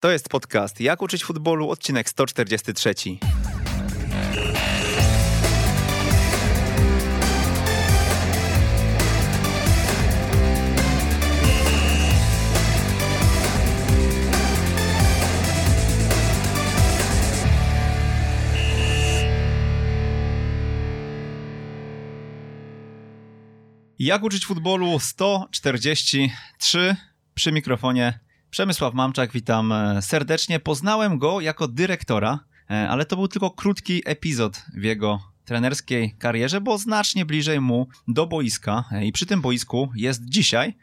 To 0.00 0.10
jest 0.10 0.28
podcast 0.28 0.80
Jak 0.80 1.02
uczyć 1.02 1.24
futbolu, 1.24 1.70
odcinek 1.70 2.08
143. 2.08 2.94
Jak 23.98 24.22
uczyć 24.22 24.46
futbolu 24.46 24.98
143 24.98 26.96
przy 27.34 27.52
mikrofonie 27.52 28.25
Przemysław 28.56 28.94
Mamczak, 28.94 29.32
witam 29.32 29.72
e, 29.72 30.02
serdecznie. 30.02 30.60
Poznałem 30.60 31.18
go 31.18 31.40
jako 31.40 31.68
dyrektora, 31.68 32.40
e, 32.70 32.88
ale 32.88 33.04
to 33.04 33.16
był 33.16 33.28
tylko 33.28 33.50
krótki 33.50 34.02
epizod 34.04 34.62
w 34.76 34.82
jego 34.82 35.20
trenerskiej 35.44 36.14
karierze, 36.18 36.60
bo 36.60 36.78
znacznie 36.78 37.26
bliżej 37.26 37.60
mu 37.60 37.88
do 38.08 38.26
boiska 38.26 38.84
e, 38.92 39.06
i 39.06 39.12
przy 39.12 39.26
tym 39.26 39.40
boisku 39.40 39.90
jest 39.96 40.24
dzisiaj. 40.24 40.76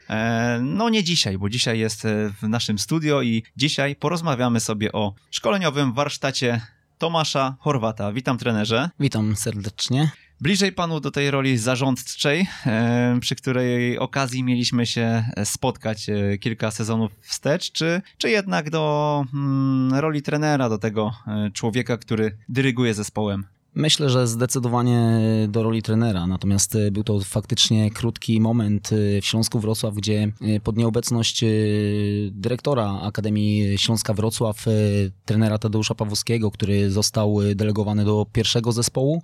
No 0.62 0.90
nie 0.90 1.04
dzisiaj, 1.04 1.38
bo 1.38 1.50
dzisiaj 1.50 1.80
jest 1.80 2.08
w 2.42 2.48
naszym 2.48 2.80
studio 2.80 3.22
i 3.22 3.44
dzisiaj 3.58 3.96
porozmawiamy 3.96 4.60
sobie 4.60 4.92
o 4.92 5.14
szkoleniowym 5.32 5.94
warsztacie 5.94 6.62
Tomasza 6.98 7.56
Horwata. 7.60 8.12
Witam 8.12 8.38
trenerze. 8.38 8.90
Witam 9.00 9.36
serdecznie. 9.36 10.12
Bliżej 10.42 10.72
panu 10.72 11.00
do 11.00 11.12
tej 11.12 11.32
roli 11.32 11.58
zarządczej, 11.58 12.48
e, 12.66 13.18
przy 13.22 13.36
której 13.36 14.00
okazji 14.00 14.44
mieliśmy 14.44 14.86
się 14.86 15.26
spotkać 15.44 16.10
e, 16.10 16.38
kilka 16.38 16.72
sezonów 16.72 17.12
wstecz, 17.22 17.72
czy, 17.72 18.02
czy 18.18 18.30
jednak 18.30 18.70
do 18.70 19.26
mm, 19.34 19.94
roli 19.94 20.22
trenera, 20.22 20.70
do 20.70 20.78
tego 20.78 21.14
e, 21.28 21.52
człowieka, 21.54 21.98
który 21.98 22.38
dyryguje 22.50 22.94
zespołem? 22.94 23.46
Myślę, 23.76 24.10
że 24.10 24.28
zdecydowanie 24.28 25.20
do 25.48 25.64
roli 25.64 25.82
trenera, 25.82 26.28
natomiast 26.28 26.76
e, 26.76 26.92
był 26.92 27.04
to 27.04 27.20
faktycznie 27.20 27.92
krótki 27.92 28.42
moment 28.42 28.90
e, 28.94 29.22
w 29.22 29.26
Śląsku 29.26 29.60
Wrocław, 29.60 29.96
gdzie 29.96 30.32
e, 30.42 30.60
pod 30.60 30.78
nieobecność 30.78 31.46
dyrektora 32.32 33.00
Akademii 33.02 33.78
Śląska 33.78 34.14
Wrocław, 34.14 34.66
trenera 35.26 35.58
Tadeusza 35.58 35.96
Pawłowskiego, 35.96 36.52
który 36.52 36.92
został 36.92 37.38
delegowany 37.56 38.06
do 38.06 38.26
pierwszego 38.34 38.72
zespołu, 38.72 39.22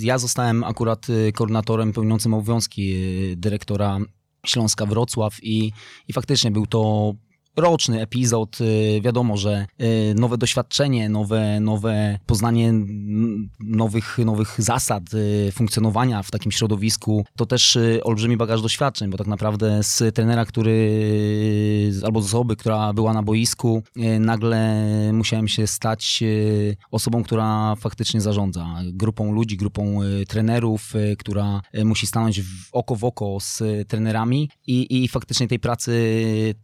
ja 0.00 0.18
zostałem 0.18 0.64
akurat 0.64 1.06
koordynatorem 1.34 1.92
pełniącym 1.92 2.34
obowiązki 2.34 2.96
dyrektora 3.36 3.98
Śląska 4.46 4.86
Wrocław 4.86 5.34
i, 5.42 5.72
i 6.08 6.12
faktycznie 6.12 6.50
był 6.50 6.66
to 6.66 7.12
roczny 7.56 8.00
epizod. 8.00 8.58
Y, 8.60 9.00
wiadomo, 9.00 9.36
że 9.36 9.66
y, 9.80 10.14
nowe 10.16 10.38
doświadczenie, 10.38 11.08
nowe, 11.08 11.60
nowe 11.60 12.18
poznanie 12.26 12.72
nowych, 13.60 14.18
nowych 14.18 14.54
zasad 14.58 15.02
y, 15.14 15.52
funkcjonowania 15.52 16.22
w 16.22 16.30
takim 16.30 16.52
środowisku 16.52 17.24
to 17.36 17.46
też 17.46 17.78
olbrzymi 18.02 18.36
bagaż 18.36 18.62
doświadczeń, 18.62 19.10
bo 19.10 19.18
tak 19.18 19.26
naprawdę 19.26 19.82
z 19.82 20.14
trenera, 20.14 20.44
który 20.44 20.74
albo 22.04 22.22
z 22.22 22.24
osoby, 22.24 22.56
która 22.56 22.92
była 22.92 23.12
na 23.12 23.22
boisku, 23.22 23.82
nagle 24.20 24.84
musiałem 25.12 25.48
się 25.48 25.66
stać 25.66 26.24
osobą, 26.90 27.22
która 27.22 27.76
faktycznie 27.76 28.20
zarządza 28.20 28.66
grupą 28.84 29.32
ludzi, 29.32 29.56
grupą 29.56 29.98
trenerów, 30.28 30.92
która 31.18 31.60
musi 31.84 32.06
stanąć 32.06 32.40
oko 32.72 32.96
w 32.96 33.04
oko 33.04 33.36
z 33.40 33.62
trenerami 33.88 34.50
i, 34.66 35.04
i 35.04 35.08
faktycznie 35.08 35.48
tej 35.48 35.58
pracy 35.58 36.14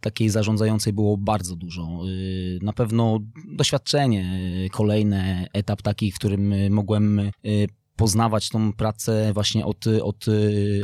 takiej 0.01 0.29
zarządzającej 0.29 0.80
było 0.93 1.17
bardzo 1.17 1.55
dużo. 1.55 1.99
Y, 2.07 2.59
na 2.61 2.73
pewno 2.73 3.19
doświadczenie, 3.55 4.39
y, 4.65 4.69
kolejny 4.69 5.47
etap 5.53 5.81
taki, 5.81 6.11
w 6.11 6.15
którym 6.15 6.53
y, 6.53 6.69
mogłem 6.69 7.31
poznawać 7.95 8.49
tą 8.49 8.73
pracę 8.73 9.31
właśnie 9.33 9.65
od, 9.65 9.85
od, 9.87 10.25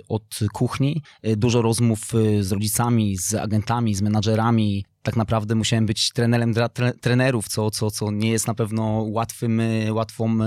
od 0.10 0.40
kuchni. 0.54 1.02
Dużo 1.38 1.62
rozmów 1.62 2.00
z 2.42 2.52
rodzicami, 2.52 3.18
z 3.18 3.34
agentami, 3.34 3.96
z 3.96 4.02
menadżerami. 4.02 4.86
Tak 5.02 5.16
naprawdę 5.16 5.56
musiałem 5.56 5.86
być 5.86 6.12
trenerem 6.12 6.54
dla 6.54 6.70
trenerów, 7.02 7.48
co, 7.48 7.72
co, 7.72 7.92
co 7.92 8.12
nie 8.12 8.30
jest 8.30 8.48
na 8.48 8.54
pewno 8.54 9.06
łatwym, 9.10 9.62
łatwą 9.90 10.38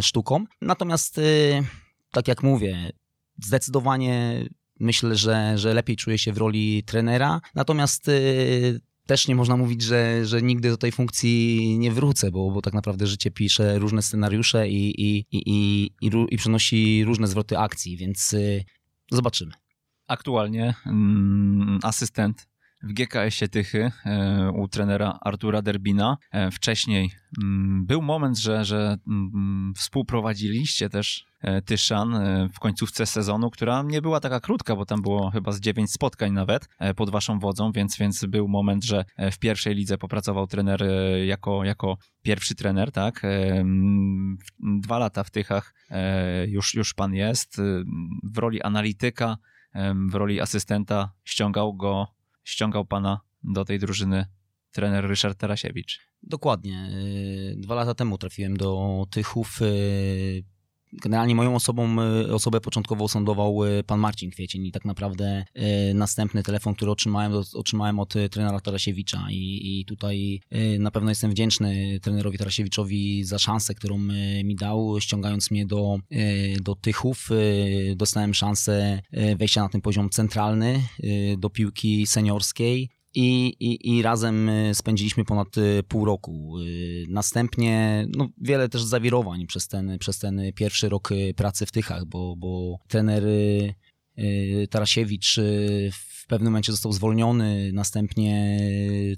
sztuką. 0.00 0.44
Natomiast, 0.60 1.20
tak 2.10 2.28
jak 2.28 2.42
mówię, 2.42 2.92
zdecydowanie 3.38 4.44
myślę, 4.80 5.16
że, 5.16 5.58
że 5.58 5.74
lepiej 5.74 5.96
czuję 5.96 6.18
się 6.18 6.32
w 6.32 6.38
roli 6.38 6.82
trenera. 6.86 7.40
Natomiast 7.54 8.10
też 9.10 9.28
nie 9.28 9.34
można 9.34 9.56
mówić, 9.56 9.82
że, 9.82 10.26
że 10.26 10.42
nigdy 10.42 10.70
do 10.70 10.76
tej 10.76 10.92
funkcji 10.92 11.78
nie 11.78 11.92
wrócę, 11.92 12.30
bo, 12.30 12.50
bo 12.50 12.62
tak 12.62 12.74
naprawdę 12.74 13.06
życie 13.06 13.30
pisze 13.30 13.78
różne 13.78 14.02
scenariusze 14.02 14.68
i, 14.68 15.00
i, 15.00 15.18
i, 15.18 15.42
i, 15.46 15.90
i, 16.00 16.10
i 16.30 16.36
przynosi 16.36 17.04
różne 17.04 17.26
zwroty 17.26 17.58
akcji, 17.58 17.96
więc 17.96 18.32
y, 18.32 18.64
zobaczymy. 19.12 19.52
Aktualnie 20.08 20.74
mm, 20.86 21.78
asystent 21.82 22.46
w 22.82 22.92
GKS-ie 22.92 23.48
Tychy 23.48 23.92
e, 24.06 24.50
u 24.50 24.68
trenera 24.68 25.18
Artura 25.20 25.62
Derbina. 25.62 26.16
E, 26.32 26.50
wcześniej 26.50 27.10
mm, 27.42 27.86
był 27.86 28.02
moment, 28.02 28.38
że, 28.38 28.64
że 28.64 28.96
mm, 29.08 29.72
współprowadziliście 29.76 30.88
też 30.88 31.26
e, 31.40 31.62
Tyszan 31.62 32.14
w 32.54 32.60
końcówce 32.60 33.06
sezonu, 33.06 33.50
która 33.50 33.82
nie 33.82 34.02
była 34.02 34.20
taka 34.20 34.40
krótka, 34.40 34.76
bo 34.76 34.84
tam 34.84 35.02
było 35.02 35.30
chyba 35.30 35.52
z 35.52 35.60
dziewięć 35.60 35.92
spotkań 35.92 36.32
nawet 36.32 36.68
pod 36.96 37.10
waszą 37.10 37.38
wodzą, 37.38 37.72
więc, 37.72 37.98
więc 37.98 38.24
był 38.24 38.48
moment, 38.48 38.84
że 38.84 39.04
w 39.32 39.38
pierwszej 39.38 39.74
lidze 39.74 39.98
popracował 39.98 40.46
trener 40.46 40.84
jako, 41.26 41.64
jako 41.64 41.96
pierwszy 42.22 42.54
trener, 42.54 42.92
tak? 42.92 43.22
Dwa 44.80 44.98
lata 44.98 45.24
w 45.24 45.30
Tychach 45.30 45.74
już, 46.46 46.74
już 46.74 46.94
pan 46.94 47.14
jest. 47.14 47.60
W 48.22 48.38
roli 48.38 48.62
analityka, 48.62 49.36
w 50.10 50.14
roli 50.14 50.40
asystenta 50.40 51.12
ściągał 51.24 51.74
go 51.74 52.19
ściągał 52.50 52.84
pana 52.84 53.20
do 53.42 53.64
tej 53.64 53.78
drużyny 53.78 54.26
trener 54.72 55.04
Ryszard 55.04 55.38
Tarasiewicz. 55.38 56.00
Dokładnie. 56.22 56.90
Y, 56.92 57.56
dwa 57.58 57.74
lata 57.74 57.94
temu 57.94 58.18
trafiłem 58.18 58.56
do 58.56 59.04
Tychów. 59.10 59.60
Generalnie 60.92 61.34
moją 61.34 61.54
osobą, 61.54 61.96
y, 62.02 62.34
osobę 62.34 62.60
początkowo 62.60 63.08
sądował 63.08 63.58
pan 63.86 64.00
Marcin 64.00 64.30
Kwiecień 64.30 64.66
i 64.66 64.72
tak 64.72 64.84
naprawdę 64.84 65.44
następny 65.94 66.42
telefon, 66.42 66.74
który 66.74 66.90
otrzymałem, 66.90 67.32
otrzymałem 67.54 67.98
od 67.98 68.14
trenera 68.30 68.60
Tarasiewicza 68.60 69.26
i, 69.30 69.80
i 69.80 69.84
tutaj 69.84 70.40
na 70.78 70.90
pewno 70.90 71.10
jestem 71.10 71.30
wdzięczny 71.30 72.00
trenerowi 72.02 72.38
Tarasiewiczowi 72.38 73.24
za 73.24 73.38
szansę, 73.38 73.74
którą 73.74 73.98
mi 74.44 74.56
dał, 74.56 75.00
ściągając 75.00 75.50
mnie 75.50 75.66
do, 75.66 75.98
do 76.62 76.74
Tychów. 76.74 77.28
Dostałem 77.96 78.34
szansę 78.34 79.02
wejścia 79.36 79.62
na 79.62 79.68
ten 79.68 79.80
poziom 79.80 80.10
centralny 80.10 80.82
do 81.38 81.50
piłki 81.50 82.06
seniorskiej. 82.06 82.99
I, 83.14 83.46
i, 83.60 83.96
I 83.96 84.02
razem 84.02 84.48
y, 84.48 84.74
spędziliśmy 84.74 85.24
ponad 85.24 85.58
y, 85.58 85.82
pół 85.88 86.04
roku. 86.04 86.60
Y, 86.60 87.04
następnie 87.08 88.06
no, 88.16 88.28
wiele 88.40 88.68
też 88.68 88.82
zawirowań 88.82 89.46
przez 89.46 89.68
ten, 89.68 89.98
przez 89.98 90.18
ten 90.18 90.40
pierwszy 90.54 90.88
rok 90.88 91.08
pracy 91.36 91.66
w 91.66 91.72
Tychach, 91.72 92.04
bo, 92.04 92.36
bo 92.36 92.78
trener 92.88 93.22
Tarasiewicz 94.70 95.40
w 95.92 96.26
pewnym 96.26 96.52
momencie 96.52 96.72
został 96.72 96.92
zwolniony, 96.92 97.70
następnie 97.72 98.60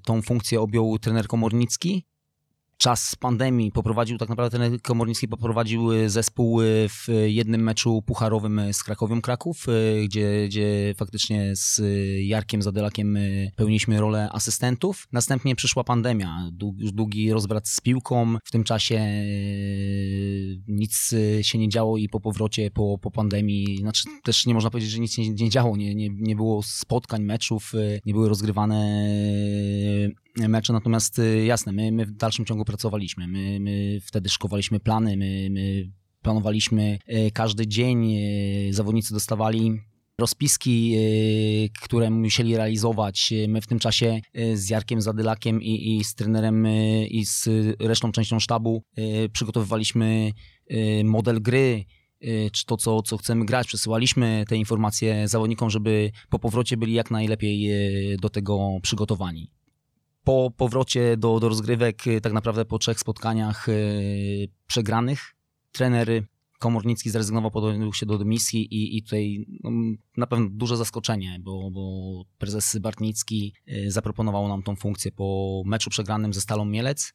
tą 0.05 0.23
funkcję 0.23 0.61
objął 0.61 0.99
trener 0.99 1.27
Komornicki 1.27 2.05
czas 2.83 3.17
pandemii 3.17 3.73
poprowadził, 3.73 4.19
tak 4.19 4.29
naprawdę 4.29 4.59
ten 4.59 4.79
Komornicki 4.79 5.29
poprowadził 5.29 5.93
e, 5.93 6.11
zespół 6.11 6.63
e, 6.63 6.65
w 6.89 7.09
jednym 7.27 7.63
meczu 7.63 8.03
pucharowym 8.07 8.61
z 8.73 8.83
Krakowią 8.83 9.21
Kraków, 9.21 9.67
e, 9.69 10.05
gdzie, 10.05 10.47
gdzie 10.49 10.95
faktycznie 10.97 11.57
z 11.57 11.83
Jarkiem 12.27 12.63
Zadelakiem 12.63 13.19
pełniliśmy 13.57 14.01
rolę 14.01 14.29
asystentów. 14.33 15.09
Następnie 15.13 15.57
przyszła 15.57 15.85
pandemia, 15.85 16.51
długi 16.93 17.33
rozbrat 17.33 17.69
z 17.69 17.81
piłką. 17.81 18.37
W 18.45 18.51
tym 18.51 18.65
czasie 18.65 19.25
nic 20.69 21.15
się 21.43 21.59
nie 21.59 21.69
działo 21.69 21.99
i 21.99 22.09
po 22.09 22.21
powrocie, 22.21 22.71
po, 22.71 22.99
po 22.99 23.11
pandemii, 23.11 23.79
znaczy 23.81 24.05
też 24.25 24.47
nie 24.47 24.55
można 24.55 24.71
powiedzieć, 24.71 24.91
że 24.91 24.99
nic 24.99 25.13
się 25.13 25.31
nie 25.31 25.51
działo, 25.51 25.77
nie, 25.77 25.95
nie, 25.95 26.09
nie 26.09 26.37
było 26.37 26.63
spotkań, 26.63 27.23
meczów, 27.23 27.73
nie 28.07 28.13
były 28.13 28.29
rozgrywane 28.29 29.09
mecze, 30.37 30.73
natomiast 30.73 31.19
y, 31.19 31.45
jasne, 31.45 31.73
my, 31.73 31.93
my 31.93 32.07
w 32.07 32.13
dalszym 32.13 32.45
ciągu 32.45 32.65
pracowaliśmy, 32.65 33.29
my, 33.29 33.61
my 33.61 33.99
wtedy 34.03 34.29
szkowaliśmy 34.29 34.81
plany, 34.81 35.17
my, 35.17 35.49
my 35.51 35.91
planowaliśmy 36.23 36.99
y, 37.09 37.31
każdy 37.31 37.67
dzień, 37.67 38.13
y, 38.69 38.75
zawodnicy 38.75 39.15
dostawali 39.15 39.81
rozpiski, 40.19 40.97
które 41.83 42.11
musieli 42.11 42.57
realizować. 42.57 43.33
My 43.49 43.61
w 43.61 43.67
tym 43.67 43.79
czasie 43.79 44.21
z 44.55 44.69
Jarkiem 44.69 45.01
Zadylakiem 45.01 45.63
i, 45.63 45.97
i 45.97 46.05
z 46.05 46.15
trenerem 46.15 46.67
i 47.09 47.25
z 47.27 47.49
resztą 47.81 48.13
częścią 48.13 48.41
sztabu 48.41 48.83
przygotowywaliśmy 49.33 50.33
model 51.05 51.43
gry, 51.43 51.85
czy 52.53 52.67
to, 52.67 52.77
co, 52.77 53.03
co 53.03 53.17
chcemy 53.17 53.45
grać. 53.45 53.67
Przesyłaliśmy 53.67 54.45
te 54.49 54.57
informacje 54.57 55.29
zawodnikom, 55.29 55.71
żeby 55.71 56.11
po 56.31 56.39
powrocie 56.39 56.77
byli 56.77 56.93
jak 56.93 57.11
najlepiej 57.11 57.71
do 58.21 58.29
tego 58.29 58.79
przygotowani. 58.83 59.51
Po 60.25 60.51
powrocie 60.57 61.17
do, 61.17 61.41
do 61.41 61.49
rozgrywek, 61.49 62.03
tak 62.23 62.33
naprawdę 62.33 62.65
po 62.65 62.79
trzech 62.79 63.01
spotkaniach 63.01 63.67
przegranych, 64.67 65.35
trener 65.73 66.25
Komornicki 66.59 67.11
zrezygnował, 67.11 67.51
podjął 67.51 67.93
się 67.93 68.07
do 68.07 68.19
dymisji 68.19 68.75
i, 68.75 68.99
i 68.99 69.03
tutaj 69.03 69.47
no, 69.65 69.71
na 70.17 70.27
pewno 70.27 70.49
duże 70.51 70.77
zaskoczenie, 70.77 71.39
bo, 71.41 71.71
bo 71.71 72.25
prezes 72.39 72.79
Bartnicki 72.79 73.55
zaproponował 73.87 74.49
nam 74.49 74.63
tą 74.63 74.77
funkcję 74.77 75.13
po 75.13 75.63
meczu 75.67 75.91
przegranym 75.91 76.33
ze 76.33 76.41
Stalą 76.41 76.65
Mielec 76.65 77.13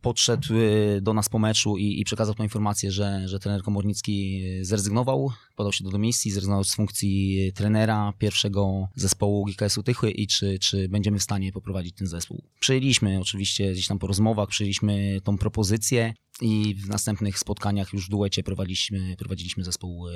podszedł 0.00 0.54
e, 0.54 1.00
do 1.00 1.14
nas 1.14 1.28
po 1.28 1.38
meczu 1.38 1.76
i, 1.76 2.00
i 2.00 2.04
przekazał 2.04 2.34
tę 2.34 2.42
informację, 2.42 2.92
że, 2.92 3.28
że 3.28 3.38
trener 3.38 3.62
Komornicki 3.62 4.42
e, 4.60 4.64
zrezygnował, 4.64 5.32
podał 5.56 5.72
się 5.72 5.84
do 5.84 5.90
dymisji, 5.90 6.30
zrezygnował 6.30 6.64
z 6.64 6.74
funkcji 6.74 7.52
trenera 7.54 8.12
pierwszego 8.18 8.88
zespołu 8.94 9.44
GKS-u 9.44 9.82
Tychy 9.82 10.10
i 10.10 10.26
czy, 10.26 10.58
czy 10.58 10.88
będziemy 10.88 11.18
w 11.18 11.22
stanie 11.22 11.52
poprowadzić 11.52 11.94
ten 11.96 12.06
zespół. 12.06 12.42
Przyjęliśmy 12.60 13.20
oczywiście 13.20 13.72
gdzieś 13.72 13.86
tam 13.86 13.98
po 13.98 14.06
rozmowach, 14.06 14.48
przyjęliśmy 14.48 15.20
tą 15.24 15.38
propozycję 15.38 16.14
i 16.40 16.74
w 16.74 16.88
następnych 16.88 17.38
spotkaniach 17.38 17.92
już 17.92 18.06
w 18.06 18.10
duecie 18.10 18.42
prowadziliśmy, 18.42 19.16
prowadziliśmy 19.16 19.64
zespół 19.64 20.06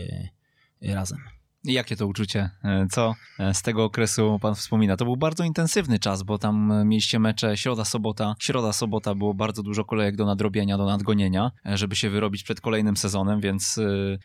razem. 0.83 1.19
Jakie 1.65 1.97
to 1.97 2.07
uczucie? 2.07 2.51
E, 2.65 2.87
co 2.91 3.15
e, 3.39 3.55
z 3.55 3.63
tego 3.63 3.85
okresu 3.85 4.39
pan 4.43 4.55
wspomina? 4.55 4.97
To 4.97 5.05
był 5.05 5.17
bardzo 5.17 5.45
intensywny 5.45 5.99
czas, 5.99 6.23
bo 6.23 6.39
tam 6.39 6.73
e, 6.73 6.85
mieliście 6.85 7.19
mecze 7.19 7.57
środa, 7.57 7.85
sobota. 7.85 8.35
Środa, 8.39 8.73
sobota 8.73 9.15
było 9.15 9.35
bardzo 9.35 9.63
dużo 9.63 9.85
kolejek 9.85 10.17
do 10.17 10.27
nadrobienia, 10.27 10.79
do 10.79 10.87
nadgonienia, 10.87 11.51
żeby 11.65 11.97
się 11.97 12.11
wyrobić 12.11 12.43
przed 12.43 12.61
kolejnym 12.61 12.97
sezonem, 12.97 13.41
więc, 13.41 13.81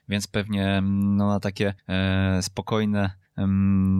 więc 0.09 0.27
pewnie 0.27 0.77
mm, 0.77 1.17
no, 1.17 1.27
na 1.27 1.39
takie 1.39 1.73
spokojne 2.41 3.11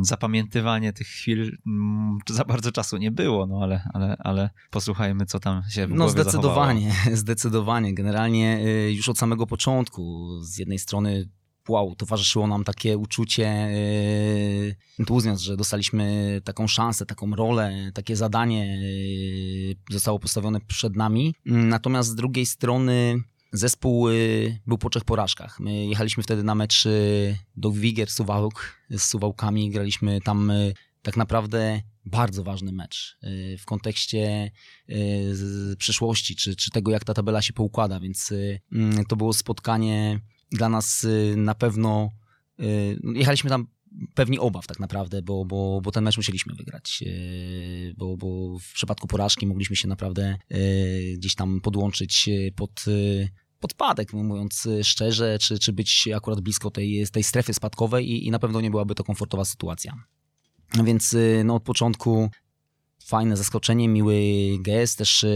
zapamiętywanie 0.01 0.93
tych 0.93 1.07
chwil 1.07 1.57
mm, 1.67 2.17
za 2.29 2.45
bardzo 2.45 2.71
czasu 2.71 2.97
nie 2.97 3.11
było, 3.11 3.45
no 3.45 3.59
ale, 3.63 3.89
ale, 3.93 4.15
ale 4.19 4.49
posłuchajmy, 4.71 5.25
co 5.25 5.39
tam 5.39 5.63
się 5.69 5.87
w 5.87 5.91
No 5.91 6.09
zdecydowanie, 6.09 6.91
zachowało. 6.91 7.17
zdecydowanie. 7.17 7.93
Generalnie 7.99 8.59
już 8.91 9.09
od 9.09 9.17
samego 9.17 9.47
początku 9.47 10.29
z 10.41 10.57
jednej 10.57 10.79
strony 10.79 11.25
wow, 11.69 11.95
towarzyszyło 11.95 12.47
nam 12.47 12.63
takie 12.63 12.97
uczucie, 12.97 13.43
yy, 14.99 15.37
że 15.37 15.57
dostaliśmy 15.57 16.41
taką 16.43 16.67
szansę, 16.67 17.05
taką 17.05 17.35
rolę, 17.35 17.91
takie 17.93 18.15
zadanie 18.15 18.77
yy, 18.77 19.75
zostało 19.89 20.19
postawione 20.19 20.61
przed 20.61 20.95
nami. 20.95 21.35
Natomiast 21.45 22.09
z 22.09 22.15
drugiej 22.15 22.45
strony 22.45 23.23
zespół 23.51 24.09
yy, 24.09 24.59
był 24.67 24.77
po 24.77 24.89
trzech 24.89 25.03
porażkach. 25.03 25.59
My 25.59 25.85
jechaliśmy 25.85 26.23
wtedy 26.23 26.43
na 26.43 26.55
mecz 26.55 26.87
do 27.55 27.71
Wigier 27.71 28.11
Suwałk 28.11 28.77
z 28.89 29.03
Suwałkami, 29.03 29.69
graliśmy 29.69 30.21
tam 30.21 30.51
tak 31.01 31.17
naprawdę 31.17 31.81
bardzo 32.05 32.43
ważny 32.43 32.71
mecz 32.71 33.17
w 33.59 33.65
kontekście 33.65 34.51
przyszłości, 35.77 36.35
czy, 36.35 36.55
czy 36.55 36.71
tego, 36.71 36.91
jak 36.91 37.03
ta 37.03 37.13
tabela 37.13 37.41
się 37.41 37.53
poukłada, 37.53 37.99
więc 37.99 38.33
to 39.07 39.15
było 39.15 39.33
spotkanie 39.33 40.19
dla 40.53 40.69
nas 40.69 41.03
y, 41.03 41.33
na 41.37 41.55
pewno 41.55 42.09
y, 42.59 42.99
jechaliśmy 43.15 43.49
tam 43.49 43.67
pewni 44.15 44.39
obaw 44.39 44.67
tak 44.67 44.79
naprawdę, 44.79 45.21
bo, 45.21 45.45
bo, 45.45 45.81
bo 45.81 45.91
ten 45.91 46.03
mecz 46.03 46.17
musieliśmy 46.17 46.55
wygrać, 46.55 47.03
y, 47.07 47.93
bo, 47.97 48.17
bo 48.17 48.59
w 48.59 48.73
przypadku 48.73 49.07
porażki 49.07 49.47
mogliśmy 49.47 49.75
się 49.75 49.87
naprawdę 49.87 50.37
gdzieś 51.17 51.35
tam 51.35 51.61
podłączyć 51.61 52.29
pod 52.55 52.85
podpadek, 53.59 54.13
no 54.13 54.23
mówiąc 54.23 54.67
szczerze, 54.83 55.37
czy, 55.39 55.59
czy 55.59 55.73
być 55.73 56.09
akurat 56.15 56.41
blisko 56.41 56.71
tej, 56.71 57.07
tej 57.11 57.23
strefy 57.23 57.53
spadkowej 57.53 58.11
i, 58.11 58.27
i 58.27 58.31
na 58.31 58.39
pewno 58.39 58.61
nie 58.61 58.71
byłaby 58.71 58.95
to 58.95 59.03
komfortowa 59.03 59.45
sytuacja. 59.45 59.93
Więc 60.83 61.15
no, 61.43 61.55
od 61.55 61.63
początku 61.63 62.29
fajne 63.05 63.37
zaskoczenie, 63.37 63.89
miły 63.89 64.15
gest, 64.59 64.97
też 64.97 65.23
e, 65.23 65.27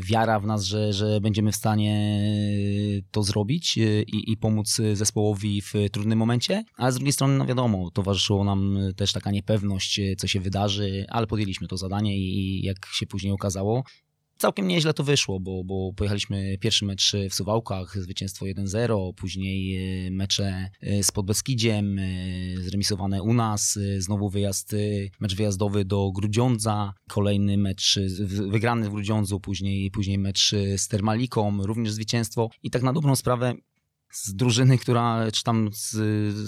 wiara 0.00 0.40
w 0.40 0.46
nas, 0.46 0.64
że, 0.64 0.92
że 0.92 1.20
będziemy 1.20 1.52
w 1.52 1.56
stanie 1.56 2.20
to 3.10 3.22
zrobić 3.22 3.78
e, 3.78 4.02
i, 4.02 4.32
i 4.32 4.36
pomóc 4.36 4.80
zespołowi 4.92 5.62
w 5.62 5.72
trudnym 5.92 6.18
momencie, 6.18 6.64
ale 6.76 6.92
z 6.92 6.94
drugiej 6.94 7.12
strony, 7.12 7.38
no 7.38 7.46
wiadomo, 7.46 7.90
towarzyszyło 7.90 8.44
nam 8.44 8.78
też 8.96 9.12
taka 9.12 9.30
niepewność, 9.30 9.98
e, 9.98 10.16
co 10.16 10.26
się 10.26 10.40
wydarzy, 10.40 11.06
ale 11.08 11.26
podjęliśmy 11.26 11.68
to 11.68 11.76
zadanie 11.76 12.18
i 12.18 12.62
jak 12.62 12.76
się 12.92 13.06
później 13.06 13.32
okazało, 13.32 13.84
całkiem 14.38 14.68
nieźle 14.68 14.94
to 14.94 15.04
wyszło, 15.04 15.40
bo, 15.40 15.64
bo 15.64 15.92
pojechaliśmy 15.96 16.58
pierwszy 16.58 16.84
mecz 16.84 17.12
w 17.30 17.34
Suwałkach, 17.34 17.98
zwycięstwo 17.98 18.46
1-0, 18.46 19.14
później 19.14 19.76
e, 20.06 20.10
mecze 20.10 20.70
e, 20.80 21.02
z 21.02 21.10
Podbeskidziem, 21.10 21.98
e, 21.98 22.02
zremisowane 22.56 23.22
u 23.22 23.34
nas, 23.34 23.78
znowu 23.98 24.28
wyjazd, 24.28 24.76
mecz 25.20 25.34
wyjazdowy 25.34 25.84
do 25.84 26.12
Grudziądza, 26.12 26.94
kolejny 27.08 27.56
mecz 27.56 27.98
wygrany 28.28 28.88
w 28.88 28.92
Grudziądzu, 28.92 29.40
później, 29.40 29.90
później 29.90 30.18
mecz 30.18 30.54
z 30.76 30.88
Termaliką, 30.88 31.66
również 31.66 31.92
zwycięstwo. 31.92 32.50
I 32.62 32.70
tak 32.70 32.82
na 32.82 32.92
dobrą 32.92 33.16
sprawę 33.16 33.54
z 34.12 34.34
drużyny, 34.34 34.78
która, 34.78 35.30
czy 35.32 35.42
tam 35.42 35.70
z, 35.72 35.90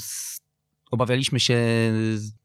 z 0.03 0.38
obawialiśmy 0.91 1.41
się 1.41 1.59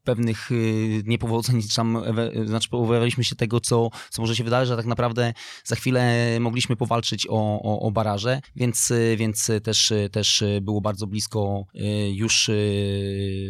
pewnych 0.04 0.50
y, 0.50 1.02
niepowodzeń, 1.06 1.62
tam, 1.76 2.02
znaczy 2.44 2.68
obawialiśmy 2.70 3.24
się 3.24 3.36
tego, 3.36 3.60
co, 3.60 3.90
co 4.10 4.22
może 4.22 4.36
się 4.36 4.44
wydarzyć, 4.44 4.68
że 4.68 4.76
tak 4.76 4.86
naprawdę 4.86 5.32
za 5.64 5.76
chwilę 5.76 6.26
mogliśmy 6.40 6.76
powalczyć 6.76 7.26
o, 7.30 7.60
o, 7.62 7.80
o 7.80 7.90
baraże, 7.90 8.40
więc, 8.56 8.90
y, 8.90 9.16
więc 9.18 9.50
też, 9.62 9.92
też 10.12 10.44
było 10.62 10.80
bardzo 10.80 11.06
blisko 11.06 11.64
y, 11.74 12.10
już 12.14 12.50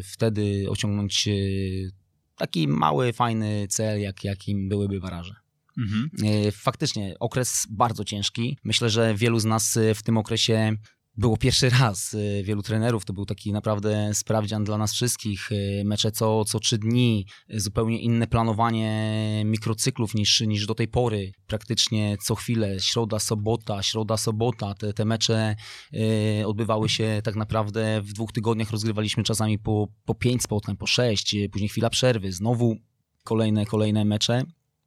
wtedy 0.05 0.67
osiągnąć 0.71 1.29
taki 2.37 2.69
mały, 2.69 3.13
fajny 3.13 3.67
cel, 3.69 4.01
jak, 4.01 4.25
jakim 4.25 4.69
byłyby 4.69 5.01
baraże. 5.01 5.35
Mhm. 5.79 6.11
Faktycznie 6.53 7.15
okres 7.21 7.67
bardzo 7.71 8.05
ciężki. 8.05 8.59
Myślę, 8.65 8.91
że 8.91 9.15
wielu 9.15 9.39
z 9.39 9.45
nas 9.45 9.79
w 9.95 10.03
tym 10.03 10.17
okresie 10.17 10.77
było 11.17 11.37
pierwszy 11.37 11.71
raz 11.71 12.15
y, 12.15 12.43
wielu 12.45 12.63
trenerów. 12.63 13.05
To 13.05 13.13
był 13.13 13.27
taki 13.27 13.53
naprawdę 13.53 14.15
sprawdzian 14.15 14.65
dla 14.65 14.79
nas 14.79 14.93
wszystkich. 14.93 15.53
Y, 15.53 15.83
mecze 15.85 16.13
co, 16.13 16.45
co 16.45 16.61
trzy 16.61 16.79
dni, 16.79 17.27
y, 17.55 17.61
zupełnie 17.61 17.99
inne 17.99 18.27
planowanie 18.27 19.43
mikrocyklów 19.45 20.15
niż, 20.15 20.41
niż 20.41 20.67
do 20.67 20.75
tej 20.75 20.89
pory. 20.89 21.33
Praktycznie 21.47 22.17
co 22.23 22.35
chwilę, 22.35 22.81
środa, 22.81 23.19
sobota, 23.19 23.83
środa, 23.83 24.17
sobota. 24.17 24.75
Te, 24.75 24.93
te 24.93 25.05
mecze 25.05 25.57
odbywały 26.47 26.89
się 26.89 27.21
tak 27.25 27.37
naprawdę 27.37 28.01
w 28.03 28.13
dwóch 28.13 28.33
tygodniach. 28.33 28.71
Rozgrywaliśmy 28.71 29.23
czasami 29.23 29.59
po, 29.59 29.89
po 30.05 30.15
pięć 30.15 30.43
spotkań, 30.43 30.77
po 30.77 30.87
sześć, 30.87 31.37
później 31.53 31.69
chwila 31.69 31.91
przerwy, 31.91 32.33
znowu 32.33 32.77
kolejne, 33.25 33.67
kolejne 33.67 34.05
mecze. 34.05 34.43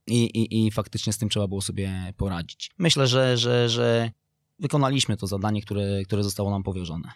I, 0.07 0.23
i, 0.23 0.65
I 0.65 0.71
faktycznie 0.71 1.13
z 1.13 1.17
tym 1.17 1.29
trzeba 1.29 1.47
było 1.47 1.61
sobie 1.61 2.13
poradzić. 2.17 2.71
Myślę, 2.77 3.07
że, 3.07 3.37
że, 3.37 3.69
że 3.69 4.11
wykonaliśmy 4.59 5.17
to 5.17 5.27
zadanie, 5.27 5.61
które, 5.61 6.03
które 6.05 6.23
zostało 6.23 6.51
nam 6.51 6.63
powierzone. 6.63 7.11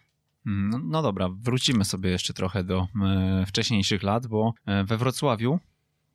Mm, 0.46 0.70
no, 0.70 0.80
no 0.84 1.02
dobra, 1.02 1.30
wrócimy 1.30 1.86
sobie 1.86 2.10
jeszcze 2.10 2.34
trochę 2.34 2.64
do 2.64 2.88
e, 3.04 3.46
wcześniejszych 3.46 4.04
lat, 4.04 4.28
bo 4.28 4.54
e, 4.66 4.84
we 4.84 4.98
Wrocławiu 4.98 5.60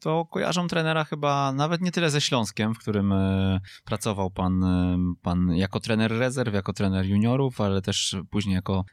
to 0.00 0.24
kojarzą 0.24 0.68
trenera 0.68 1.04
chyba 1.04 1.52
nawet 1.52 1.80
nie 1.80 1.92
tyle 1.92 2.10
ze 2.10 2.20
Śląskiem, 2.20 2.74
w 2.74 2.78
którym 2.78 3.12
e, 3.12 3.60
pracował 3.84 4.30
pan, 4.30 4.64
e, 4.64 4.98
pan 5.22 5.56
jako 5.56 5.80
trener 5.80 6.12
rezerw, 6.12 6.54
jako 6.54 6.72
trener 6.72 7.06
juniorów, 7.06 7.60
ale 7.60 7.82
też 7.82 8.16
później 8.30 8.54
jako 8.54 8.84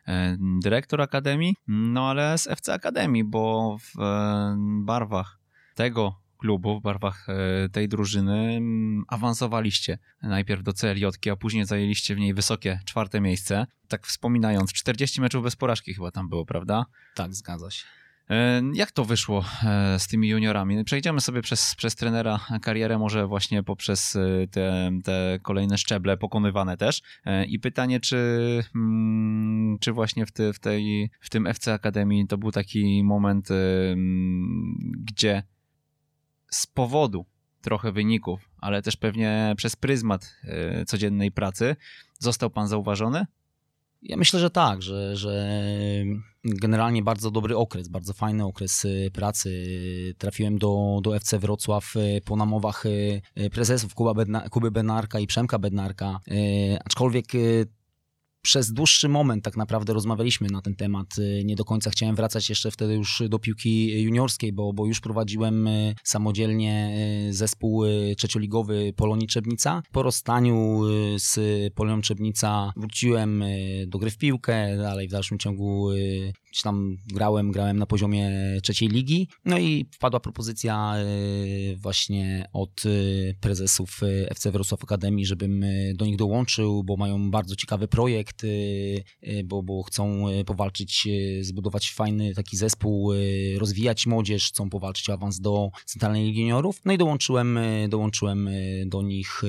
dyrektor 0.63 1.01
akademii, 1.01 1.55
no 1.67 2.09
ale 2.09 2.37
z 2.37 2.47
FC 2.47 2.73
Akademii, 2.73 3.23
bo 3.23 3.77
w 3.79 3.93
barwach 4.83 5.39
tego 5.75 6.22
klubu, 6.43 6.79
w 6.79 6.81
barwach 6.81 7.27
e, 7.29 7.69
tej 7.69 7.89
drużyny 7.89 8.55
mm, 8.57 9.03
awansowaliście 9.07 9.97
najpierw 10.23 10.63
do 10.63 10.73
CLJ, 10.73 11.05
a 11.31 11.35
później 11.35 11.65
zajęliście 11.65 12.15
w 12.15 12.17
niej 12.17 12.33
wysokie 12.33 12.79
czwarte 12.85 13.21
miejsce. 13.21 13.67
Tak 13.87 14.07
wspominając, 14.07 14.73
40 14.73 15.21
meczów 15.21 15.43
bez 15.43 15.55
porażki 15.55 15.93
chyba 15.93 16.11
tam 16.11 16.29
było, 16.29 16.45
prawda? 16.45 16.85
Tak, 17.15 17.33
zgadza 17.33 17.71
się. 17.71 17.85
E, 18.29 18.61
jak 18.73 18.91
to 18.91 19.05
wyszło 19.05 19.45
e, 19.63 19.99
z 19.99 20.07
tymi 20.07 20.27
juniorami? 20.27 20.83
Przejdziemy 20.83 21.21
sobie 21.21 21.41
przez, 21.41 21.75
przez 21.75 21.95
trenera 21.95 22.39
karierę, 22.61 22.97
może 22.97 23.27
właśnie 23.27 23.63
poprzez 23.63 24.17
te, 24.51 24.91
te 25.03 25.39
kolejne 25.41 25.77
szczeble 25.77 26.17
pokonywane 26.17 26.77
też. 26.77 27.01
I 27.47 27.59
pytanie, 27.59 27.99
czy, 27.99 28.17
mm, 28.75 29.77
czy 29.79 29.91
właśnie 29.91 30.25
w, 30.25 30.31
ty, 30.31 30.53
w, 30.53 30.59
tej, 30.59 31.09
w 31.19 31.29
tym 31.29 31.47
FC 31.47 31.73
Akademii 31.73 32.27
to 32.27 32.37
był 32.37 32.51
taki 32.51 33.03
moment, 33.03 33.49
gdzie 34.99 35.43
z 36.53 36.67
powodu 36.67 37.25
trochę 37.61 37.91
wyników, 37.91 38.49
ale 38.57 38.81
też 38.81 38.95
pewnie 38.95 39.53
przez 39.57 39.75
pryzmat 39.75 40.35
e, 40.43 40.85
codziennej 40.85 41.31
pracy, 41.31 41.75
został 42.19 42.49
pan 42.49 42.67
zauważony? 42.67 43.25
Ja 44.01 44.17
myślę, 44.17 44.39
że 44.39 44.49
tak, 44.49 44.81
że, 44.81 45.15
że 45.15 45.59
generalnie 46.43 47.01
bardzo 47.01 47.31
dobry 47.31 47.57
okres, 47.57 47.87
bardzo 47.87 48.13
fajny 48.13 48.45
okres 48.45 48.85
e, 48.85 49.11
pracy. 49.11 49.65
Trafiłem 50.17 50.57
do, 50.57 50.99
do 51.03 51.15
FC 51.15 51.39
Wrocław 51.39 51.93
e, 51.95 52.21
po 52.21 52.35
namowach 52.35 52.83
prezesów 53.51 53.93
Kuba 53.93 54.13
Bedna, 54.13 54.49
Kuby 54.49 54.71
Bednarka 54.71 55.19
i 55.19 55.27
Przemka 55.27 55.59
Bednarka, 55.59 56.19
aczkolwiek 56.85 57.25
przez 58.43 58.73
dłuższy 58.73 59.09
moment 59.09 59.43
tak 59.43 59.57
naprawdę 59.57 59.93
rozmawialiśmy 59.93 60.47
na 60.51 60.61
ten 60.61 60.75
temat. 60.75 61.17
Y, 61.17 61.41
nie 61.45 61.55
do 61.55 61.65
końca 61.65 61.89
chciałem 61.89 62.15
wracać 62.15 62.49
jeszcze 62.49 62.71
wtedy 62.71 62.93
już 62.93 63.23
do 63.29 63.39
piłki 63.39 64.01
juniorskiej, 64.01 64.53
bo, 64.53 64.73
bo 64.73 64.85
już 64.85 64.99
prowadziłem 64.99 65.67
y, 65.67 65.95
samodzielnie 66.03 66.95
y, 67.29 67.33
zespół 67.33 67.83
trzecioligowy 68.17 68.93
Polonii 68.95 69.27
Czebnica. 69.27 69.83
Po 69.91 70.03
rozstaniu 70.03 70.81
z 71.17 71.39
Polonią 71.73 72.01
Czebnica 72.01 72.73
wróciłem 72.77 73.43
do 73.87 73.99
gry 73.99 74.11
w 74.11 74.17
piłkę, 74.17 74.77
dalej 74.77 75.07
w 75.07 75.11
dalszym 75.11 75.39
ciągu 75.39 75.89
gdzieś 76.53 76.61
tam 76.61 76.97
grałem, 77.05 77.51
grałem 77.51 77.77
na 77.77 77.85
poziomie 77.85 78.31
trzeciej 78.63 78.89
ligi. 78.89 79.27
No 79.45 79.59
i 79.59 79.85
wpadła 79.91 80.19
propozycja 80.19 80.95
właśnie 81.77 82.49
od 82.53 82.83
prezesów 83.39 84.01
FC 84.29 84.51
Wrocław 84.51 84.83
Akademii, 84.83 85.25
żebym 85.25 85.65
do 85.95 86.05
nich 86.05 86.17
dołączył, 86.17 86.83
bo 86.83 86.97
mają 86.97 87.31
bardzo 87.31 87.55
ciekawy 87.55 87.87
projekt 87.87 88.41
bo, 89.45 89.63
bo 89.63 89.83
chcą 89.83 90.25
powalczyć, 90.45 91.07
zbudować 91.41 91.91
fajny 91.91 92.33
taki 92.35 92.57
zespół, 92.57 93.13
rozwijać 93.57 94.07
młodzież, 94.07 94.47
chcą 94.47 94.69
powalczyć 94.69 95.09
o 95.09 95.13
awans 95.13 95.39
do 95.39 95.69
Centralnej 95.85 96.25
Ligi 96.25 96.41
Juniorów. 96.41 96.81
No 96.85 96.93
i 96.93 96.97
dołączyłem, 96.97 97.59
dołączyłem 97.87 98.49
do 98.85 99.01
nich, 99.01 99.41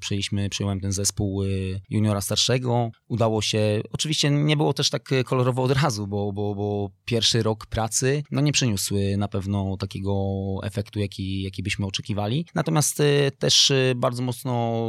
przejęliśmy, 0.00 0.48
przyjąłem 0.48 0.80
ten 0.80 0.92
zespół 0.92 1.42
juniora 1.90 2.20
starszego. 2.20 2.90
Udało 3.08 3.42
się, 3.42 3.82
oczywiście 3.92 4.30
nie 4.30 4.56
było 4.56 4.72
też 4.72 4.90
tak 4.90 5.10
kolorowo 5.24 5.62
od 5.62 5.72
razu, 5.82 6.06
bo, 6.06 6.32
bo, 6.32 6.49
bo 6.54 6.90
pierwszy 7.04 7.42
rok 7.42 7.66
pracy 7.66 8.22
no 8.30 8.40
nie 8.40 8.52
przyniósł 8.52 8.94
na 9.16 9.28
pewno 9.28 9.76
takiego 9.76 10.14
efektu, 10.62 10.98
jaki, 10.98 11.42
jaki 11.42 11.62
byśmy 11.62 11.86
oczekiwali. 11.86 12.46
Natomiast 12.54 13.02
też 13.38 13.72
bardzo 13.96 14.22
mocno 14.22 14.82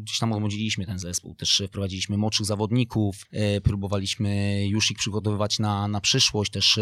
gdzieś 0.00 0.18
tam 0.18 0.32
odmłodziliśmy 0.32 0.86
ten 0.86 0.98
zespół, 0.98 1.34
też 1.34 1.62
wprowadziliśmy 1.68 2.16
młodszych 2.16 2.46
zawodników, 2.46 3.16
próbowaliśmy 3.62 4.64
już 4.68 4.90
ich 4.90 4.98
przygotowywać 4.98 5.58
na, 5.58 5.88
na 5.88 6.00
przyszłość, 6.00 6.52
też 6.52 6.80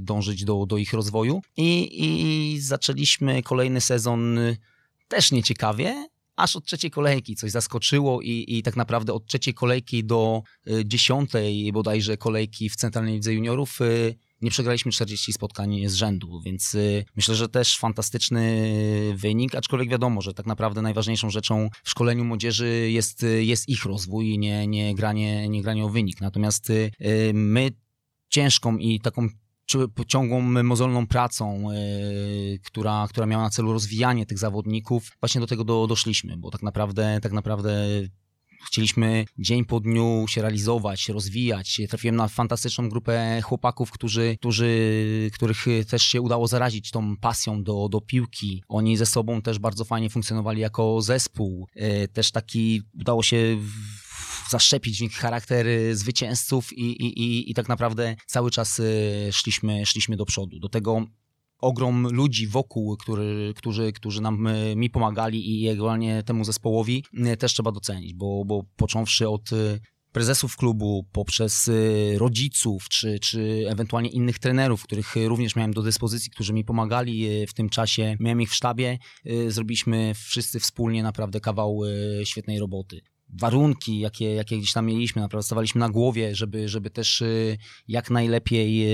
dążyć 0.00 0.44
do, 0.44 0.66
do 0.66 0.78
ich 0.78 0.92
rozwoju. 0.92 1.42
I, 1.56 1.88
I 2.04 2.60
zaczęliśmy 2.60 3.42
kolejny 3.42 3.80
sezon 3.80 4.38
też 5.08 5.32
nieciekawie, 5.32 6.06
aż 6.36 6.56
od 6.56 6.64
trzeciej 6.64 6.90
kolejki 6.90 7.36
coś 7.36 7.50
zaskoczyło 7.50 8.22
i, 8.22 8.44
i 8.48 8.62
tak 8.62 8.76
naprawdę 8.76 9.12
od 9.12 9.26
trzeciej 9.26 9.54
kolejki 9.54 10.04
do 10.04 10.42
dziesiątej 10.84 11.72
bodajże 11.72 12.16
kolejki 12.16 12.68
w 12.70 12.76
Centralnej 12.76 13.14
Lidze 13.14 13.32
Juniorów 13.32 13.78
nie 14.42 14.50
przegraliśmy 14.50 14.92
40 14.92 15.32
spotkań 15.32 15.88
z 15.88 15.94
rzędu, 15.94 16.40
więc 16.44 16.74
y, 16.74 17.04
myślę, 17.16 17.34
że 17.34 17.48
też 17.48 17.78
fantastyczny 17.78 19.14
wynik, 19.16 19.54
aczkolwiek 19.54 19.88
wiadomo, 19.88 20.22
że 20.22 20.34
tak 20.34 20.46
naprawdę 20.46 20.82
najważniejszą 20.82 21.30
rzeczą 21.30 21.68
w 21.84 21.90
szkoleniu 21.90 22.24
młodzieży 22.24 22.90
jest, 22.90 23.22
y, 23.22 23.44
jest 23.44 23.68
ich 23.68 23.84
rozwój, 23.84 24.38
nie, 24.38 24.66
nie, 24.66 24.94
granie, 24.94 25.48
nie 25.48 25.62
granie 25.62 25.84
o 25.84 25.88
wynik. 25.88 26.20
Natomiast 26.20 26.70
y, 26.70 26.90
my 27.34 27.70
ciężką 28.28 28.76
i 28.76 29.00
taką 29.00 29.28
ciągłą 30.06 30.40
mozolną 30.62 31.06
pracą, 31.06 31.68
która, 32.64 33.06
która 33.08 33.26
miała 33.26 33.42
na 33.42 33.50
celu 33.50 33.72
rozwijanie 33.72 34.26
tych 34.26 34.38
zawodników, 34.38 35.10
właśnie 35.20 35.40
do 35.40 35.46
tego 35.46 35.64
do, 35.64 35.86
doszliśmy, 35.86 36.36
bo 36.36 36.50
tak 36.50 36.62
naprawdę, 36.62 37.18
tak 37.22 37.32
naprawdę 37.32 37.86
chcieliśmy 38.66 39.24
dzień 39.38 39.64
po 39.64 39.80
dniu 39.80 40.24
się 40.28 40.42
realizować, 40.42 41.08
rozwijać. 41.08 41.80
Trafiłem 41.88 42.16
na 42.16 42.28
fantastyczną 42.28 42.88
grupę 42.88 43.40
chłopaków, 43.42 43.90
którzy, 43.90 44.36
którzy, 44.40 45.30
których 45.34 45.66
też 45.88 46.02
się 46.02 46.20
udało 46.20 46.46
zarazić 46.46 46.90
tą 46.90 47.16
pasją 47.16 47.62
do, 47.62 47.88
do 47.88 48.00
piłki. 48.00 48.62
Oni 48.68 48.96
ze 48.96 49.06
sobą 49.06 49.42
też 49.42 49.58
bardzo 49.58 49.84
fajnie 49.84 50.10
funkcjonowali 50.10 50.60
jako 50.60 51.02
zespół. 51.02 51.66
E, 51.74 52.08
też 52.08 52.30
taki 52.30 52.82
udało 53.00 53.22
się 53.22 53.58
zaszczepić 54.52 54.98
w 54.98 55.02
nich 55.02 55.12
charakter 55.12 55.66
zwycięzców 55.92 56.72
i, 56.72 56.82
i, 56.82 57.20
i, 57.22 57.50
i 57.50 57.54
tak 57.54 57.68
naprawdę 57.68 58.16
cały 58.26 58.50
czas 58.50 58.80
e, 58.80 59.32
szliśmy, 59.32 59.86
szliśmy 59.86 60.16
do 60.16 60.24
przodu. 60.24 60.58
Do 60.58 60.68
tego 60.68 61.04
ogrom 61.58 62.08
ludzi 62.10 62.46
wokół, 62.46 62.96
który, 62.96 63.52
którzy, 63.56 63.92
którzy 63.92 64.22
nam, 64.22 64.46
e, 64.46 64.76
mi 64.76 64.90
pomagali 64.90 65.62
i 65.62 65.68
ewentualnie 65.68 66.22
temu 66.22 66.44
zespołowi 66.44 67.04
e, 67.24 67.36
też 67.36 67.52
trzeba 67.52 67.72
docenić, 67.72 68.14
bo, 68.14 68.44
bo 68.44 68.64
począwszy 68.76 69.28
od 69.28 69.50
prezesów 70.12 70.56
klubu, 70.56 71.06
poprzez 71.12 71.70
rodziców, 72.16 72.88
czy, 72.88 73.18
czy 73.18 73.64
ewentualnie 73.68 74.08
innych 74.08 74.38
trenerów, 74.38 74.82
których 74.82 75.14
również 75.26 75.56
miałem 75.56 75.72
do 75.72 75.82
dyspozycji, 75.82 76.30
którzy 76.30 76.52
mi 76.52 76.64
pomagali 76.64 77.46
w 77.46 77.54
tym 77.54 77.68
czasie, 77.68 78.16
miałem 78.20 78.40
ich 78.40 78.50
w 78.50 78.54
sztabie, 78.54 78.98
zrobiliśmy 79.48 80.12
wszyscy 80.14 80.60
wspólnie 80.60 81.02
naprawdę 81.02 81.40
kawał 81.40 81.80
świetnej 82.24 82.58
roboty 82.58 83.00
warunki, 83.32 83.98
jakie, 83.98 84.34
jakie 84.34 84.58
gdzieś 84.58 84.72
tam 84.72 84.86
mieliśmy, 84.86 85.22
naprawdę 85.22 85.42
stawaliśmy 85.42 85.78
na 85.78 85.88
głowie, 85.88 86.34
żeby, 86.34 86.68
żeby 86.68 86.90
też 86.90 87.20
y, 87.20 87.58
jak 87.88 88.10
najlepiej 88.10 88.84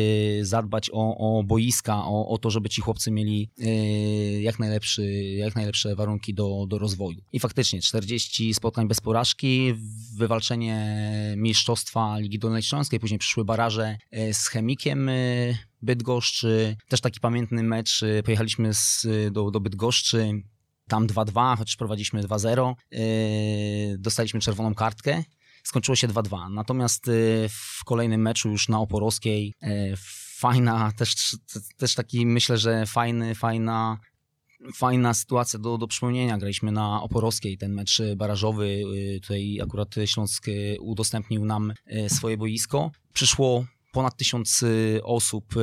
y, 0.41 0.45
zadbać 0.45 0.91
o, 0.93 1.39
o 1.39 1.43
boiska, 1.43 2.05
o, 2.05 2.29
o 2.29 2.39
to, 2.39 2.51
żeby 2.51 2.69
ci 2.69 2.81
chłopcy 2.81 3.11
mieli 3.11 3.51
y, 3.61 4.41
jak, 4.43 4.59
najlepszy, 4.59 5.13
jak 5.23 5.57
najlepsze 5.57 5.97
warunki 5.97 6.35
do, 6.35 6.67
do 6.69 6.79
rozwoju. 6.79 7.21
I 7.33 7.41
faktycznie 7.41 7.81
40 7.81 8.55
spotkań 8.55 8.89
bez 8.89 9.01
porażki, 9.01 9.75
wywalczenie 10.17 10.99
mistrzostwa 11.37 12.19
Ligi 12.19 12.39
Dolnej 12.39 12.63
Śląskiej, 12.63 13.01
później 13.01 13.19
przyszły 13.19 13.45
baraże 13.45 13.97
z 14.33 14.49
Chemikiem 14.49 15.11
Bydgoszczy, 15.83 16.77
też 16.89 17.01
taki 17.01 17.21
pamiętny 17.21 17.63
mecz, 17.63 18.01
pojechaliśmy 18.25 18.75
z, 18.75 19.07
do, 19.31 19.51
do 19.51 19.61
Bydgoszczy, 19.61 20.43
tam 20.89 21.07
2-2, 21.07 21.59
chociaż 21.59 21.77
prowadziliśmy 21.77 22.23
2-0. 22.23 22.75
Yy, 22.91 23.99
dostaliśmy 23.99 24.41
czerwoną 24.41 24.75
kartkę. 24.75 25.25
Skończyło 25.65 25.97
się 25.97 26.09
2-2. 26.09 26.51
Natomiast 26.51 27.07
yy, 27.07 27.49
w 27.49 27.85
kolejnym 27.85 28.23
meczu 28.23 28.51
już 28.51 28.69
na 28.69 28.81
Oporowskiej 28.81 29.55
yy, 29.63 29.95
fajna, 30.39 30.93
też, 30.93 31.37
też 31.77 31.95
taki 31.95 32.27
myślę, 32.27 32.59
że 32.59 32.87
fajny, 32.87 33.35
fajna 33.35 33.99
fajna 34.75 35.15
sytuacja 35.15 35.59
do, 35.59 35.79
do 35.79 35.89
przypomnienia. 35.89 36.39
Graliśmy 36.39 36.73
na 36.73 37.03
Oporowskiej, 37.03 37.59
ten 37.59 37.75
mecz 37.75 38.03
barażowy. 38.17 38.83
Tutaj 39.23 39.59
akurat 39.63 39.95
Śląsk 40.07 40.47
udostępnił 40.81 41.45
nam 41.45 41.73
swoje 42.09 42.37
boisko. 42.37 42.91
Przyszło 43.13 43.65
ponad 43.93 44.17
tysiąc 44.17 44.65
osób 45.03 45.55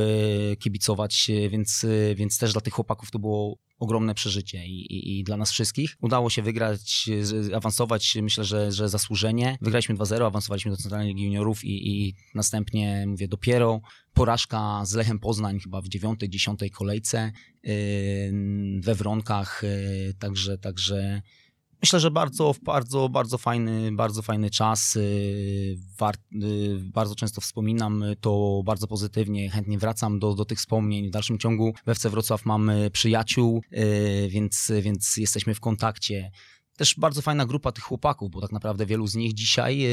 kibicować, 0.60 1.32
więc, 1.50 1.86
więc 2.16 2.38
też 2.38 2.52
dla 2.52 2.62
tych 2.62 2.74
chłopaków 2.74 3.12
to 3.12 3.20
było 3.20 3.58
ogromne 3.80 4.16
przeżycie 4.16 4.66
i, 4.66 4.94
i, 4.94 5.20
i, 5.20 5.24
dla 5.24 5.38
nas 5.38 5.52
wszystkich. 5.52 5.96
Udało 6.02 6.30
się 6.30 6.42
wygrać, 6.42 7.10
awansować, 7.56 8.18
myślę, 8.22 8.44
że, 8.44 8.72
że 8.72 8.90
zasłużenie. 8.90 9.58
Wygraliśmy 9.62 9.96
2-0, 9.96 10.26
awansowaliśmy 10.26 10.72
do 10.72 10.78
Centralnej 10.78 11.08
Ligi 11.08 11.24
Juniorów 11.24 11.64
i, 11.64 11.92
i 11.92 12.16
następnie, 12.36 13.06
mówię, 13.08 13.28
dopiero 13.28 13.82
porażka 14.14 14.86
z 14.86 14.94
Lechem 14.94 15.20
Poznań 15.20 15.60
chyba 15.60 15.82
w 15.82 15.88
dziewiątej, 15.88 16.30
dziesiątej 16.30 16.72
kolejce 16.72 17.32
yy, 17.64 17.72
we 18.82 18.96
Wronkach, 18.96 19.62
yy, 19.64 20.14
także, 20.14 20.58
także 20.58 21.22
Myślę, 21.86 22.00
że 22.00 22.12
bardzo, 22.12 22.56
bardzo, 22.64 23.10
bardzo 23.10 23.38
fajny, 23.38 23.92
bardzo 23.92 24.22
fajny 24.22 24.50
czas. 24.50 24.96
Y, 24.96 25.78
y, 26.44 26.80
bardzo 26.94 27.16
często 27.16 27.42
wspominam 27.42 28.04
to 28.22 28.62
bardzo 28.66 28.88
pozytywnie, 28.88 29.50
chętnie 29.50 29.78
wracam 29.78 30.20
do, 30.20 30.34
do 30.34 30.46
tych 30.46 30.58
wspomnień. 30.58 31.08
W 31.08 31.12
dalszym 31.12 31.40
ciągu 31.40 31.74
w 31.86 31.90
FC 31.90 32.10
Wrocław 32.10 32.46
mamy 32.46 32.92
przyjaciół, 32.92 33.62
y, 33.74 34.28
więc, 34.30 34.72
więc 34.82 35.18
jesteśmy 35.18 35.56
w 35.56 35.60
kontakcie. 35.60 36.32
Też 36.78 36.96
bardzo 36.98 37.22
fajna 37.22 37.46
grupa 37.46 37.72
tych 37.72 37.84
chłopaków, 37.84 38.32
bo 38.32 38.42
tak 38.42 38.52
naprawdę 38.52 38.86
wielu 38.86 39.08
z 39.08 39.16
nich 39.16 39.34
dzisiaj 39.34 39.86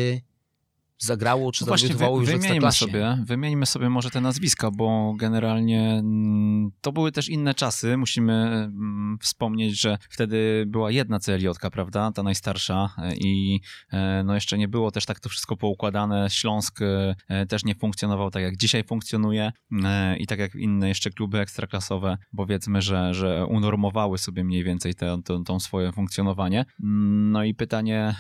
zagrało, 1.03 1.53
czy 1.53 1.67
no 1.67 1.77
zadebiutowało 1.77 2.21
już 2.21 2.31
wymieńmy 2.31 2.73
sobie, 2.73 3.19
wymieńmy 3.27 3.67
sobie 3.67 3.91
może 3.91 4.11
te 4.11 4.21
nazwiska, 4.21 4.71
bo 4.71 5.15
generalnie 5.17 5.91
mm, 5.91 6.71
to 6.81 6.93
były 6.93 7.13
też 7.13 7.29
inne 7.29 7.55
czasy. 7.55 7.97
Musimy 7.97 8.33
mm, 8.33 9.19
wspomnieć, 9.21 9.81
że 9.81 9.99
wtedy 10.11 10.65
była 10.67 10.91
jedna 10.91 11.19
clj 11.19 11.49
prawda, 11.73 12.13
ta 12.13 12.23
najstarsza 12.23 12.95
i 13.17 13.61
e, 13.93 14.23
no 14.25 14.35
jeszcze 14.35 14.59
nie 14.59 14.69
było 14.69 14.91
też 14.91 15.07
tak 15.07 15.21
to 15.21 15.29
wszystko 15.29 15.57
poukładane. 15.57 16.31
Śląsk 16.31 16.81
e, 17.29 17.47
też 17.47 17.65
nie 17.65 17.75
funkcjonował 17.75 18.31
tak, 18.31 18.43
jak 18.43 18.57
dzisiaj 18.57 18.85
funkcjonuje 18.85 19.53
e, 19.85 20.17
i 20.17 20.27
tak 20.27 20.39
jak 20.39 20.55
inne 20.55 20.89
jeszcze 20.89 21.11
kluby 21.11 21.39
ekstraklasowe, 21.39 22.19
powiedzmy, 22.37 22.83
że, 22.83 23.15
że 23.15 23.47
unormowały 23.47 24.19
sobie 24.19 24.45
mniej 24.45 24.65
więcej 24.65 24.95
te, 24.95 25.23
to, 25.25 25.41
to 25.41 25.61
swoje 25.61 25.93
funkcjonowanie. 25.93 26.65
Mm, 26.83 27.33
no 27.33 27.45
i 27.45 27.55
pytanie 27.55 28.15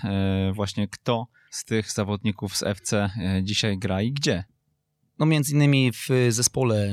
właśnie, 0.53 0.89
kto 0.89 1.27
z 1.53 1.65
tych 1.65 1.93
zawodników 1.93 2.57
z 2.57 2.63
FC 2.63 2.93
e, 2.93 3.41
dzisiaj 3.45 3.79
gra 3.79 4.03
i 4.03 4.13
gdzie? 4.13 4.45
No 5.19 5.27
między 5.27 5.53
innymi 5.55 5.93
w 5.93 6.09
zespole 6.29 6.87
e, 6.87 6.91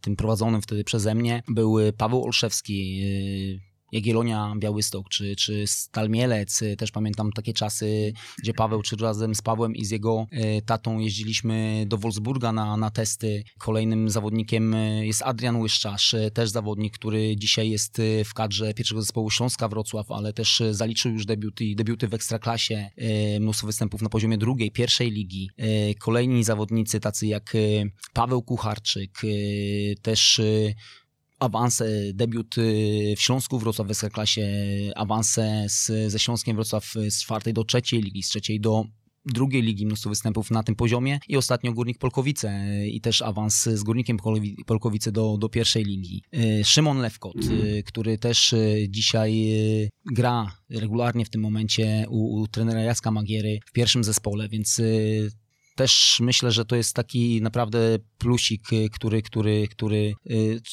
tym 0.00 0.16
prowadzonym 0.16 0.62
wtedy 0.62 0.84
przeze 0.84 1.14
mnie 1.14 1.42
był 1.48 1.76
Paweł 1.96 2.24
Olszewski, 2.24 3.02
e, 3.02 3.73
Jagiellonia 3.94 4.54
Białystok, 4.58 5.08
czy, 5.08 5.36
czy 5.36 5.66
Stal 5.66 6.10
Mielec, 6.10 6.60
też 6.78 6.90
pamiętam 6.90 7.32
takie 7.32 7.52
czasy, 7.52 8.12
gdzie 8.38 8.54
Paweł, 8.54 8.82
czy 8.82 8.96
razem 8.96 9.34
z 9.34 9.42
Pawłem 9.42 9.76
i 9.76 9.84
z 9.84 9.90
jego 9.90 10.26
tatą 10.66 10.98
jeździliśmy 10.98 11.84
do 11.88 11.98
Wolfsburga 11.98 12.52
na, 12.52 12.76
na 12.76 12.90
testy. 12.90 13.44
Kolejnym 13.58 14.10
zawodnikiem 14.10 14.76
jest 15.02 15.22
Adrian 15.22 15.56
Łyszczarz, 15.56 16.14
też 16.34 16.50
zawodnik, 16.50 16.94
który 16.94 17.36
dzisiaj 17.36 17.70
jest 17.70 18.02
w 18.24 18.34
kadrze 18.34 18.74
pierwszego 18.74 19.02
zespołu 19.02 19.30
Śląska 19.30 19.68
Wrocław, 19.68 20.10
ale 20.10 20.32
też 20.32 20.62
zaliczył 20.70 21.12
już 21.12 21.26
debiuty, 21.26 21.64
debiuty 21.74 22.08
w 22.08 22.14
Ekstraklasie, 22.14 22.90
mnóstwo 23.40 23.66
występów 23.66 24.02
na 24.02 24.08
poziomie 24.08 24.38
drugiej, 24.38 24.70
pierwszej 24.70 25.10
ligi. 25.10 25.50
Kolejni 25.98 26.44
zawodnicy 26.44 27.00
tacy 27.00 27.26
jak 27.26 27.52
Paweł 28.12 28.42
Kucharczyk, 28.42 29.20
też 30.02 30.40
awanse, 31.38 32.12
debiut 32.14 32.58
y, 32.58 33.14
w 33.16 33.20
Śląsku 33.20 33.58
Wrocław 33.58 33.88
w 33.88 33.90
Ekstraklasie, 33.90 34.46
awanse 34.96 35.66
z, 35.68 36.12
ze 36.12 36.18
Śląskiem 36.18 36.56
Wrocław 36.56 36.94
z 37.08 37.22
czwartej 37.22 37.52
do 37.52 37.64
trzeciej 37.64 38.02
ligi, 38.02 38.22
z 38.22 38.28
trzeciej 38.28 38.60
do 38.60 38.84
drugiej 39.26 39.62
ligi, 39.62 39.86
mnóstwo 39.86 40.10
występów 40.10 40.50
na 40.50 40.62
tym 40.62 40.74
poziomie 40.74 41.18
i 41.28 41.36
ostatnio 41.36 41.72
Górnik 41.72 41.98
Polkowice 41.98 42.66
i 42.86 43.00
też 43.00 43.22
awans 43.22 43.62
z 43.62 43.82
Górnikiem 43.82 44.16
Polkowice 44.66 45.12
do, 45.12 45.36
do 45.38 45.48
pierwszej 45.48 45.84
ligi. 45.84 46.22
Y, 46.34 46.64
Szymon 46.64 46.98
Lewkot, 46.98 47.36
y, 47.36 47.82
który 47.86 48.18
też 48.18 48.54
dzisiaj 48.88 49.48
gra 50.12 50.56
regularnie 50.70 51.24
w 51.24 51.30
tym 51.30 51.40
momencie 51.40 52.06
u, 52.08 52.40
u 52.40 52.48
trenera 52.48 52.80
Jacka 52.80 53.10
Magiery 53.10 53.58
w 53.66 53.72
pierwszym 53.72 54.04
zespole, 54.04 54.48
więc 54.48 54.80
też 55.74 56.18
myślę, 56.20 56.52
że 56.52 56.64
to 56.64 56.76
jest 56.76 56.96
taki 56.96 57.42
naprawdę 57.42 57.78
plusik, 58.18 58.62
który, 58.92 59.22
który, 59.22 59.68
który, 59.68 60.14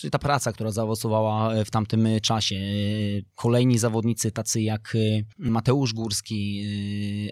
y, 0.04 0.10
ta 0.12 0.20
praca, 0.20 0.52
która 0.52 0.72
zaowocowała 0.72 1.64
w 1.66 1.72
tamtym 1.72 2.08
czasie. 2.22 2.56
Y, 2.56 3.26
kolejni 3.36 3.78
zawodnicy, 3.78 4.32
tacy 4.32 4.62
jak 4.62 4.98
Mateusz 5.38 5.94
Górski, 5.94 6.64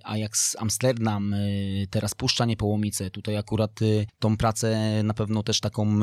Ajax 0.04 0.56
Amsterdam, 0.60 1.36
teraz 1.90 2.16
Puszcza 2.16 2.46
Niepołomice. 2.46 3.12
Tutaj 3.12 3.38
akurat 3.38 3.80
tą 4.20 4.38
pracę 4.38 5.02
na 5.04 5.14
pewno 5.14 5.44
też 5.44 5.60
taką 5.60 6.00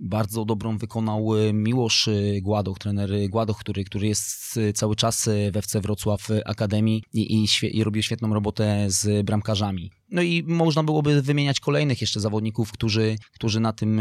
bardzo 0.00 0.44
dobrą 0.44 0.78
wykonał 0.78 1.28
Miłosz 1.52 2.08
Gładoch, 2.42 2.78
trener 2.78 3.10
Gładoch, 3.28 3.58
który, 3.58 3.84
który 3.84 4.06
jest 4.06 4.58
cały 4.74 4.96
czas 4.96 5.28
w 5.52 5.56
FC 5.56 5.80
Wrocław 5.80 6.28
Akademii 6.44 7.02
i, 7.12 7.44
i, 7.44 7.46
i 7.78 7.84
robił 7.84 8.02
świetną 8.02 8.34
robotę 8.34 8.86
z 8.88 9.26
bramkarzami. 9.26 9.90
No 10.10 10.22
i 10.22 10.42
można 10.46 10.82
byłoby 10.82 11.22
wymieniać 11.22 11.60
kolejnych 11.60 12.00
jeszcze 12.00 12.20
zawodników, 12.20 12.72
którzy, 12.72 13.16
którzy 13.34 13.60
na 13.60 13.72
tym 13.72 14.00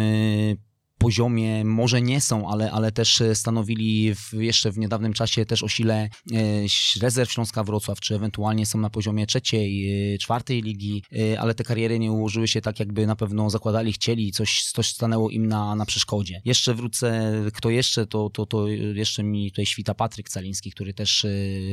poziomie 0.98 1.66
może 1.66 2.02
nie 2.02 2.22
są, 2.22 2.50
ale, 2.50 2.72
ale 2.72 2.92
też 2.92 3.22
e, 3.22 3.36
stanowili 3.36 4.16
w, 4.16 4.34
jeszcze 4.34 4.72
w 4.72 4.78
niedawnym 4.78 5.14
czasie 5.14 5.46
też 5.46 5.64
o 5.64 5.68
sile 5.68 5.96
e, 6.04 6.10
rezerw 7.02 7.32
Śląska 7.32 7.64
Wrocław, 7.64 8.00
czy 8.00 8.16
ewentualnie 8.16 8.66
są 8.66 8.80
na 8.80 8.90
poziomie 8.90 9.28
trzeciej, 9.28 10.14
e, 10.14 10.18
czwartej 10.18 10.62
ligi, 10.62 11.04
ale 11.40 11.56
te 11.56 11.64
kariery 11.64 12.00
nie 12.00 12.12
ułożyły 12.12 12.48
się 12.48 12.62
tak, 12.62 12.80
jakby 12.80 13.08
na 13.08 13.16
pewno 13.16 13.50
zakładali, 13.50 13.94
chcieli, 13.94 14.32
coś, 14.32 14.64
coś 14.74 14.90
stanęło 14.90 15.30
im 15.30 15.48
na, 15.48 15.76
na 15.76 15.86
przeszkodzie. 15.86 16.42
Jeszcze 16.46 16.74
wrócę, 16.74 17.34
kto 17.54 17.70
jeszcze, 17.70 18.08
to, 18.08 18.30
to, 18.30 18.46
to 18.46 18.68
jeszcze 18.68 19.24
mi 19.24 19.52
tutaj 19.52 19.66
świta 19.66 19.94
Patryk 19.94 20.30
Caliński, 20.30 20.72
który 20.72 20.94
też 20.94 21.26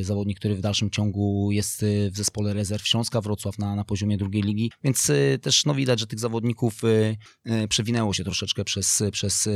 zawodnik, 0.02 0.38
który 0.38 0.54
w 0.54 0.60
dalszym 0.60 0.90
ciągu 0.90 1.50
jest 1.52 1.84
w 2.10 2.16
zespole 2.16 2.54
rezerw 2.54 2.88
Śląska 2.88 3.20
Wrocław 3.20 3.58
na, 3.58 3.76
na 3.76 3.84
poziomie 3.84 4.18
drugiej 4.18 4.42
ligi, 4.42 4.70
więc 4.84 5.10
też 5.42 5.64
no 5.64 5.74
widać, 5.74 6.00
że 6.00 6.06
tych 6.06 6.18
zawodników 6.18 6.82
przewinęło 7.68 8.14
się 8.14 8.24
troszeczkę 8.24 8.64
przez 8.64 9.02
przez 9.14 9.46
e, 9.46 9.50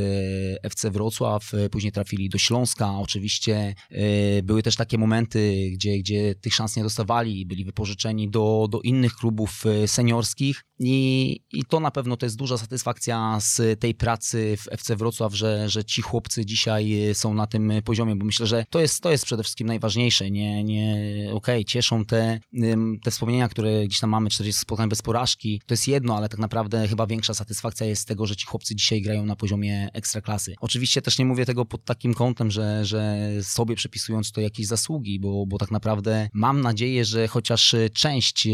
FC 0.62 0.90
Wrocław, 0.90 1.54
e, 1.54 1.70
później 1.70 1.92
trafili 1.92 2.28
do 2.28 2.38
Śląska. 2.38 2.98
Oczywiście 2.98 3.74
e, 3.90 4.42
były 4.42 4.62
też 4.62 4.76
takie 4.76 4.98
momenty, 4.98 5.70
gdzie, 5.72 5.98
gdzie 5.98 6.34
tych 6.34 6.54
szans 6.54 6.76
nie 6.76 6.82
dostawali, 6.82 7.46
byli 7.46 7.64
wypożyczeni 7.64 8.30
do, 8.30 8.66
do 8.70 8.80
innych 8.80 9.14
klubów 9.14 9.64
seniorskich 9.86 10.64
i, 10.78 11.40
i 11.52 11.64
to 11.64 11.80
na 11.80 11.90
pewno 11.90 12.16
to 12.16 12.26
jest 12.26 12.36
duża 12.36 12.58
satysfakcja 12.58 13.38
z 13.40 13.80
tej 13.80 13.94
pracy 13.94 14.56
w 14.56 14.72
FC 14.72 14.96
Wrocław, 14.96 15.34
że, 15.34 15.68
że 15.68 15.84
ci 15.84 16.02
chłopcy 16.02 16.46
dzisiaj 16.46 16.96
są 17.12 17.34
na 17.34 17.46
tym 17.46 17.72
poziomie, 17.84 18.16
bo 18.16 18.24
myślę, 18.24 18.46
że 18.46 18.64
to 18.70 18.80
jest, 18.80 19.02
to 19.02 19.10
jest 19.10 19.24
przede 19.24 19.42
wszystkim 19.42 19.66
najważniejsze. 19.66 20.30
Nie, 20.30 20.64
nie, 20.64 20.92
okej, 21.32 21.56
okay, 21.56 21.64
cieszą 21.64 22.04
te, 22.04 22.40
te 23.02 23.10
wspomnienia, 23.10 23.48
które 23.48 23.86
gdzieś 23.86 24.00
tam 24.00 24.10
mamy, 24.10 24.30
40 24.30 24.62
spotkań 24.62 24.88
bez 24.88 25.02
porażki, 25.02 25.62
to 25.66 25.72
jest 25.72 25.88
jedno, 25.88 26.16
ale 26.16 26.28
tak 26.28 26.40
naprawdę 26.40 26.88
chyba 26.88 27.06
większa 27.06 27.34
satysfakcja 27.34 27.86
jest 27.86 28.02
z 28.02 28.04
tego, 28.04 28.26
że 28.26 28.36
ci 28.36 28.46
chłopcy 28.46 28.76
dzisiaj 28.76 29.02
grają 29.02 29.24
na 29.24 29.36
poziomie 29.36 29.47
poziomie 29.48 29.88
ekstraklasy. 29.92 30.54
Oczywiście 30.60 31.02
też 31.02 31.18
nie 31.18 31.24
mówię 31.24 31.46
tego 31.46 31.64
pod 31.64 31.84
takim 31.84 32.14
kątem, 32.14 32.50
że, 32.50 32.84
że 32.84 33.30
sobie 33.42 33.76
przypisując 33.76 34.32
to 34.32 34.40
jakieś 34.40 34.66
zasługi, 34.66 35.20
bo, 35.20 35.46
bo 35.46 35.58
tak 35.58 35.70
naprawdę 35.70 36.28
mam 36.32 36.60
nadzieję, 36.60 37.04
że 37.04 37.28
chociaż 37.28 37.76
część 37.92 38.48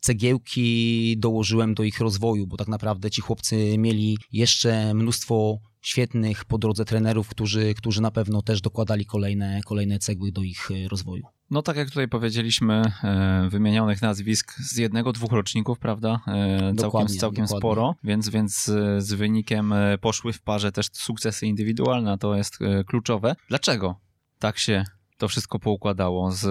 cegiełki 0.00 1.16
dołożyłem 1.18 1.74
do 1.74 1.82
ich 1.82 2.00
rozwoju, 2.00 2.46
bo 2.46 2.56
tak 2.56 2.68
naprawdę 2.68 3.10
ci 3.10 3.22
chłopcy 3.22 3.78
mieli 3.78 4.18
jeszcze 4.32 4.94
mnóstwo 4.94 5.58
świetnych 5.80 6.44
po 6.44 6.58
drodze 6.58 6.84
trenerów, 6.84 7.28
którzy, 7.28 7.74
którzy 7.74 8.02
na 8.02 8.10
pewno 8.10 8.42
też 8.42 8.60
dokładali 8.60 9.06
kolejne, 9.06 9.60
kolejne 9.66 9.98
cegły 9.98 10.32
do 10.32 10.42
ich 10.42 10.70
e, 10.70 10.88
rozwoju. 10.88 11.24
No 11.50 11.62
tak 11.62 11.76
jak 11.76 11.88
tutaj 11.88 12.08
powiedzieliśmy, 12.08 12.82
e, 13.04 13.48
wymienionych 13.50 14.02
nazwisk 14.02 14.54
z 14.58 14.76
jednego, 14.76 15.12
dwóch 15.12 15.32
roczników, 15.32 15.78
prawda? 15.78 16.20
E, 16.26 16.74
całkiem, 16.74 17.06
całkiem 17.06 17.48
sporo, 17.48 17.94
więc, 18.04 18.28
więc 18.28 18.64
z 18.98 19.12
wynikiem 19.12 19.74
poszły 20.00 20.32
w 20.32 20.42
parze 20.42 20.72
też 20.72 20.86
sukcesy 20.92 21.46
indywidualne, 21.46 22.18
to 22.18 22.36
jest 22.36 22.58
kluczowe. 22.86 23.36
Dlaczego 23.48 24.00
tak 24.38 24.58
się 24.58 24.84
to 25.18 25.28
wszystko 25.28 25.58
poukładało 25.58 26.32
z 26.32 26.46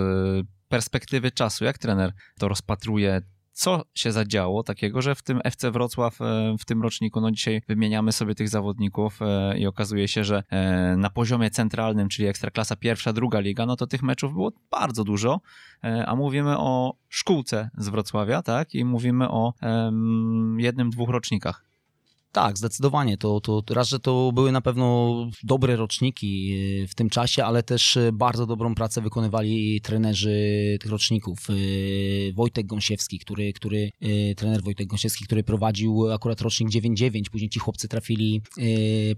perspektywy 0.68 1.32
czasu? 1.32 1.66
Jak 1.66 1.78
trener 1.78 2.14
to 2.40 2.48
rozpatruje? 2.48 3.22
Co 3.60 3.86
się 3.94 4.12
zadziało 4.12 4.64
takiego, 4.64 5.02
że 5.02 5.16
w 5.16 5.22
tym 5.22 5.42
FC 5.44 5.72
Wrocław 5.72 6.22
e, 6.22 6.56
w 6.60 6.66
tym 6.66 6.82
roczniku, 6.82 7.22
no 7.22 7.32
dzisiaj 7.32 7.62
wymieniamy 7.68 8.12
sobie 8.12 8.36
tych 8.36 8.50
zawodników 8.50 9.20
e, 9.22 9.58
i 9.58 9.68
okazuje 9.68 10.08
się, 10.08 10.24
że 10.24 10.44
e, 10.50 10.96
na 10.98 11.10
poziomie 11.10 11.50
centralnym, 11.50 12.10
czyli 12.10 12.28
Ekstraklasa 12.28 12.76
pierwsza, 12.76 13.14
druga 13.14 13.40
liga, 13.40 13.66
no 13.66 13.76
to 13.76 13.88
tych 13.88 14.04
meczów 14.04 14.34
było 14.34 14.52
bardzo 14.72 15.04
dużo, 15.04 15.42
a 16.06 16.16
mówimy 16.16 16.58
o 16.58 16.94
szkółce 17.10 17.70
z 17.78 17.90
Wrocławia, 17.90 18.42
tak? 18.42 18.76
I 18.76 18.86
mówimy 18.86 19.30
o 19.30 19.54
jednym, 20.58 20.90
dwóch 20.90 21.10
rocznikach. 21.10 21.69
Tak, 22.32 22.58
zdecydowanie. 22.58 23.18
To, 23.18 23.42
to 23.42 23.64
raz, 23.70 23.90
że 23.90 24.00
to 24.00 24.32
były 24.32 24.52
na 24.52 24.62
pewno 24.62 25.16
dobre 25.44 25.76
roczniki 25.76 26.54
e, 26.84 26.88
w 26.88 26.96
tym 26.96 27.10
czasie, 27.10 27.46
ale 27.46 27.64
też 27.64 27.98
e, 27.98 28.12
bardzo 28.12 28.46
dobrą 28.46 28.76
pracę 28.76 29.02
wykonywali 29.02 29.82
trenerzy 29.82 30.78
tych 30.82 30.92
roczników. 30.92 31.40
E, 31.50 31.54
Wojtek 32.34 32.66
Gąsiewski, 32.66 33.20
który, 33.20 33.54
który 33.54 33.90
trener 34.38 34.64
Wojtek 34.64 34.88
Gąsiewski, 34.88 35.26
który 35.26 35.44
prowadził 35.44 36.12
akurat 36.12 36.42
rocznik 36.42 36.70
9-9, 36.70 37.30
później 37.32 37.50
ci 37.50 37.60
chłopcy 37.60 37.88
trafili 37.88 38.42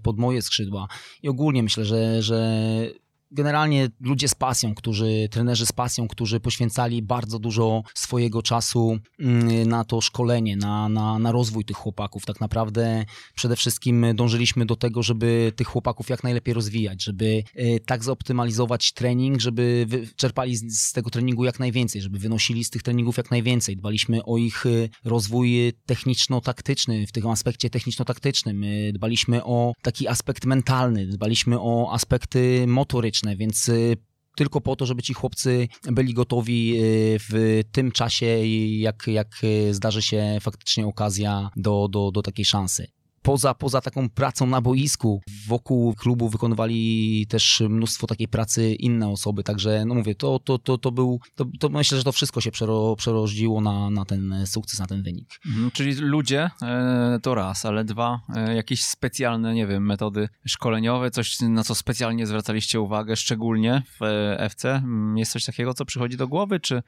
pod 0.02 0.18
moje 0.18 0.42
skrzydła. 0.42 0.88
I 1.22 1.28
ogólnie 1.28 1.62
myślę, 1.62 1.84
że, 1.84 2.22
że 2.22 3.02
generalnie 3.32 3.88
ludzie 4.00 4.28
z 4.28 4.34
pasją, 4.34 4.74
którzy, 4.74 5.28
trenerzy 5.30 5.66
z 5.66 5.72
pasją, 5.72 6.08
którzy 6.08 6.40
poświęcali 6.40 7.02
bardzo 7.02 7.38
dużo 7.38 7.82
swojego 7.94 8.42
czasu 8.42 8.98
mm, 9.20 9.68
na 9.68 9.84
to 9.84 10.00
szkolenie, 10.00 10.56
na, 10.56 10.88
na, 10.88 11.18
na 11.18 11.32
rozwój 11.32 11.64
tych 11.64 11.76
chłopaków. 11.76 12.26
Tak 12.26 12.40
naprawdę 12.40 13.04
przede 13.34 13.56
wszystkim 13.56 14.06
dążyliśmy 14.14 14.66
do 14.66 14.76
tego, 14.76 15.02
żeby 15.02 15.52
tych 15.56 15.66
chłopaków 15.66 16.08
jak 16.08 16.24
najlepiej 16.24 16.54
rozwijać, 16.54 17.04
żeby 17.04 17.42
e, 17.54 17.80
tak 17.80 18.04
zoptymalizować 18.04 18.92
trening, 18.92 19.40
żeby 19.40 19.86
czerpali 20.16 20.56
z, 20.56 20.78
z 20.78 20.92
tego 20.92 21.10
treningu 21.10 21.44
jak 21.44 21.60
najwięcej, 21.60 22.02
żeby 22.02 22.18
wynosili 22.18 22.64
z 22.64 22.70
tych 22.70 22.82
treningów 22.82 23.16
jak 23.16 23.30
najwięcej. 23.30 23.76
Dbaliśmy 23.76 24.24
o 24.24 24.36
ich 24.36 24.66
e, 24.66 24.88
rozwój 25.04 25.72
techniczno-taktyczny, 25.86 27.06
w 27.06 27.12
tym 27.12 27.26
aspekcie 27.26 27.70
techniczno-taktycznym. 27.70 28.64
E, 28.64 28.92
dbaliśmy 28.92 29.44
o 29.44 29.72
taki 29.82 30.08
aspekt 30.08 30.46
mentalny, 30.46 31.06
dbaliśmy 31.06 31.60
o 31.60 31.92
aspekty 31.92 32.66
motoryczne, 32.66 33.21
więc 33.36 33.68
y, 33.68 33.96
tylko 34.36 34.60
po 34.60 34.76
to, 34.76 34.86
żeby 34.86 35.02
ci 35.02 35.14
chłopcy 35.14 35.68
byli 35.82 36.14
gotowi 36.14 36.74
y, 36.76 37.16
w 37.28 37.62
tym 37.72 37.92
czasie, 37.92 38.26
jak, 38.46 39.06
jak 39.06 39.28
y, 39.44 39.74
zdarzy 39.74 40.02
się 40.02 40.38
faktycznie 40.40 40.86
okazja 40.86 41.50
do, 41.56 41.88
do, 41.90 42.10
do 42.10 42.22
takiej 42.22 42.44
szansy 42.44 42.86
poza, 43.22 43.54
poza 43.54 43.80
taką 43.80 44.08
pracą 44.08 44.46
na 44.46 44.60
boisku, 44.60 45.22
wokół 45.46 45.94
klubu 45.94 46.28
wykonywali 46.28 47.26
też 47.28 47.62
mnóstwo 47.68 48.06
takiej 48.06 48.28
pracy 48.28 48.74
inne 48.74 49.08
osoby, 49.08 49.44
także 49.44 49.84
no 49.84 49.94
mówię, 49.94 50.14
to, 50.14 50.38
to, 50.38 50.58
to, 50.58 50.78
to 50.78 50.92
był, 50.92 51.20
to, 51.34 51.44
to 51.60 51.68
myślę, 51.68 51.98
że 51.98 52.04
to 52.04 52.12
wszystko 52.12 52.40
się 52.40 52.50
przero, 52.50 52.96
przerodziło 52.96 53.60
na, 53.60 53.90
na 53.90 54.04
ten 54.04 54.46
sukces, 54.46 54.78
na 54.78 54.86
ten 54.86 55.02
wynik. 55.02 55.40
Mhm, 55.46 55.70
czyli 55.70 55.94
ludzie 55.94 56.50
e, 56.62 57.18
to 57.22 57.34
raz, 57.34 57.64
ale 57.64 57.84
dwa, 57.84 58.20
e, 58.36 58.54
jakieś 58.54 58.84
specjalne, 58.84 59.54
nie 59.54 59.66
wiem, 59.66 59.86
metody 59.86 60.28
szkoleniowe, 60.46 61.10
coś 61.10 61.40
na 61.40 61.64
co 61.64 61.74
specjalnie 61.74 62.26
zwracaliście 62.26 62.80
uwagę, 62.80 63.16
szczególnie 63.16 63.82
w 64.00 64.02
e, 64.02 64.40
FC? 64.40 64.70
Mm, 64.70 65.18
jest 65.18 65.32
coś 65.32 65.44
takiego, 65.44 65.74
co 65.74 65.84
przychodzi 65.84 66.16
do 66.16 66.28
głowy, 66.28 66.60
czy, 66.60 66.82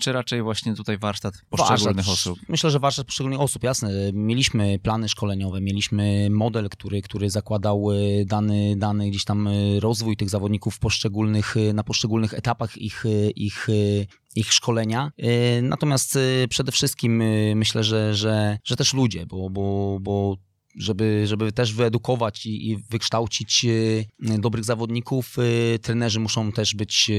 czy 0.00 0.12
raczej 0.12 0.42
właśnie 0.42 0.74
tutaj 0.74 0.98
warsztat 0.98 1.34
poszczególnych 1.50 2.06
warsztat, 2.06 2.12
osób? 2.12 2.38
Myślę, 2.48 2.70
że 2.70 2.78
warsztat 2.78 3.06
poszczególnych 3.06 3.40
osób, 3.40 3.62
jasne. 3.62 3.90
Mieliśmy 4.12 4.78
plany 4.78 5.08
szkoleniowe, 5.08 5.60
mieliśmy 5.68 6.28
model, 6.30 6.68
który, 6.68 7.02
który 7.02 7.30
zakładał 7.30 7.86
dany, 8.26 8.76
dany 8.76 9.10
gdzieś 9.10 9.24
tam 9.24 9.48
rozwój 9.80 10.16
tych 10.16 10.30
zawodników 10.30 10.78
poszczególnych, 10.78 11.54
na 11.74 11.84
poszczególnych 11.84 12.34
etapach 12.34 12.78
ich, 12.78 13.04
ich, 13.36 13.66
ich 14.36 14.52
szkolenia. 14.52 15.12
Natomiast 15.62 16.18
przede 16.48 16.72
wszystkim 16.72 17.22
myślę, 17.54 17.84
że, 17.84 18.14
że, 18.14 18.58
że 18.64 18.76
też 18.76 18.94
ludzie, 18.94 19.26
bo, 19.26 19.50
bo, 19.50 19.98
bo 20.00 20.36
żeby, 20.78 21.26
żeby 21.26 21.52
też 21.52 21.74
wyedukować 21.74 22.46
i, 22.46 22.70
i 22.70 22.76
wykształcić 22.76 23.66
e, 24.28 24.38
dobrych 24.38 24.64
zawodników, 24.64 25.36
e, 25.38 25.78
trenerzy 25.78 26.20
muszą 26.20 26.52
też 26.52 26.74
być 26.74 27.10
e, 27.10 27.14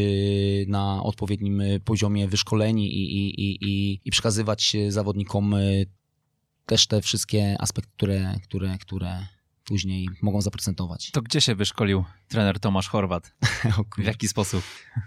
na 0.72 1.04
odpowiednim 1.04 1.62
poziomie 1.86 2.28
wyszkoleni 2.28 2.94
i, 2.94 3.18
i, 3.18 3.66
i, 3.66 4.00
i 4.06 4.12
przekazywać 4.12 4.76
zawodnikom 4.90 5.56
też 6.70 6.88
te 6.88 7.02
wszystkie 7.02 7.56
aspekty, 7.60 7.92
które, 7.96 8.36
które, 8.44 8.78
które 8.78 9.28
później 9.64 10.08
mogą 10.22 10.42
zaprocentować. 10.42 11.12
To 11.12 11.22
gdzie 11.22 11.42
się 11.42 11.56
wyszkolił 11.56 12.06
trener 12.28 12.60
Tomasz 12.60 12.88
Chorwat? 12.90 13.36
w 13.98 14.04
jaki 14.04 14.28
sposób? 14.28 14.64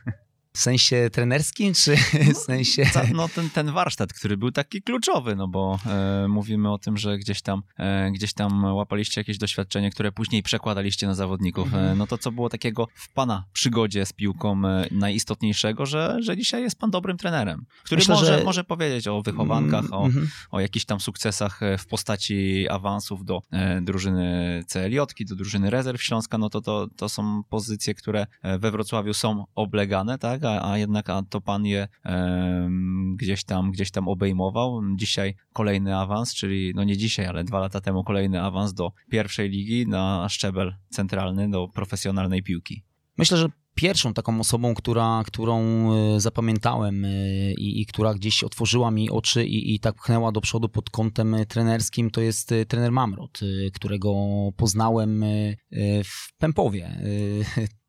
W 0.54 0.58
sensie 0.58 1.10
trenerskim, 1.12 1.74
czy 1.74 1.96
no, 2.26 2.34
w 2.34 2.36
sensie... 2.36 2.84
no 3.14 3.28
ten, 3.28 3.50
ten 3.50 3.72
warsztat, 3.72 4.12
który 4.12 4.36
był 4.36 4.50
taki 4.52 4.82
kluczowy, 4.82 5.36
no 5.36 5.48
bo 5.48 5.78
e, 5.86 6.28
mówimy 6.28 6.72
o 6.72 6.78
tym, 6.78 6.96
że 6.96 7.18
gdzieś 7.18 7.42
tam, 7.42 7.62
e, 7.78 8.10
gdzieś 8.10 8.32
tam 8.32 8.64
łapaliście 8.64 9.20
jakieś 9.20 9.38
doświadczenie, 9.38 9.90
które 9.90 10.12
później 10.12 10.42
przekładaliście 10.42 11.06
na 11.06 11.14
zawodników. 11.14 11.74
E, 11.74 11.78
mhm. 11.78 11.98
no 11.98 12.06
to 12.06 12.18
co 12.18 12.32
było 12.32 12.48
takiego 12.48 12.88
w 12.94 13.12
pana 13.12 13.44
przygodzie 13.52 14.06
z 14.06 14.12
piłką 14.12 14.66
e, 14.66 14.86
najistotniejszego, 14.90 15.86
że, 15.86 16.16
że 16.20 16.36
dzisiaj 16.36 16.62
jest 16.62 16.78
pan 16.78 16.90
dobrym 16.90 17.16
trenerem, 17.16 17.64
który 17.84 17.98
Myślę, 17.98 18.14
może, 18.14 18.38
że... 18.38 18.44
może 18.44 18.64
powiedzieć 18.64 19.08
o 19.08 19.22
wychowankach, 19.22 19.84
o, 19.92 20.04
mhm. 20.04 20.28
o 20.50 20.60
jakichś 20.60 20.84
tam 20.84 21.00
sukcesach 21.00 21.62
e, 21.62 21.78
w 21.78 21.86
postaci 21.86 22.68
awansów 22.68 23.24
do 23.24 23.42
e, 23.50 23.80
drużyny 23.80 24.64
CLJ, 24.66 24.98
do 25.20 25.36
drużyny 25.36 25.70
rezerw 25.70 26.02
Śląska, 26.02 26.38
no 26.38 26.50
to, 26.50 26.60
to, 26.60 26.88
to 26.96 27.08
są 27.08 27.42
pozycje, 27.42 27.94
które 27.94 28.26
we 28.58 28.70
Wrocławiu 28.70 29.14
są 29.14 29.44
oblegane, 29.54 30.18
tak? 30.18 30.41
A, 30.44 30.78
jednak 30.78 31.06
to 31.30 31.40
pan 31.40 31.66
je 31.66 31.88
gdzieś, 33.16 33.44
tam, 33.44 33.70
gdzieś 33.70 33.90
tam 33.90 34.08
obejmował. 34.08 34.80
Dzisiaj 34.96 35.34
kolejny 35.52 35.96
awans, 35.96 36.34
czyli 36.34 36.72
no 36.74 36.84
nie 36.84 36.96
dzisiaj, 36.96 37.26
ale 37.26 37.44
dwa 37.44 37.58
lata 37.58 37.80
temu 37.80 38.04
kolejny 38.04 38.42
awans 38.42 38.74
do 38.74 38.92
pierwszej 39.10 39.50
ligi 39.50 39.86
na 39.86 40.28
szczebel 40.28 40.74
centralny, 40.90 41.50
do 41.50 41.68
profesjonalnej 41.68 42.42
piłki. 42.42 42.82
Myślę, 43.18 43.38
że 43.38 43.48
pierwszą 43.74 44.14
taką 44.14 44.40
osobą, 44.40 44.74
która, 44.74 45.22
którą 45.26 45.60
e, 45.92 46.20
zapamiętałem 46.20 47.04
e, 47.04 47.08
i, 47.52 47.80
i, 47.80 47.86
która 47.86 48.14
gdzieś 48.14 48.44
otworzyła 48.44 48.90
mi 48.90 49.10
oczy 49.10 49.44
i, 49.44 49.74
i 49.74 49.80
tak 49.80 49.94
pchnęła 49.94 50.32
do 50.32 50.40
przodu 50.40 50.68
pod 50.68 50.90
kątem 50.90 51.36
trenerskim, 51.48 52.10
to 52.10 52.20
jest 52.20 52.52
e, 52.52 52.66
trener 52.66 52.92
Mamrot, 52.92 53.40
którego 53.74 54.14
poznałem 54.56 55.24
w 56.04 56.36
Pępowie 56.38 57.02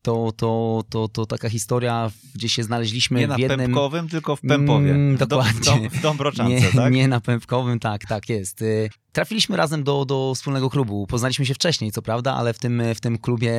to, 0.03 0.31
to, 0.37 0.83
to, 0.89 1.07
to 1.07 1.25
taka 1.25 1.49
historia, 1.49 2.11
gdzie 2.35 2.49
się 2.49 2.63
znaleźliśmy 2.63 3.19
nie 3.19 3.27
w 3.27 3.39
jednym... 3.39 3.49
Nie 3.49 3.57
na 3.57 3.63
Pępkowym, 3.63 4.09
tylko 4.09 4.35
w 4.35 4.41
Pępowie. 4.41 4.91
Mm, 4.91 5.17
dokładnie. 5.17 5.89
W, 5.89 6.01
dom, 6.01 6.17
w 6.17 6.47
nie, 6.47 6.61
tak? 6.61 6.93
Nie 6.93 7.07
na 7.07 7.21
Pępkowym, 7.21 7.79
tak, 7.79 8.05
tak 8.05 8.29
jest. 8.29 8.61
Y, 8.61 8.89
trafiliśmy 9.11 9.57
razem 9.57 9.83
do, 9.83 10.05
do 10.05 10.31
wspólnego 10.35 10.69
klubu. 10.69 11.07
Poznaliśmy 11.07 11.45
się 11.45 11.53
wcześniej, 11.53 11.91
co 11.91 12.01
prawda, 12.01 12.33
ale 12.33 12.53
w 12.53 12.59
tym, 12.59 12.83
w 12.95 13.01
tym 13.01 13.17
klubie 13.17 13.53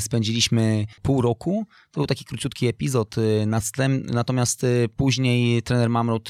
spędziliśmy 0.00 0.86
pół 1.02 1.22
roku. 1.22 1.66
To 1.90 2.00
był 2.00 2.06
taki 2.06 2.24
króciutki 2.24 2.66
epizod. 2.66 3.18
Y, 3.18 3.46
natomiast 4.12 4.64
y, 4.64 4.88
później 4.96 5.62
trener 5.62 5.90
Mamrot 5.90 6.28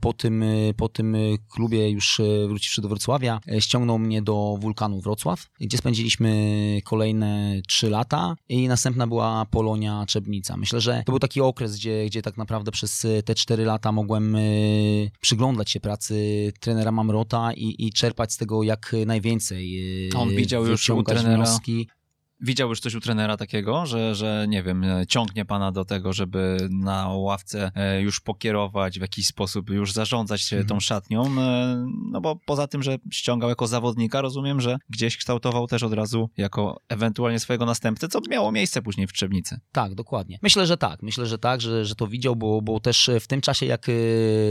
po 0.00 0.12
tym, 0.12 0.44
po 0.76 0.88
tym 0.88 1.16
klubie, 1.50 1.90
już 1.90 2.20
wróciwszy 2.48 2.82
do 2.82 2.88
Wrocławia, 2.88 3.40
ściągnął 3.58 3.98
mnie 3.98 4.22
do 4.22 4.56
Wulkanu 4.60 5.00
Wrocław, 5.00 5.46
gdzie 5.60 5.78
spędziliśmy 5.78 6.80
kolejne 6.84 7.60
trzy 7.68 7.90
lata 7.90 8.36
i 8.48 8.63
i 8.64 8.68
następna 8.68 9.06
była 9.06 9.46
Polonia 9.50 10.04
Czebnica. 10.08 10.56
Myślę, 10.56 10.80
że 10.80 11.02
to 11.06 11.12
był 11.12 11.18
taki 11.18 11.40
okres, 11.40 11.76
gdzie, 11.76 12.06
gdzie 12.06 12.22
tak 12.22 12.36
naprawdę 12.36 12.70
przez 12.72 13.06
te 13.24 13.34
cztery 13.34 13.64
lata 13.64 13.92
mogłem 13.92 14.34
y, 14.34 15.10
przyglądać 15.20 15.70
się 15.70 15.80
pracy 15.80 16.52
trenera 16.60 16.92
Mamrota 16.92 17.52
i, 17.52 17.86
i 17.86 17.92
czerpać 17.92 18.32
z 18.32 18.36
tego 18.36 18.62
jak 18.62 18.96
najwięcej. 19.06 20.08
Y, 20.08 20.16
On 20.16 20.28
widział 20.28 20.66
już 20.66 20.90
u 20.90 21.02
trenera. 21.02 21.36
Wnioski. 21.36 21.88
Widział 22.40 22.68
już 22.68 22.80
coś 22.80 22.94
u 22.94 23.00
trenera 23.00 23.36
takiego, 23.36 23.86
że, 23.86 24.14
że 24.14 24.46
nie 24.48 24.62
wiem, 24.62 24.84
ciągnie 25.08 25.44
pana 25.44 25.72
do 25.72 25.84
tego, 25.84 26.12
żeby 26.12 26.56
na 26.70 27.08
ławce 27.08 27.72
e, 27.74 28.00
już 28.00 28.20
pokierować 28.20 28.98
w 28.98 29.02
jakiś 29.02 29.26
sposób, 29.26 29.70
już 29.70 29.92
zarządzać 29.92 30.52
mhm. 30.52 30.68
tą 30.68 30.80
szatnią, 30.80 31.40
e, 31.40 31.86
no 32.10 32.20
bo 32.20 32.36
poza 32.46 32.66
tym, 32.66 32.82
że 32.82 32.98
ściągał 33.10 33.48
jako 33.48 33.66
zawodnika, 33.66 34.20
rozumiem, 34.20 34.60
że 34.60 34.76
gdzieś 34.90 35.16
kształtował 35.16 35.66
też 35.66 35.82
od 35.82 35.92
razu 35.92 36.30
jako 36.36 36.80
ewentualnie 36.88 37.40
swojego 37.40 37.66
następcę, 37.66 38.08
co 38.08 38.20
miało 38.30 38.52
miejsce 38.52 38.82
później 38.82 39.06
w 39.06 39.12
Trzebnicy. 39.12 39.60
Tak, 39.72 39.94
dokładnie. 39.94 40.38
Myślę, 40.42 40.66
że 40.66 40.76
tak. 40.76 41.02
Myślę, 41.02 41.26
że 41.26 41.38
tak, 41.38 41.60
że, 41.60 41.84
że 41.84 41.94
to 41.94 42.06
widział, 42.06 42.36
bo, 42.36 42.62
bo 42.62 42.80
też 42.80 43.10
w 43.20 43.26
tym 43.26 43.40
czasie, 43.40 43.66
jak 43.66 43.88
e, 43.88 43.92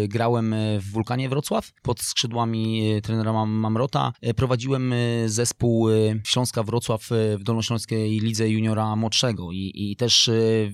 grałem 0.08 0.56
w 0.80 0.92
Wulkanie 0.92 1.30
Wrocław 1.30 1.72
pod 1.82 2.02
skrzydłami 2.02 2.84
trenera 3.04 3.46
Mamrota, 3.46 4.14
prowadziłem 4.36 4.94
zespół 5.26 5.90
Śląska 6.24 6.64
Wrocław 6.64 7.08
w 7.40 7.44
Dolnośląskiej 7.74 8.10
Śląskiej 8.10 8.20
Lidze 8.20 8.50
Juniora 8.50 8.96
Młodszego 8.96 9.52
i, 9.52 9.72
i 9.76 9.96
też 9.96 10.28
y, 10.28 10.74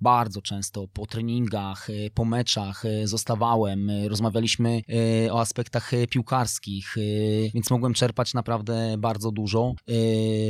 bardzo 0.00 0.42
często 0.42 0.88
po 0.88 1.06
treningach, 1.06 1.90
y, 1.90 2.10
po 2.14 2.24
meczach 2.24 2.84
y, 2.84 3.06
zostawałem, 3.06 3.90
rozmawialiśmy 4.08 4.82
o 5.30 5.40
aspektach 5.40 5.90
piłkarskich, 6.10 6.94
więc 7.54 7.70
mogłem 7.70 7.94
czerpać 7.94 8.34
naprawdę 8.34 8.96
bardzo 8.98 9.30
dużo, 9.30 9.74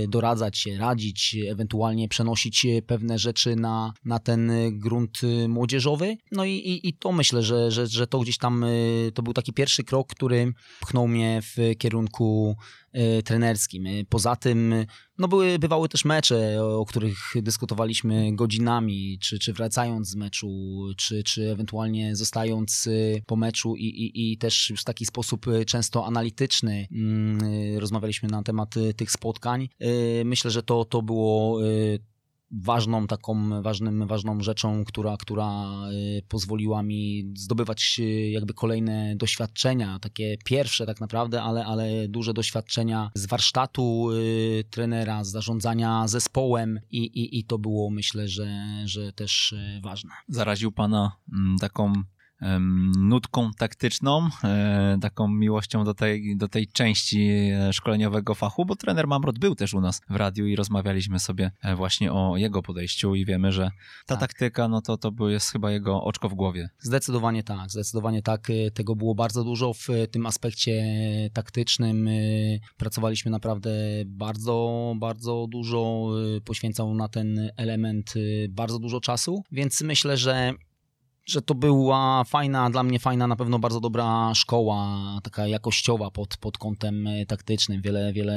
doradzać 0.08 0.58
się, 0.58 0.78
radzić, 0.78 1.36
ewentualnie 1.48 2.08
przenosić 2.08 2.66
pewne 2.86 3.18
rzeczy 3.18 3.56
na, 3.56 3.92
na 4.04 4.18
ten 4.18 4.52
grunt 4.72 5.20
młodzieżowy. 5.48 6.16
No 6.32 6.44
i, 6.44 6.52
i, 6.52 6.88
i 6.88 6.94
to 6.94 7.12
myślę, 7.12 7.42
że, 7.42 7.70
że, 7.70 7.86
że 7.86 8.06
to 8.06 8.18
gdzieś 8.18 8.38
tam 8.38 8.64
to 9.14 9.22
był 9.22 9.32
taki 9.32 9.52
pierwszy 9.52 9.84
krok, 9.84 10.08
który 10.08 10.52
pchnął 10.80 11.08
mnie 11.08 11.40
w 11.42 11.78
kierunku 11.78 12.56
E, 12.56 12.83
trenerskim. 13.24 13.86
E, 13.86 13.90
poza 14.08 14.36
tym 14.36 14.74
no 15.18 15.28
były, 15.28 15.58
bywały 15.58 15.88
też 15.88 16.04
mecze, 16.04 16.64
o 16.64 16.86
których 16.86 17.18
dyskutowaliśmy 17.36 18.36
godzinami, 18.36 19.18
czy, 19.22 19.38
czy 19.38 19.52
wracając 19.52 20.08
z 20.08 20.16
meczu, 20.16 20.48
czy, 20.96 21.22
czy 21.22 21.50
ewentualnie 21.50 22.16
zostając 22.16 22.88
po 23.26 23.36
meczu 23.36 23.76
i, 23.76 23.84
i, 23.84 24.32
i 24.32 24.38
też 24.38 24.72
w 24.76 24.84
taki 24.84 25.06
sposób 25.06 25.46
często 25.66 26.06
analityczny 26.06 26.86
mm, 26.92 27.78
rozmawialiśmy 27.78 28.28
na 28.28 28.42
temat 28.42 28.74
tych 28.96 29.10
spotkań. 29.10 29.68
Myślę, 30.24 30.50
że 30.50 30.62
to, 30.62 30.84
to 30.84 31.02
było 31.02 31.60
ważną 32.62 33.06
taką, 33.06 33.62
ważnym, 33.62 34.06
ważną 34.06 34.40
rzeczą, 34.40 34.84
która, 34.84 35.16
która 35.16 35.74
y, 35.92 36.22
pozwoliła 36.28 36.82
mi 36.82 37.32
zdobywać 37.36 37.96
y, 37.98 38.30
jakby 38.30 38.54
kolejne 38.54 39.16
doświadczenia, 39.16 39.98
takie 39.98 40.36
pierwsze 40.44 40.86
tak 40.86 41.00
naprawdę, 41.00 41.42
ale, 41.42 41.66
ale 41.66 42.08
duże 42.08 42.34
doświadczenia 42.34 43.10
z 43.14 43.26
warsztatu 43.26 44.10
y, 44.12 44.64
trenera, 44.70 45.24
z 45.24 45.30
zarządzania 45.30 46.08
zespołem 46.08 46.80
i, 46.90 46.98
i, 46.98 47.38
i 47.38 47.44
to 47.44 47.58
było 47.58 47.90
myślę, 47.90 48.28
że, 48.28 48.64
że 48.84 49.12
też 49.12 49.54
ważne. 49.82 50.10
Zaraził 50.28 50.72
Pana 50.72 51.12
mm, 51.32 51.58
taką 51.58 51.92
nutką 52.98 53.50
taktyczną, 53.58 54.28
e, 54.44 54.98
taką 55.00 55.28
miłością 55.28 55.84
do 55.84 55.94
tej, 55.94 56.36
do 56.36 56.48
tej 56.48 56.68
części 56.68 57.28
e, 57.28 57.72
szkoleniowego 57.72 58.34
fachu, 58.34 58.64
bo 58.64 58.76
trener 58.76 59.06
Mamrot 59.06 59.38
był 59.38 59.54
też 59.54 59.74
u 59.74 59.80
nas 59.80 60.00
w 60.10 60.16
radiu 60.16 60.46
i 60.46 60.56
rozmawialiśmy 60.56 61.18
sobie 61.18 61.50
e, 61.62 61.76
właśnie 61.76 62.12
o 62.12 62.36
jego 62.36 62.62
podejściu 62.62 63.14
i 63.14 63.24
wiemy, 63.24 63.52
że 63.52 63.70
ta 64.06 64.16
tak. 64.16 64.20
taktyka, 64.20 64.68
no 64.68 64.82
to 64.82 64.96
to 64.96 65.28
jest 65.28 65.50
chyba 65.50 65.70
jego 65.70 66.02
oczko 66.02 66.28
w 66.28 66.34
głowie. 66.34 66.68
Zdecydowanie 66.78 67.42
tak, 67.42 67.70
zdecydowanie 67.70 68.22
tak. 68.22 68.48
Tego 68.74 68.96
było 68.96 69.14
bardzo 69.14 69.44
dużo 69.44 69.72
w 69.74 69.88
tym 70.10 70.26
aspekcie 70.26 70.84
taktycznym. 71.32 72.08
Pracowaliśmy 72.76 73.30
naprawdę 73.30 73.70
bardzo, 74.06 74.94
bardzo 75.00 75.46
dużo, 75.48 76.10
poświęcał 76.44 76.94
na 76.94 77.08
ten 77.08 77.50
element 77.56 78.14
bardzo 78.50 78.78
dużo 78.78 79.00
czasu, 79.00 79.42
więc 79.52 79.80
myślę, 79.80 80.16
że 80.16 80.54
że 81.26 81.42
to 81.42 81.54
była 81.54 82.24
fajna, 82.24 82.70
dla 82.70 82.82
mnie 82.82 82.98
fajna, 82.98 83.26
na 83.26 83.36
pewno 83.36 83.58
bardzo 83.58 83.80
dobra 83.80 84.34
szkoła, 84.34 85.18
taka 85.22 85.46
jakościowa 85.46 86.10
pod, 86.10 86.36
pod 86.36 86.58
kątem 86.58 87.06
e, 87.06 87.26
taktycznym. 87.26 87.82
Wiele, 87.82 88.12
wiele 88.12 88.34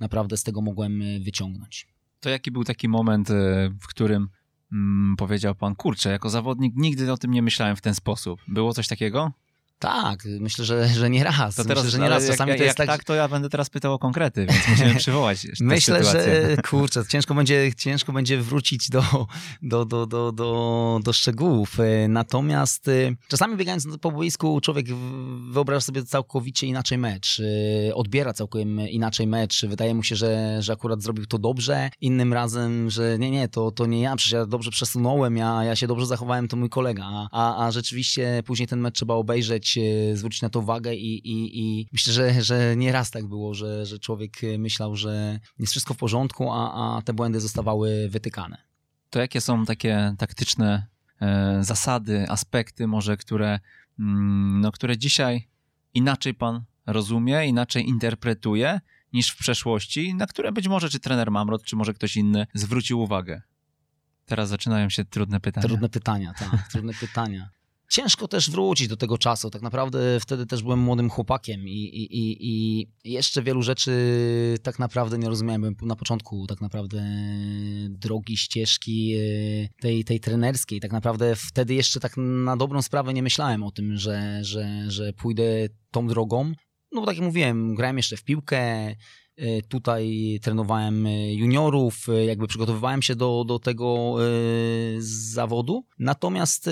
naprawdę 0.00 0.36
z 0.36 0.42
tego 0.42 0.60
mogłem 0.60 1.02
e, 1.02 1.20
wyciągnąć. 1.20 1.86
To 2.20 2.30
jaki 2.30 2.50
był 2.50 2.64
taki 2.64 2.88
moment, 2.88 3.30
e, 3.30 3.34
w 3.80 3.86
którym 3.86 4.28
mm, 4.72 5.16
powiedział 5.16 5.54
pan, 5.54 5.74
kurczę, 5.74 6.10
jako 6.10 6.30
zawodnik 6.30 6.72
nigdy 6.76 7.12
o 7.12 7.16
tym 7.16 7.30
nie 7.30 7.42
myślałem 7.42 7.76
w 7.76 7.80
ten 7.80 7.94
sposób. 7.94 8.40
Było 8.48 8.72
coś 8.72 8.88
takiego? 8.88 9.32
Tak, 9.84 10.24
myślę, 10.40 10.64
że, 10.64 10.88
że 10.88 11.10
nie 11.10 11.24
raz. 11.24 11.54
To 11.54 11.64
teraz, 11.64 11.84
myślę, 11.84 11.90
że 11.90 12.04
nie 12.04 12.08
raz. 12.08 12.26
Czasami 12.26 12.48
jak, 12.50 12.58
to 12.58 12.64
jest 12.64 12.76
tak... 12.76 12.86
tak, 12.86 13.04
to 13.04 13.14
ja 13.14 13.28
będę 13.28 13.48
teraz 13.48 13.70
pytał 13.70 13.94
o 13.94 13.98
konkrety, 13.98 14.46
więc 14.46 14.68
musimy 14.78 14.94
przywołać 14.94 15.46
Myślę, 15.60 16.04
że 16.04 16.26
kurczę, 16.70 17.02
ciężko 17.08 17.34
będzie, 17.34 17.74
ciężko 17.74 18.12
będzie 18.12 18.38
wrócić 18.38 18.90
do, 18.90 19.04
do, 19.62 19.84
do, 19.84 20.06
do, 20.06 20.32
do, 20.32 21.00
do 21.04 21.12
szczegółów. 21.12 21.80
E, 21.80 22.08
natomiast 22.08 22.88
e, 22.88 22.92
czasami 23.28 23.56
biegając 23.56 23.86
po 24.00 24.10
boisku, 24.10 24.60
człowiek 24.60 24.86
wyobraża 25.50 25.80
sobie 25.80 26.04
całkowicie 26.04 26.66
inaczej 26.66 26.98
mecz. 26.98 27.40
E, 27.88 27.94
odbiera 27.94 28.32
całkiem 28.32 28.80
inaczej 28.80 29.26
mecz. 29.26 29.66
Wydaje 29.66 29.94
mu 29.94 30.02
się, 30.02 30.16
że, 30.16 30.62
że 30.62 30.72
akurat 30.72 31.02
zrobił 31.02 31.26
to 31.26 31.38
dobrze. 31.38 31.90
Innym 32.00 32.32
razem, 32.32 32.90
że 32.90 33.18
nie, 33.18 33.30
nie, 33.30 33.48
to, 33.48 33.70
to 33.70 33.86
nie 33.86 34.00
ja, 34.00 34.16
przecież 34.16 34.32
ja 34.32 34.46
dobrze 34.46 34.70
przesunąłem, 34.70 35.36
ja, 35.36 35.64
ja 35.64 35.76
się 35.76 35.86
dobrze 35.86 36.06
zachowałem, 36.06 36.48
to 36.48 36.56
mój 36.56 36.68
kolega. 36.68 37.28
A, 37.32 37.66
a 37.66 37.70
rzeczywiście 37.70 38.42
później 38.46 38.68
ten 38.68 38.80
mecz 38.80 38.94
trzeba 38.94 39.14
obejrzeć, 39.14 39.73
zwrócić 40.14 40.42
na 40.42 40.48
to 40.48 40.60
uwagę 40.60 40.94
i, 40.94 41.28
i, 41.28 41.60
i 41.60 41.88
myślę, 41.92 42.12
że, 42.12 42.42
że 42.42 42.76
nie 42.76 42.92
raz 42.92 43.10
tak 43.10 43.26
było, 43.26 43.54
że, 43.54 43.86
że 43.86 43.98
człowiek 43.98 44.32
myślał, 44.58 44.96
że 44.96 45.40
jest 45.58 45.72
wszystko 45.72 45.94
w 45.94 45.96
porządku, 45.96 46.52
a, 46.52 46.96
a 46.96 47.02
te 47.02 47.12
błędy 47.12 47.40
zostawały 47.40 48.08
wytykane. 48.08 48.56
To 49.10 49.20
jakie 49.20 49.40
są 49.40 49.64
takie 49.64 50.14
taktyczne 50.18 50.86
e, 51.20 51.58
zasady, 51.64 52.26
aspekty 52.28 52.86
może, 52.86 53.16
które, 53.16 53.60
mm, 53.98 54.60
no, 54.60 54.72
które 54.72 54.98
dzisiaj 54.98 55.48
inaczej 55.94 56.34
pan 56.34 56.64
rozumie, 56.86 57.46
inaczej 57.46 57.88
interpretuje 57.88 58.80
niż 59.12 59.30
w 59.30 59.36
przeszłości, 59.36 60.14
na 60.14 60.26
które 60.26 60.52
być 60.52 60.68
może 60.68 60.90
czy 60.90 61.00
trener 61.00 61.30
Mamrot, 61.30 61.64
czy 61.64 61.76
może 61.76 61.94
ktoś 61.94 62.16
inny 62.16 62.46
zwrócił 62.54 63.00
uwagę? 63.00 63.42
Teraz 64.26 64.48
zaczynają 64.48 64.88
się 64.88 65.04
trudne 65.04 65.40
pytania. 65.40 65.68
Trudne 65.68 65.88
pytania, 65.88 66.34
tak, 66.38 66.68
trudne 66.72 66.92
pytania 67.00 67.50
ciężko 67.88 68.28
też 68.28 68.50
wrócić 68.50 68.88
do 68.88 68.96
tego 68.96 69.18
czasu. 69.18 69.50
Tak 69.50 69.62
naprawdę 69.62 70.20
wtedy 70.20 70.46
też 70.46 70.62
byłem 70.62 70.78
młodym 70.78 71.10
chłopakiem 71.10 71.68
i, 71.68 71.72
i, 71.72 72.18
i, 72.18 72.46
i 73.04 73.12
jeszcze 73.12 73.42
wielu 73.42 73.62
rzeczy 73.62 73.92
tak 74.62 74.78
naprawdę 74.78 75.18
nie 75.18 75.28
rozumiałem. 75.28 75.60
Byłem 75.60 75.76
na 75.82 75.96
początku 75.96 76.46
tak 76.46 76.60
naprawdę 76.60 77.04
drogi, 77.88 78.36
ścieżki 78.36 79.14
e, 79.14 79.68
tej, 79.80 80.04
tej 80.04 80.20
trenerskiej. 80.20 80.80
Tak 80.80 80.92
naprawdę 80.92 81.36
wtedy 81.36 81.74
jeszcze 81.74 82.00
tak 82.00 82.16
na 82.16 82.56
dobrą 82.56 82.82
sprawę 82.82 83.14
nie 83.14 83.22
myślałem 83.22 83.62
o 83.62 83.70
tym, 83.70 83.96
że, 83.96 84.38
że, 84.42 84.84
że 84.88 85.12
pójdę 85.12 85.68
tą 85.90 86.06
drogą. 86.06 86.52
No 86.92 87.00
bo 87.00 87.06
tak 87.06 87.16
jak 87.16 87.24
mówiłem, 87.24 87.74
grałem 87.74 87.96
jeszcze 87.96 88.16
w 88.16 88.24
piłkę, 88.24 88.58
e, 89.36 89.62
Tutaj 89.68 90.38
trenowałem 90.42 91.08
juniorów, 91.28 92.06
jakby 92.26 92.46
przygotowywałem 92.46 93.02
się 93.02 93.16
do, 93.16 93.44
do 93.44 93.58
tego 93.58 94.16
e, 94.18 94.26
zawodu. 94.98 95.84
Natomiast 95.98 96.70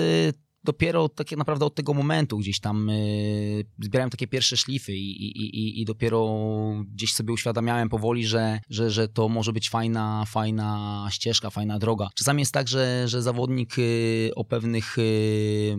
dopiero 0.63 1.09
tak 1.09 1.31
naprawdę 1.31 1.65
od 1.65 1.75
tego 1.75 1.93
momentu 1.93 2.37
gdzieś 2.37 2.59
tam 2.59 2.87
yy, 2.87 3.65
zbierałem 3.79 4.09
takie 4.09 4.27
pierwsze 4.27 4.57
szlify 4.57 4.93
i, 4.93 5.11
i, 5.27 5.41
i, 5.41 5.81
i, 5.81 5.85
dopiero 5.85 6.35
gdzieś 6.93 7.13
sobie 7.13 7.33
uświadamiałem 7.33 7.89
powoli, 7.89 8.25
że, 8.25 8.59
że, 8.69 8.91
że 8.91 9.07
to 9.07 9.29
może 9.29 9.53
być 9.53 9.69
fajna, 9.69 10.23
fajna 10.27 11.07
ścieżka, 11.11 11.49
fajna 11.49 11.79
droga. 11.79 12.09
Czasami 12.15 12.41
jest 12.41 12.53
tak, 12.53 12.67
że, 12.67 13.07
że 13.07 13.21
zawodnik 13.21 13.77
yy, 13.77 14.31
o 14.35 14.45
pewnych 14.45 14.95
yy, 14.97 15.77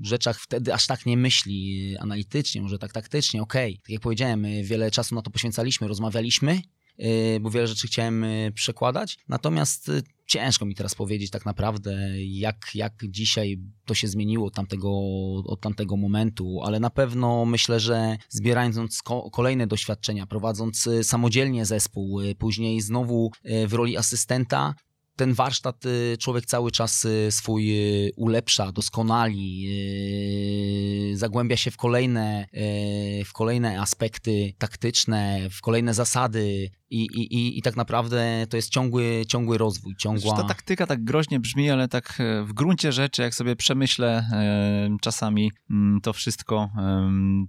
rzeczach 0.00 0.40
wtedy 0.40 0.74
aż 0.74 0.86
tak 0.86 1.06
nie 1.06 1.16
myśli 1.16 1.96
analitycznie, 1.98 2.62
może 2.62 2.78
tak 2.78 2.92
taktycznie, 2.92 3.42
okej. 3.42 3.72
Okay. 3.72 3.82
Tak 3.82 3.90
jak 3.90 4.00
powiedziałem, 4.00 4.46
wiele 4.62 4.90
czasu 4.90 5.14
na 5.14 5.22
to 5.22 5.30
poświęcaliśmy, 5.30 5.88
rozmawialiśmy, 5.88 6.62
bo 7.40 7.50
wiele 7.50 7.66
rzeczy 7.66 7.86
chciałem 7.86 8.24
y, 8.24 8.52
przekładać. 8.54 9.18
Natomiast 9.28 9.88
y, 9.88 10.02
ciężko 10.26 10.64
mi 10.64 10.74
teraz 10.74 10.94
powiedzieć 10.94 11.30
tak 11.30 11.46
naprawdę, 11.46 12.22
jak, 12.22 12.56
jak 12.74 12.92
dzisiaj 13.08 13.58
to 13.84 13.94
się 13.94 14.08
zmieniło 14.08 14.46
od 14.46 14.54
tamtego, 14.54 14.90
od 15.44 15.60
tamtego 15.60 15.96
momentu, 15.96 16.60
ale 16.64 16.80
na 16.80 16.90
pewno 16.90 17.44
myślę, 17.44 17.80
że 17.80 18.16
zbierając 18.28 19.02
kolejne 19.32 19.66
doświadczenia, 19.66 20.26
prowadząc 20.26 20.88
samodzielnie 21.02 21.66
zespół, 21.66 22.20
później 22.38 22.80
znowu 22.80 23.30
w 23.66 23.72
roli 23.72 23.96
asystenta, 23.96 24.74
ten 25.16 25.34
warsztat 25.34 25.84
człowiek 26.18 26.46
cały 26.46 26.70
czas 26.70 27.06
swój 27.30 27.74
ulepsza, 28.16 28.72
doskonali, 28.72 29.68
zagłębia 31.14 31.56
się 31.56 31.70
w 31.70 31.76
kolejne, 31.76 32.46
w 33.24 33.32
kolejne 33.32 33.80
aspekty 33.80 34.54
taktyczne, 34.58 35.50
w 35.50 35.60
kolejne 35.60 35.94
zasady, 35.94 36.70
i, 36.92 37.22
i, 37.22 37.58
i 37.58 37.62
tak 37.62 37.76
naprawdę 37.76 38.46
to 38.50 38.56
jest 38.56 38.70
ciągły, 38.70 39.22
ciągły 39.28 39.58
rozwój, 39.58 39.96
ciągła... 39.96 40.36
Ta 40.36 40.44
taktyka 40.44 40.86
tak 40.86 41.04
groźnie 41.04 41.40
brzmi, 41.40 41.70
ale 41.70 41.88
tak 41.88 42.20
e, 42.20 42.42
w 42.42 42.52
gruncie 42.52 42.92
rzeczy, 42.92 43.22
jak 43.22 43.34
sobie 43.34 43.56
przemyślę 43.56 44.26
e, 44.32 44.96
czasami 45.00 45.52
mm, 45.70 46.00
to 46.00 46.12
wszystko, 46.12 46.70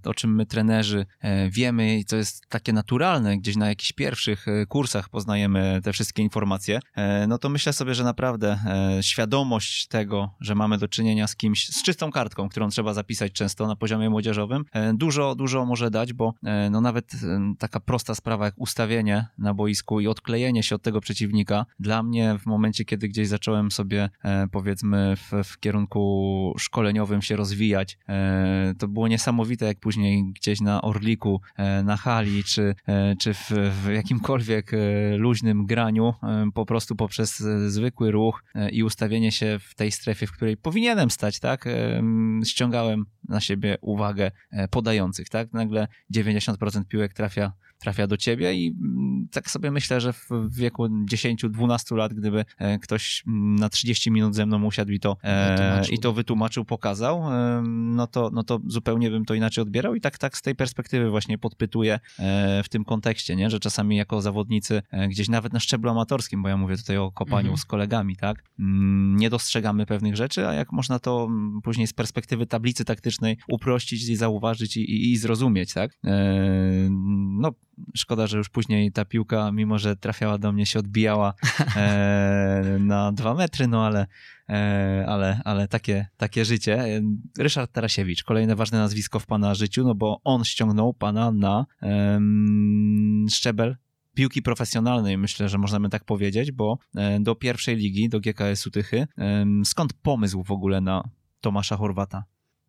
o 0.04 0.14
czym 0.14 0.34
my 0.34 0.46
trenerzy 0.46 1.06
e, 1.20 1.50
wiemy 1.50 1.98
i 1.98 2.04
co 2.04 2.16
jest 2.16 2.46
takie 2.48 2.72
naturalne, 2.72 3.38
gdzieś 3.38 3.56
na 3.56 3.68
jakichś 3.68 3.92
pierwszych 3.92 4.46
kursach 4.68 5.08
poznajemy 5.08 5.80
te 5.84 5.92
wszystkie 5.92 6.22
informacje, 6.22 6.80
no 7.28 7.38
to 7.38 7.48
myślę 7.48 7.72
sobie, 7.72 7.94
że 7.94 8.04
naprawdę 8.04 8.58
świadomość 9.00 9.86
tego, 9.86 10.34
że 10.40 10.54
mamy 10.54 10.78
do 10.78 10.88
czynienia 10.88 11.26
z 11.26 11.36
kimś, 11.36 11.68
z 11.68 11.82
czystą 11.82 12.10
kartką, 12.10 12.48
którą 12.48 12.68
trzeba 12.68 12.94
zapisać 12.94 13.32
często 13.32 13.66
na 13.66 13.76
poziomie 13.76 14.10
młodzieżowym, 14.10 14.64
dużo, 14.94 15.34
dużo 15.34 15.64
może 15.64 15.90
dać, 15.90 16.12
bo 16.12 16.34
no 16.70 16.80
nawet 16.80 17.12
taka 17.58 17.80
prosta 17.80 18.14
sprawa 18.14 18.44
jak 18.44 18.54
ustawienie 18.56 19.26
na 19.38 19.54
boisku 19.54 20.00
i 20.00 20.06
odklejenie 20.06 20.62
się 20.62 20.74
od 20.74 20.82
tego 20.82 21.00
przeciwnika. 21.00 21.66
Dla 21.80 22.02
mnie 22.02 22.36
w 22.38 22.46
momencie, 22.46 22.84
kiedy 22.84 23.08
gdzieś 23.08 23.28
zacząłem 23.28 23.70
sobie 23.70 24.10
e, 24.22 24.48
powiedzmy 24.48 25.16
w, 25.16 25.44
w 25.44 25.60
kierunku 25.60 26.54
szkoleniowym 26.58 27.22
się 27.22 27.36
rozwijać, 27.36 27.98
e, 28.08 28.74
to 28.78 28.88
było 28.88 29.08
niesamowite, 29.08 29.66
jak 29.66 29.80
później 29.80 30.32
gdzieś 30.32 30.60
na 30.60 30.82
Orliku, 30.82 31.40
e, 31.56 31.82
na 31.82 31.96
hali, 31.96 32.44
czy, 32.44 32.74
czy 33.18 33.34
w, 33.34 33.50
w 33.50 33.88
jakimkolwiek 33.92 34.70
luźnym 35.16 35.66
graniu, 35.66 36.14
po 36.54 36.66
prostu 36.66 36.96
poprzez 36.96 37.38
zwykły 37.66 38.10
ruch 38.10 38.44
i 38.72 38.82
ustawienie 38.82 39.32
się 39.32 39.58
w 39.60 39.74
tej 39.74 39.92
strefie, 39.92 40.26
w 40.26 40.32
której 40.32 40.56
powinienem 40.56 41.10
stać, 41.10 41.40
tak, 41.40 41.68
ściągałem 42.44 43.06
na 43.28 43.40
siebie 43.40 43.76
uwagę 43.80 44.30
podających, 44.70 45.28
tak, 45.28 45.52
nagle 45.52 45.88
90% 46.14 46.84
piłek 46.88 47.12
trafia 47.12 47.52
trafia 47.78 48.06
do 48.06 48.16
ciebie 48.16 48.54
i 48.54 48.66
mm, 48.66 49.28
tak 49.32 49.50
sobie 49.50 49.70
myślę, 49.70 50.00
że 50.00 50.12
w 50.12 50.30
wieku 50.50 50.86
10-12 50.86 51.96
lat, 51.96 52.14
gdyby 52.14 52.44
e, 52.58 52.78
ktoś 52.78 53.22
mm, 53.26 53.54
na 53.54 53.68
30 53.68 54.10
minut 54.10 54.34
ze 54.34 54.46
mną 54.46 54.64
usiadł 54.64 54.92
i 54.92 55.00
to, 55.00 55.16
e, 55.24 55.82
i 55.90 55.98
to 55.98 56.12
wytłumaczył, 56.12 56.64
pokazał, 56.64 57.32
e, 57.32 57.62
no 57.66 58.06
to, 58.06 58.30
no 58.32 58.44
to 58.44 58.60
zupełnie 58.66 59.10
bym 59.10 59.24
to 59.24 59.34
inaczej 59.34 59.62
odbierał 59.62 59.94
i 59.94 60.00
tak, 60.00 60.18
tak 60.18 60.36
z 60.36 60.42
tej 60.42 60.54
perspektywy 60.54 61.10
właśnie 61.10 61.38
podpytuję 61.38 62.00
w 62.64 62.68
tym 62.70 62.84
kontekście, 62.84 63.36
nie? 63.36 63.50
że 63.50 63.60
czasami 63.60 63.96
jako 63.96 64.20
zawodnicy 64.20 64.82
gdzieś 65.08 65.28
nawet 65.28 65.52
na 65.52 65.60
szczeblu 65.60 65.90
amatorskim, 65.90 66.42
bo 66.42 66.48
ja 66.48 66.56
mówię 66.56 66.76
tutaj 66.76 66.96
o 66.96 67.12
kopaniu 67.12 67.38
mhm. 67.38 67.56
z 67.56 67.64
kolegami, 67.64 68.16
tak, 68.16 68.44
mm, 68.58 69.16
nie 69.16 69.30
dostrzegamy 69.30 69.86
pewnych 69.86 70.16
rzeczy, 70.16 70.48
a 70.48 70.52
jak 70.52 70.72
można 70.72 70.98
to 70.98 71.28
później 71.62 71.86
z 71.86 71.92
perspektywy 71.92 72.46
tablicy 72.46 72.84
taktycznej 72.84 73.36
uprościć 73.48 74.08
i 74.08 74.16
zauważyć 74.16 74.76
i, 74.76 74.80
i, 74.80 75.12
i 75.12 75.16
zrozumieć, 75.16 75.72
tak? 75.72 75.90
No, 77.40 77.52
Szkoda, 77.94 78.26
że 78.26 78.38
już 78.38 78.48
później 78.48 78.92
ta 78.92 79.04
piłka, 79.04 79.52
mimo 79.52 79.78
że 79.78 79.96
trafiała 79.96 80.38
do 80.38 80.52
mnie, 80.52 80.66
się 80.66 80.78
odbijała 80.78 81.34
e, 81.76 82.76
na 82.80 83.12
dwa 83.12 83.34
metry, 83.34 83.68
no 83.68 83.86
ale, 83.86 84.06
e, 84.48 85.04
ale, 85.08 85.40
ale 85.44 85.68
takie, 85.68 86.06
takie 86.16 86.44
życie. 86.44 87.02
Ryszard 87.38 87.72
Tarasiewicz, 87.72 88.24
kolejne 88.24 88.56
ważne 88.56 88.78
nazwisko 88.78 89.18
w 89.18 89.26
pana 89.26 89.54
życiu, 89.54 89.84
no 89.84 89.94
bo 89.94 90.20
on 90.24 90.44
ściągnął 90.44 90.94
pana 90.94 91.32
na 91.32 91.66
e, 91.82 92.20
szczebel 93.30 93.76
piłki 94.14 94.42
profesjonalnej, 94.42 95.18
myślę, 95.18 95.48
że 95.48 95.58
możemy 95.58 95.88
tak 95.88 96.04
powiedzieć, 96.04 96.52
bo 96.52 96.78
e, 96.94 97.20
do 97.20 97.34
pierwszej 97.34 97.76
ligi, 97.76 98.08
do 98.08 98.20
GKS-u 98.20 98.70
Tychy. 98.70 99.06
Skąd 99.64 99.92
pomysł 99.92 100.42
w 100.42 100.50
ogóle 100.50 100.80
na 100.80 101.08
Tomasza 101.40 101.76
Chorwata? 101.76 102.24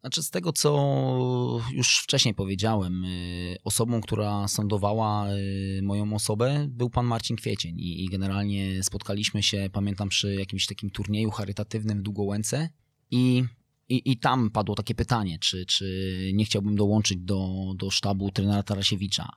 Znaczy, 0.06 0.24
z 0.24 0.30
tego 0.30 0.54
co 0.54 1.62
już 1.72 2.00
wcześniej 2.00 2.34
powiedziałem, 2.34 3.06
y, 3.06 3.58
osobą, 3.64 4.02
która 4.02 4.48
sądowała 4.48 5.28
y, 5.34 5.80
moją 5.84 6.14
osobę, 6.14 6.68
był 6.70 6.90
pan 6.90 7.06
Marcin 7.06 7.36
Kwiecień 7.36 7.80
i, 7.80 8.10
generalnie 8.12 8.84
spotkaliśmy 8.84 9.44
się, 9.44 9.70
pamiętam, 9.74 10.10
przy 10.10 10.36
jakimś 10.36 10.66
takim 10.66 10.90
turnieju 10.90 11.32
charytatywnym 11.32 12.00
w 12.00 12.02
Długołęce 12.02 12.70
i, 13.12 13.44
i, 13.90 14.12
i 14.12 14.18
tam 14.18 14.52
padło 14.52 14.76
takie 14.76 14.96
pytanie, 14.96 15.40
czy, 15.40 15.66
czy 15.66 16.32
nie 16.34 16.46
chciałbym 16.46 16.76
dołączyć 16.76 17.18
do, 17.18 17.74
do 17.76 17.90
sztabu 17.90 18.32
trenera 18.32 18.64
Tarasiewicza. 18.64 19.30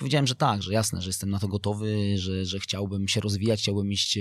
Powiedziałem, 0.00 0.26
że 0.26 0.34
tak, 0.34 0.62
że 0.62 0.72
jasne, 0.72 1.02
że 1.02 1.08
jestem 1.08 1.30
na 1.30 1.38
to 1.38 1.48
gotowy, 1.48 2.18
że, 2.18 2.44
że 2.44 2.60
chciałbym 2.60 3.08
się 3.08 3.20
rozwijać, 3.20 3.60
chciałbym 3.60 3.92
iść 3.92 4.18
e, 4.18 4.20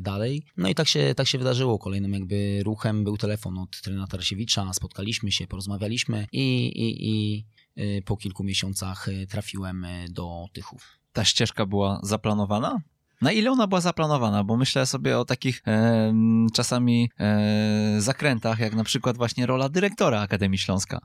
dalej. 0.00 0.42
No 0.56 0.68
i 0.68 0.74
tak 0.74 0.88
się, 0.88 1.14
tak 1.16 1.26
się 1.26 1.38
wydarzyło. 1.38 1.78
Kolejnym 1.78 2.12
jakby 2.12 2.62
ruchem 2.64 3.04
był 3.04 3.16
telefon 3.16 3.58
od 3.58 3.80
trenera 3.80 4.06
Tarasiewicza, 4.06 4.72
spotkaliśmy 4.72 5.32
się, 5.32 5.46
porozmawialiśmy 5.46 6.26
i, 6.32 6.66
i, 6.66 7.10
i 7.10 7.44
e, 7.76 8.02
po 8.02 8.16
kilku 8.16 8.44
miesiącach 8.44 9.08
e, 9.08 9.26
trafiłem 9.26 9.86
do 10.10 10.46
Tychów. 10.52 10.98
Ta 11.12 11.24
ścieżka 11.24 11.66
była 11.66 12.00
zaplanowana? 12.02 12.80
Na 13.20 13.32
ile 13.32 13.50
ona 13.50 13.66
była 13.66 13.80
zaplanowana? 13.80 14.44
Bo 14.44 14.56
myślę 14.56 14.86
sobie 14.86 15.18
o 15.18 15.24
takich 15.24 15.62
e, 15.66 16.14
czasami 16.54 17.10
e, 17.20 17.96
zakrętach, 17.98 18.58
jak 18.58 18.74
na 18.74 18.84
przykład 18.84 19.16
właśnie 19.16 19.46
rola 19.46 19.68
dyrektora 19.68 20.20
Akademii 20.20 20.58
Śląska. 20.58 21.00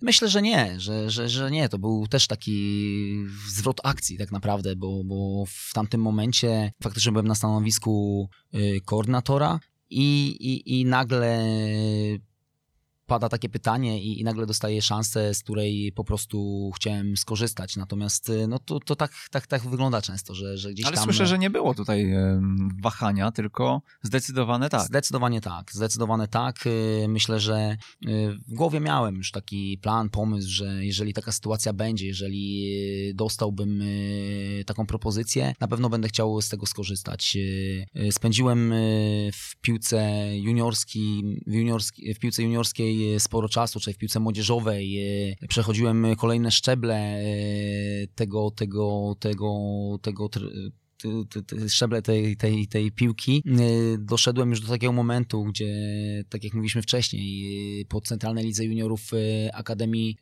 Myślę, 0.00 0.28
że 0.28 0.42
nie, 0.42 0.80
że, 0.80 1.10
że, 1.10 1.28
że 1.28 1.50
nie. 1.50 1.68
To 1.68 1.78
był 1.78 2.06
też 2.06 2.26
taki 2.26 3.26
zwrot 3.48 3.80
akcji 3.84 4.18
tak 4.18 4.32
naprawdę, 4.32 4.76
bo, 4.76 5.04
bo 5.04 5.44
w 5.46 5.72
tamtym 5.74 6.00
momencie 6.00 6.72
faktycznie 6.82 7.12
byłem 7.12 7.28
na 7.28 7.34
stanowisku 7.34 8.28
y, 8.54 8.80
koordynatora 8.84 9.60
i, 9.90 10.26
i, 10.40 10.80
i 10.80 10.84
nagle 10.84 11.44
pada 13.10 13.28
takie 13.28 13.48
pytanie 13.48 14.02
i, 14.02 14.20
i, 14.20 14.24
nagle 14.24 14.46
dostaję 14.46 14.82
szansę, 14.82 15.34
z 15.34 15.42
której 15.42 15.92
po 15.92 16.04
prostu 16.04 16.70
chciałem 16.76 17.16
skorzystać. 17.16 17.76
Natomiast 17.76 18.28
y, 18.28 18.46
no 18.48 18.58
to, 18.58 18.80
to 18.80 18.96
tak, 18.96 19.12
tak, 19.30 19.46
tak 19.46 19.62
wygląda 19.62 20.02
często, 20.02 20.34
że, 20.34 20.58
że 20.58 20.72
gdzieś 20.72 20.86
Ale 20.86 20.96
tam... 20.96 21.04
słyszę, 21.04 21.26
że 21.26 21.38
nie 21.38 21.50
było 21.50 21.74
tutaj 21.74 22.12
wahania, 22.82 23.32
tylko 23.32 23.82
zdecydowane 24.02 24.68
tak. 24.68 24.86
Zdecydowanie 24.86 25.40
tak, 25.40 25.72
zdecydowane 25.72 26.28
tak. 26.28 26.66
Y, 26.66 27.06
myślę, 27.08 27.40
że 27.40 27.76
y, 28.06 28.38
w 28.48 28.54
głowie 28.54 28.80
miałem 28.80 29.16
już 29.16 29.30
taki 29.30 29.78
plan, 29.82 30.10
pomysł, 30.10 30.50
że 30.50 30.84
jeżeli 30.84 31.12
taka 31.12 31.32
sytuacja 31.32 31.72
będzie, 31.72 32.06
jeżeli 32.06 33.14
dostałbym 33.14 33.82
taką 34.66 34.86
propozycję, 34.86 35.54
na 35.60 35.68
pewno 35.68 35.88
będę 35.88 36.08
chciał 36.08 36.42
z 36.42 36.48
tego 36.48 36.66
skorzystać. 36.66 37.36
Spędziłem 38.10 38.74
w 39.32 39.56
piłce 39.60 40.28
juniorskiej, 40.36 41.38
w, 41.46 41.52
juniorski, 41.52 42.14
w 42.14 42.18
piłce 42.18 42.42
juniorskiej 42.42 42.99
sporo 43.18 43.48
czasu, 43.48 43.80
czyli 43.80 43.94
w 43.94 43.98
piłce 43.98 44.20
młodzieżowej. 44.20 44.98
E, 45.42 45.46
przechodziłem 45.48 46.06
kolejne 46.16 46.50
szczeble 46.50 46.96
e, 46.96 47.24
tego, 48.14 48.50
tego, 48.50 49.16
tego, 49.20 49.52
tego, 50.02 50.28
szczeble 51.68 52.02
tej, 52.02 52.36
tej, 52.36 52.66
tej 52.68 52.92
piłki, 52.92 53.42
e, 53.46 53.98
doszedłem 53.98 54.50
już 54.50 54.60
do 54.60 54.68
takiego 54.68 54.92
momentu, 54.92 55.44
gdzie, 55.44 55.74
tak 56.28 56.44
jak 56.44 56.54
mówiliśmy 56.54 56.82
wcześniej, 56.82 57.86
po 57.88 58.00
Centralnej 58.00 58.44
Lidze 58.44 58.64
Juniorów 58.64 59.10
Akademii, 59.52 60.16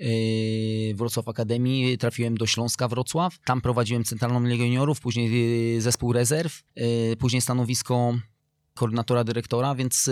Wrocław 0.95 1.29
Akademii, 1.29 1.99
trafiłem 1.99 2.37
do 2.37 2.47
Śląska 2.47 2.88
Wrocław. 2.88 3.38
Tam 3.45 3.61
prowadziłem 3.61 4.05
Centralną 4.05 4.49
Ligę 4.49 4.64
Juniorów, 4.64 5.01
później 5.01 5.31
zespół 5.81 6.12
rezerw, 6.12 6.62
później 7.19 7.43
stanowisko 7.43 8.19
koordynatora 8.75 9.25
dyrektora, 9.25 9.75
więc 9.75 10.11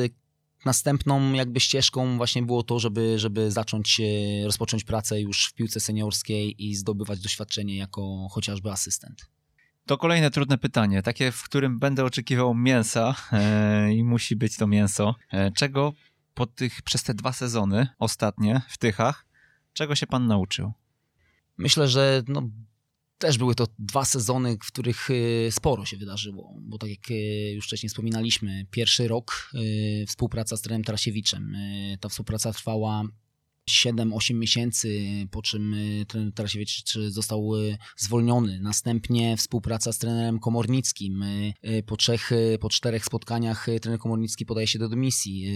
Następną 0.64 1.32
jakby 1.32 1.60
ścieżką 1.60 2.16
właśnie 2.16 2.42
było 2.42 2.62
to, 2.62 2.78
żeby, 2.78 3.18
żeby 3.18 3.50
zacząć 3.50 4.00
rozpocząć 4.44 4.84
pracę 4.84 5.20
już 5.20 5.46
w 5.46 5.54
piłce 5.54 5.80
seniorskiej 5.80 6.64
i 6.66 6.74
zdobywać 6.74 7.20
doświadczenie 7.20 7.76
jako 7.76 8.28
chociażby 8.30 8.70
asystent. 8.70 9.26
To 9.86 9.98
kolejne 9.98 10.30
trudne 10.30 10.58
pytanie, 10.58 11.02
takie, 11.02 11.32
w 11.32 11.42
którym 11.42 11.78
będę 11.78 12.04
oczekiwał 12.04 12.54
mięsa 12.54 13.14
e, 13.32 13.92
i 13.92 14.04
musi 14.04 14.36
być 14.36 14.56
to 14.56 14.66
mięso. 14.66 15.14
E, 15.30 15.52
czego 15.52 15.92
po 16.34 16.46
tych, 16.46 16.82
przez 16.82 17.02
te 17.02 17.14
dwa 17.14 17.32
sezony 17.32 17.88
ostatnie 17.98 18.62
w 18.68 18.78
Tychach, 18.78 19.26
czego 19.72 19.94
się 19.94 20.06
pan 20.06 20.26
nauczył? 20.26 20.72
Myślę, 21.58 21.88
że 21.88 22.22
no, 22.28 22.42
też 23.18 23.38
były 23.38 23.54
to 23.54 23.66
dwa 23.78 24.04
sezony, 24.04 24.56
w 24.62 24.66
których 24.66 25.10
y, 25.10 25.48
sporo 25.50 25.84
się 25.84 25.96
wydarzyło, 25.96 26.54
bo 26.60 26.78
tak 26.78 26.90
jak 26.90 27.10
y, 27.10 27.52
już 27.54 27.66
wcześniej 27.66 27.88
wspominaliśmy, 27.90 28.66
pierwszy 28.70 29.08
rok 29.08 29.50
y, 29.54 30.04
współpraca 30.08 30.56
z 30.56 30.62
trenerem 30.62 30.84
Tarasiewiczem. 30.84 31.56
Ta 32.00 32.08
współpraca 32.08 32.52
trwała 32.52 33.02
7-8 33.70 34.34
miesięcy, 34.34 35.06
po 35.30 35.42
czym 35.42 35.74
y, 35.74 36.06
trener 36.08 36.32
Tarasiewicz 36.32 36.94
został 37.08 37.56
y, 37.56 37.78
zwolniony. 37.96 38.60
Następnie 38.60 39.36
współpraca 39.36 39.92
z 39.92 39.98
trenerem 39.98 40.38
Komornickim. 40.38 41.22
Y, 41.22 41.82
po 41.86 41.96
trzech, 41.96 42.30
po 42.60 42.68
czterech 42.68 43.04
spotkaniach 43.04 43.66
trener 43.80 44.00
Komornicki 44.00 44.46
podaje 44.46 44.66
się 44.66 44.78
do 44.78 44.88
dymisji. 44.88 45.46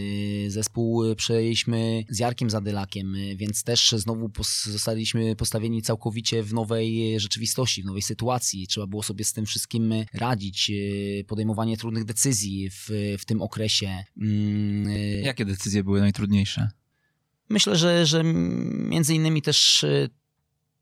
Zespół 0.49 1.15
przejęliśmy 1.17 2.05
z 2.09 2.19
Jarkiem 2.19 2.51
Zadylakiem, 2.51 3.15
więc 3.37 3.65
też 3.65 3.95
znowu 3.97 4.31
zostaliśmy 4.65 5.37
postawieni 5.37 5.83
całkowicie 5.83 6.43
w 6.43 6.55
nowej 6.55 7.21
rzeczywistości, 7.21 7.83
w 7.83 7.87
nowej 7.87 8.03
sytuacji. 8.03 8.67
Trzeba 8.67 8.87
było 8.87 9.03
sobie 9.03 9.25
z 9.25 9.33
tym 9.33 9.47
wszystkim 9.47 9.95
radzić. 10.15 10.73
Podejmowanie 11.27 11.77
trudnych 11.77 12.05
decyzji 12.05 12.71
w, 12.71 12.89
w 13.19 13.25
tym 13.25 13.43
okresie. 13.43 14.05
Mm, 14.21 14.93
Jakie 15.23 15.45
decyzje 15.45 15.85
były 15.85 16.01
najtrudniejsze? 16.01 16.80
Myślę, 17.51 17.77
że, 17.77 18.07
że 18.07 18.25
między 18.25 19.15
innymi 19.15 19.43
też 19.43 19.83
y, 19.85 20.11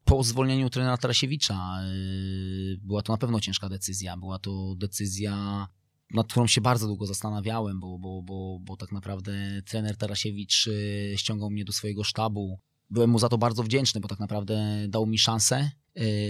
po 0.05 0.23
zwolnieniu 0.23 0.71
trenera 0.71 0.97
Tarasiewicza 0.97 1.81
y, 1.85 2.79
była 2.83 3.03
to 3.03 3.13
na 3.13 3.19
pewno 3.19 3.41
ciężka 3.41 3.69
decyzja. 3.69 4.17
Była 4.17 4.39
to 4.39 4.75
decyzja, 4.77 5.67
nad 6.15 6.27
którą 6.27 6.47
się 6.47 6.61
bardzo 6.61 6.87
długo 6.87 7.07
zastanawiałem, 7.07 7.81
bo, 7.81 7.99
bo, 7.99 8.23
bo, 8.23 8.59
bo 8.61 8.77
tak 8.77 8.93
naprawdę 8.93 9.63
trener 9.65 9.97
Tarasiewicz 9.97 10.67
y, 10.67 11.15
ściągał 11.17 11.51
mnie 11.51 11.65
do 11.65 11.73
swojego 11.73 12.05
sztabu. 12.05 12.59
Byłem 12.91 13.11
mu 13.11 13.19
za 13.19 13.29
to 13.29 13.39
bardzo 13.39 13.63
wdzięczny, 13.63 14.01
bo 14.01 14.09
tak 14.09 14.21
naprawdę 14.21 14.87
dał 14.89 15.07
mi 15.07 15.19
szansę, 15.19 15.71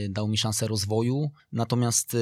dał 0.08 0.28
mi 0.28 0.38
szansę 0.38 0.68
rozwoju, 0.68 1.30
natomiast, 1.52 2.16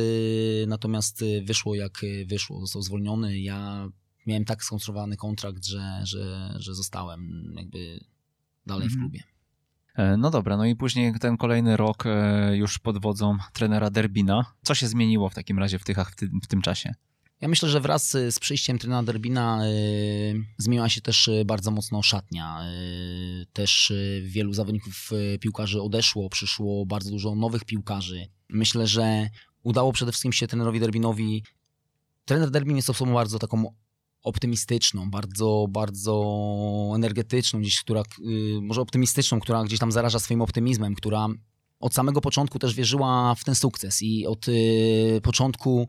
natomiast 0.67 1.25
wyszło 1.45 1.75
jak 1.75 2.01
wyszło, 2.27 2.61
został 2.61 2.83
zwolniony. 2.83 3.41
Ja 3.41 3.89
miałem 4.27 4.45
tak 4.45 4.65
skonstruowany 4.65 5.17
kontrakt, 5.17 5.65
że, 5.65 6.01
że, 6.05 6.55
że 6.59 6.75
zostałem 6.75 7.53
jakby 7.57 8.01
dalej 8.67 8.89
w 8.89 8.93
mhm. 8.93 9.01
klubie. 9.01 9.23
E, 9.97 10.17
no 10.17 10.31
dobra, 10.31 10.57
no 10.57 10.65
i 10.65 10.77
później 10.77 11.15
ten 11.19 11.37
kolejny 11.37 11.77
rok 11.77 12.07
e, 12.07 12.57
już 12.57 12.79
pod 12.79 13.03
wodzą 13.03 13.37
trenera 13.53 13.91
Derbina. 13.91 14.45
Co 14.63 14.75
się 14.75 14.89
zmieniło 14.89 15.29
w 15.29 15.35
takim 15.35 15.59
razie 15.59 15.79
w 15.79 15.85
Tychach 15.85 16.11
w, 16.11 16.17
ty, 16.17 16.31
w 16.43 16.47
tym 16.47 16.63
czasie? 16.63 16.95
Ja 17.41 17.49
myślę, 17.49 17.69
że 17.69 17.81
wraz 17.81 18.11
z 18.11 18.39
przyjściem 18.39 18.79
trenera 18.79 19.03
Derbina 19.03 19.67
y, 19.67 20.45
zmieniła 20.59 20.89
się 20.89 21.01
też 21.01 21.31
bardzo 21.47 21.71
mocno 21.71 22.03
szatnia. 22.03 22.61
Y, 23.43 23.47
też 23.53 23.93
wielu 24.23 24.53
zawodników 24.53 25.11
piłkarzy 25.41 25.83
odeszło, 25.83 26.31
przyszło 26.31 26.87
bardzo 26.87 27.11
dużo 27.11 27.35
nowych 27.35 27.65
piłkarzy. 27.65 28.27
Myślę, 28.49 28.87
że 28.87 29.29
udało 29.63 29.93
przede 29.93 30.13
wszystkim 30.13 30.33
się 30.33 30.47
trenerowi 30.47 30.81
Derbinowi. 30.81 31.45
Trener 32.25 32.51
Derbin 32.51 32.77
jest 32.77 32.91
osobą 32.91 33.15
bardzo 33.15 33.39
taką 33.39 33.75
optymistyczną, 34.27 35.11
bardzo, 35.11 35.67
bardzo 35.71 36.93
energetyczną, 36.95 37.61
gdzieś, 37.61 37.81
która, 37.81 38.03
y, 38.19 38.61
może 38.63 38.81
optymistyczną, 38.81 39.41
która 39.41 39.65
gdzieś 39.65 39.79
tam 39.79 39.93
zaraża 39.93 40.19
swoim 40.19 40.43
optymizmem, 40.43 40.95
która 40.95 41.29
od 41.81 41.95
samego 41.95 42.21
początku 42.21 42.59
też 42.59 42.75
wierzyła 42.75 43.35
w 43.35 43.45
ten 43.45 43.55
sukces 43.55 44.03
i 44.03 44.27
od 44.27 44.49
y, 44.49 45.21
początku 45.23 45.89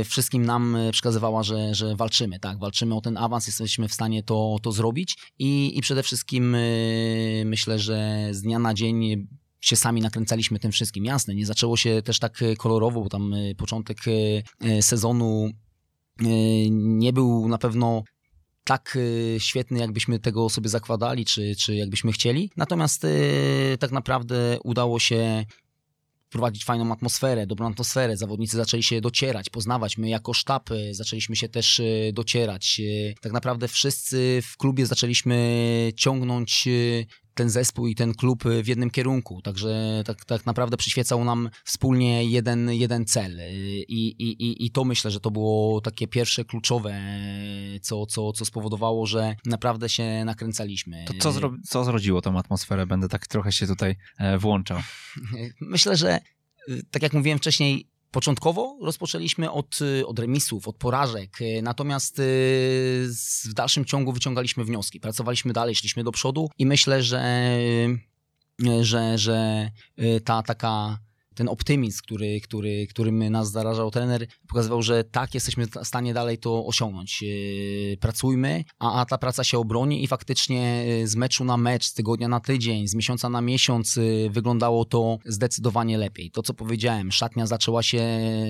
y, 0.00 0.04
wszystkim 0.04 0.46
nam 0.46 0.76
przekazywała, 0.92 1.42
że, 1.42 1.74
że 1.74 1.96
walczymy, 1.96 2.40
tak, 2.40 2.58
walczymy 2.58 2.94
o 2.94 3.00
ten 3.00 3.16
awans, 3.16 3.46
jesteśmy 3.46 3.88
w 3.88 3.94
stanie 3.94 4.22
to, 4.22 4.56
to 4.62 4.72
zrobić 4.72 5.18
i, 5.38 5.78
i 5.78 5.80
przede 5.80 6.02
wszystkim 6.02 6.54
y, 6.54 7.42
myślę, 7.46 7.78
że 7.78 8.28
z 8.30 8.42
dnia 8.42 8.58
na 8.58 8.74
dzień 8.74 9.26
się 9.60 9.76
sami 9.76 10.00
nakręcaliśmy 10.00 10.58
tym 10.58 10.72
wszystkim. 10.72 11.04
Jasne, 11.04 11.34
nie 11.34 11.46
zaczęło 11.46 11.76
się 11.76 12.02
też 12.02 12.18
tak 12.18 12.44
kolorowo, 12.58 13.02
bo 13.02 13.08
tam 13.08 13.34
y, 13.34 13.54
początek 13.54 13.98
y, 14.06 14.82
sezonu 14.82 15.50
nie 16.70 17.12
był 17.12 17.48
na 17.48 17.58
pewno 17.58 18.02
tak 18.64 18.98
e, 19.36 19.40
świetny, 19.40 19.78
jakbyśmy 19.78 20.18
tego 20.18 20.50
sobie 20.50 20.68
zakładali, 20.68 21.24
czy, 21.24 21.56
czy 21.56 21.74
jakbyśmy 21.74 22.12
chcieli. 22.12 22.50
Natomiast 22.56 23.04
e, 23.04 23.08
tak 23.78 23.92
naprawdę 23.92 24.58
udało 24.64 24.98
się 24.98 25.44
wprowadzić 26.26 26.64
fajną 26.64 26.92
atmosferę, 26.92 27.46
dobrą 27.46 27.70
atmosferę. 27.70 28.16
Zawodnicy 28.16 28.56
zaczęli 28.56 28.82
się 28.82 29.00
docierać, 29.00 29.50
poznawać. 29.50 29.98
My 29.98 30.08
jako 30.08 30.34
sztab 30.34 30.70
zaczęliśmy 30.90 31.36
się 31.36 31.48
też 31.48 31.80
docierać. 32.12 32.80
Tak 33.20 33.32
naprawdę 33.32 33.68
wszyscy 33.68 34.42
w 34.42 34.56
klubie 34.56 34.86
zaczęliśmy 34.86 35.92
ciągnąć 35.96 36.68
ten 37.34 37.50
zespół 37.50 37.86
i 37.86 37.94
ten 37.94 38.14
klub 38.14 38.44
w 38.62 38.66
jednym 38.66 38.90
kierunku. 38.90 39.42
Także 39.42 40.02
tak, 40.06 40.24
tak 40.24 40.46
naprawdę 40.46 40.76
przyświecał 40.76 41.24
nam 41.24 41.50
wspólnie 41.64 42.24
jeden, 42.24 42.70
jeden 42.70 43.04
cel. 43.06 43.40
I, 43.88 44.14
i, 44.18 44.66
I 44.66 44.70
to 44.70 44.84
myślę, 44.84 45.10
że 45.10 45.20
to 45.20 45.30
było 45.30 45.80
takie 45.80 46.08
pierwsze 46.08 46.44
kluczowe, 46.44 47.00
co, 47.82 48.06
co, 48.06 48.32
co 48.32 48.44
spowodowało, 48.44 49.06
że 49.06 49.36
naprawdę 49.46 49.88
się 49.88 50.24
nakręcaliśmy. 50.24 51.04
To 51.06 51.14
co, 51.18 51.32
zro 51.32 51.54
co 51.64 51.84
zrodziło 51.84 52.22
tą 52.22 52.38
atmosferę? 52.38 52.86
Będę 52.86 53.08
tak 53.08 53.26
trochę 53.26 53.52
się 53.52 53.66
tutaj 53.66 53.96
e, 54.18 54.38
włączał. 54.38 54.78
Myślę, 55.60 55.96
że 55.96 56.20
tak 56.90 57.02
jak 57.02 57.12
mówiłem 57.12 57.38
wcześniej, 57.38 57.89
Początkowo 58.10 58.78
rozpoczęliśmy 58.80 59.50
od, 59.50 59.78
y, 59.80 60.06
od 60.06 60.18
remisów, 60.18 60.68
od 60.68 60.76
porażek, 60.76 61.40
y, 61.40 61.62
natomiast 61.62 62.18
y, 62.18 62.22
w 63.44 63.54
dalszym 63.54 63.84
ciągu 63.84 64.12
wyciągaliśmy 64.12 64.64
wnioski. 64.64 65.00
Pracowaliśmy 65.00 65.52
dalej, 65.52 65.74
szliśmy 65.74 66.04
do 66.04 66.12
przodu 66.12 66.50
i 66.58 66.66
myślę, 66.66 67.02
że, 67.02 67.58
że, 68.80 69.18
że 69.18 69.70
ta 70.24 70.42
taka 70.42 70.98
ten 71.40 71.48
optymizm, 71.48 71.98
który, 72.02 72.40
który, 72.40 72.86
którym 72.86 73.28
nas 73.28 73.50
zarażał 73.50 73.90
trener, 73.90 74.26
pokazywał, 74.48 74.82
że 74.82 75.04
tak, 75.04 75.34
jesteśmy 75.34 75.66
w 75.66 75.70
stanie 75.84 76.14
dalej 76.14 76.38
to 76.38 76.66
osiągnąć. 76.66 77.22
E, 77.22 77.96
pracujmy, 77.96 78.64
a, 78.78 79.00
a 79.00 79.04
ta 79.04 79.18
praca 79.18 79.44
się 79.44 79.58
obroni 79.58 80.04
i 80.04 80.06
faktycznie 80.06 80.84
e, 81.02 81.06
z 81.06 81.16
meczu 81.16 81.44
na 81.44 81.56
mecz, 81.56 81.84
z 81.86 81.94
tygodnia 81.94 82.28
na 82.28 82.40
tydzień, 82.40 82.88
z 82.88 82.94
miesiąca 82.94 83.28
na 83.28 83.40
miesiąc 83.40 83.98
wyglądało 84.30 84.84
to 84.84 85.18
zdecydowanie 85.24 85.98
lepiej. 85.98 86.30
To, 86.30 86.42
co 86.42 86.54
powiedziałem, 86.54 87.12
szatnia 87.12 87.46
zaczęła 87.46 87.82
się 87.82 88.02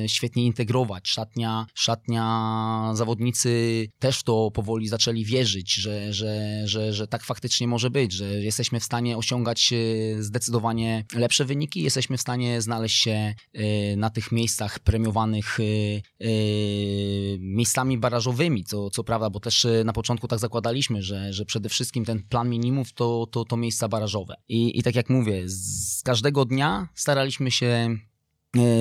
świetnie 0.06 0.46
integrować, 0.46 1.08
szatnia, 1.08 1.66
szatnia 1.74 2.92
zawodnicy 2.94 3.86
też 3.98 4.22
to 4.22 4.50
powoli 4.50 4.88
zaczęli 4.88 5.24
wierzyć, 5.24 5.74
że, 5.74 6.12
że, 6.12 6.62
że, 6.64 6.92
że 6.92 7.06
tak 7.06 7.24
faktycznie 7.24 7.68
może 7.68 7.90
być, 7.90 8.12
że 8.12 8.24
jesteśmy 8.24 8.80
w 8.80 8.84
stanie 8.84 9.16
osiągać 9.16 9.74
zdecydowanie 10.18 11.04
lepsze 11.14 11.44
wyniki, 11.44 11.82
jesteśmy 11.82 12.16
w 12.16 12.20
stanie 12.20 12.62
znaleźć 12.62 12.79
się 12.88 13.34
y, 13.56 13.96
na 13.96 14.10
tych 14.10 14.32
miejscach 14.32 14.78
premiowanych 14.78 15.60
y, 15.60 16.02
y, 16.22 17.38
miejscami 17.40 17.98
barażowymi, 17.98 18.64
co, 18.64 18.90
co 18.90 19.04
prawda, 19.04 19.30
bo 19.30 19.40
też 19.40 19.66
na 19.84 19.92
początku 19.92 20.28
tak 20.28 20.38
zakładaliśmy, 20.38 21.02
że, 21.02 21.32
że 21.32 21.44
przede 21.44 21.68
wszystkim 21.68 22.04
ten 22.04 22.22
plan 22.22 22.50
minimów 22.50 22.92
to, 22.92 23.26
to, 23.30 23.44
to 23.44 23.56
miejsca 23.56 23.88
barażowe. 23.88 24.34
I, 24.48 24.78
I 24.78 24.82
tak 24.82 24.94
jak 24.94 25.10
mówię, 25.10 25.42
z 25.46 26.02
każdego 26.02 26.44
dnia 26.44 26.88
staraliśmy 26.94 27.50
się 27.50 27.96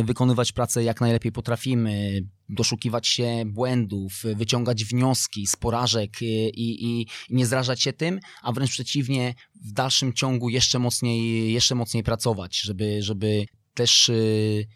wykonywać 0.03 0.51
pracę 0.51 0.83
jak 0.83 1.01
najlepiej 1.01 1.31
potrafimy, 1.31 2.21
doszukiwać 2.49 3.07
się 3.07 3.43
błędów, 3.45 4.23
wyciągać 4.35 4.85
wnioski 4.85 5.47
z 5.47 5.55
porażek 5.55 6.21
i, 6.21 6.47
i, 6.47 7.01
i, 7.01 7.07
nie 7.29 7.45
zrażać 7.45 7.81
się 7.81 7.93
tym, 7.93 8.19
a 8.41 8.51
wręcz 8.51 8.71
przeciwnie, 8.71 9.33
w 9.55 9.71
dalszym 9.71 10.13
ciągu 10.13 10.49
jeszcze 10.49 10.79
mocniej, 10.79 11.53
jeszcze 11.53 11.75
mocniej 11.75 12.03
pracować, 12.03 12.59
żeby, 12.59 13.03
żeby 13.03 13.45
też 13.79 14.09
y, 14.09 14.67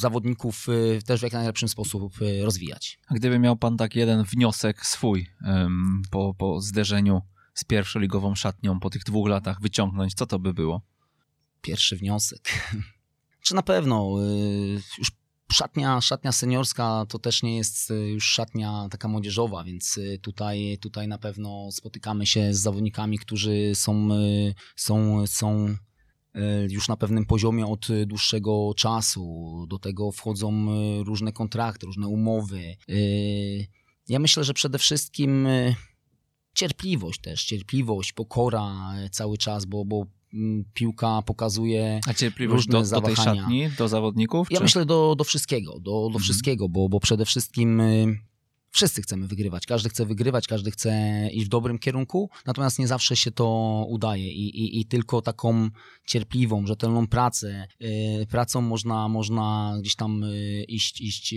zawodników 0.00 0.68
y, 0.68 1.02
też 1.06 1.20
w 1.20 1.22
jak 1.22 1.32
najlepszym 1.32 1.68
sposób 1.68 2.22
y, 2.22 2.42
rozwijać. 2.44 2.98
A 3.08 3.14
gdyby 3.14 3.38
miał 3.38 3.56
pan 3.56 3.76
tak 3.76 3.96
jeden 3.96 4.24
wniosek 4.24 4.86
swój 4.86 5.26
po, 6.10 6.34
po 6.34 6.60
zderzeniu 6.60 7.22
z 7.54 7.64
pierwszoligową 7.64 8.34
szatnią 8.34 8.80
po 8.80 8.90
tych 8.90 9.04
dwóch 9.04 9.28
latach 9.28 9.60
wyciągnąć, 9.60 10.14
co 10.14 10.26
to 10.26 10.38
by 10.38 10.54
było? 10.54 10.82
Pierwszy 11.60 11.96
wniosek. 11.96 12.40
Czy 13.44 13.54
na 13.54 13.62
pewno 13.62 14.10
już 14.98 15.10
szatnia, 15.52 16.00
szatnia 16.00 16.32
seniorska 16.32 17.06
to 17.08 17.18
też 17.18 17.42
nie 17.42 17.56
jest 17.56 17.92
już 18.06 18.24
szatnia 18.24 18.88
taka 18.90 19.08
młodzieżowa, 19.08 19.64
więc 19.64 19.98
tutaj, 20.22 20.78
tutaj 20.80 21.08
na 21.08 21.18
pewno 21.18 21.72
spotykamy 21.72 22.26
się 22.26 22.54
z 22.54 22.60
zawodnikami, 22.60 23.18
którzy 23.18 23.74
są, 23.74 24.08
są, 24.76 25.26
są 25.26 25.76
już 26.68 26.88
na 26.88 26.96
pewnym 26.96 27.26
poziomie 27.26 27.66
od 27.66 27.88
dłuższego 28.06 28.72
czasu. 28.76 29.66
Do 29.68 29.78
tego 29.78 30.12
wchodzą 30.12 30.66
różne 31.04 31.32
kontrakty, 31.32 31.86
różne 31.86 32.08
umowy. 32.08 32.76
Ja 34.08 34.18
myślę, 34.18 34.44
że 34.44 34.54
przede 34.54 34.78
wszystkim 34.78 35.48
cierpliwość 36.54 37.20
też, 37.20 37.44
cierpliwość, 37.44 38.12
pokora 38.12 38.74
cały 39.10 39.38
czas, 39.38 39.64
bo, 39.64 39.84
bo 39.84 40.06
Mm, 40.34 40.64
piłka 40.74 41.22
pokazuje 41.22 42.00
A 42.06 42.14
cierpliwość 42.14 42.66
różne 42.66 42.90
do, 42.90 43.00
do 43.00 43.06
tej 43.06 43.16
szatni, 43.16 43.68
do 43.78 43.88
zawodników? 43.88 44.48
Ja 44.50 44.58
czy? 44.58 44.62
myślę 44.62 44.86
do, 44.86 45.14
do 45.18 45.24
wszystkiego, 45.24 45.72
do, 45.72 45.80
do 45.80 46.06
mhm. 46.06 46.22
wszystkiego, 46.22 46.68
bo, 46.68 46.88
bo 46.88 47.00
przede 47.00 47.24
wszystkim 47.24 47.82
wszyscy 48.72 49.02
chcemy 49.02 49.26
wygrywać. 49.26 49.66
Każdy 49.66 49.88
chce 49.88 50.06
wygrywać, 50.06 50.46
każdy 50.46 50.70
chce 50.70 50.92
iść 51.32 51.46
w 51.46 51.48
dobrym 51.48 51.78
kierunku, 51.78 52.30
natomiast 52.46 52.78
nie 52.78 52.86
zawsze 52.86 53.16
się 53.16 53.30
to 53.30 53.46
udaje 53.88 54.32
i, 54.32 54.64
i, 54.64 54.80
i 54.80 54.86
tylko 54.86 55.22
taką 55.22 55.68
cierpliwą, 56.06 56.66
rzetelną 56.66 57.06
pracę, 57.06 57.66
y, 57.82 58.26
pracą 58.30 58.60
można, 58.60 59.08
można 59.08 59.74
gdzieś 59.80 59.96
tam 59.96 60.24
y, 60.24 60.64
iść, 60.68 61.00
iść 61.00 61.34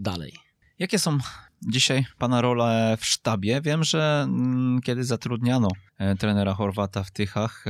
dalej. 0.00 0.32
Jakie 0.78 0.98
są 0.98 1.18
dzisiaj 1.68 2.06
Pana 2.18 2.40
role 2.40 2.96
w 3.00 3.06
sztabie? 3.06 3.60
Wiem, 3.60 3.84
że 3.84 4.22
mm, 4.28 4.80
kiedy 4.80 5.04
zatrudniano 5.04 5.68
e, 5.98 6.16
trenera 6.16 6.54
Chorwata 6.54 7.04
w 7.04 7.10
Tychach, 7.10 7.64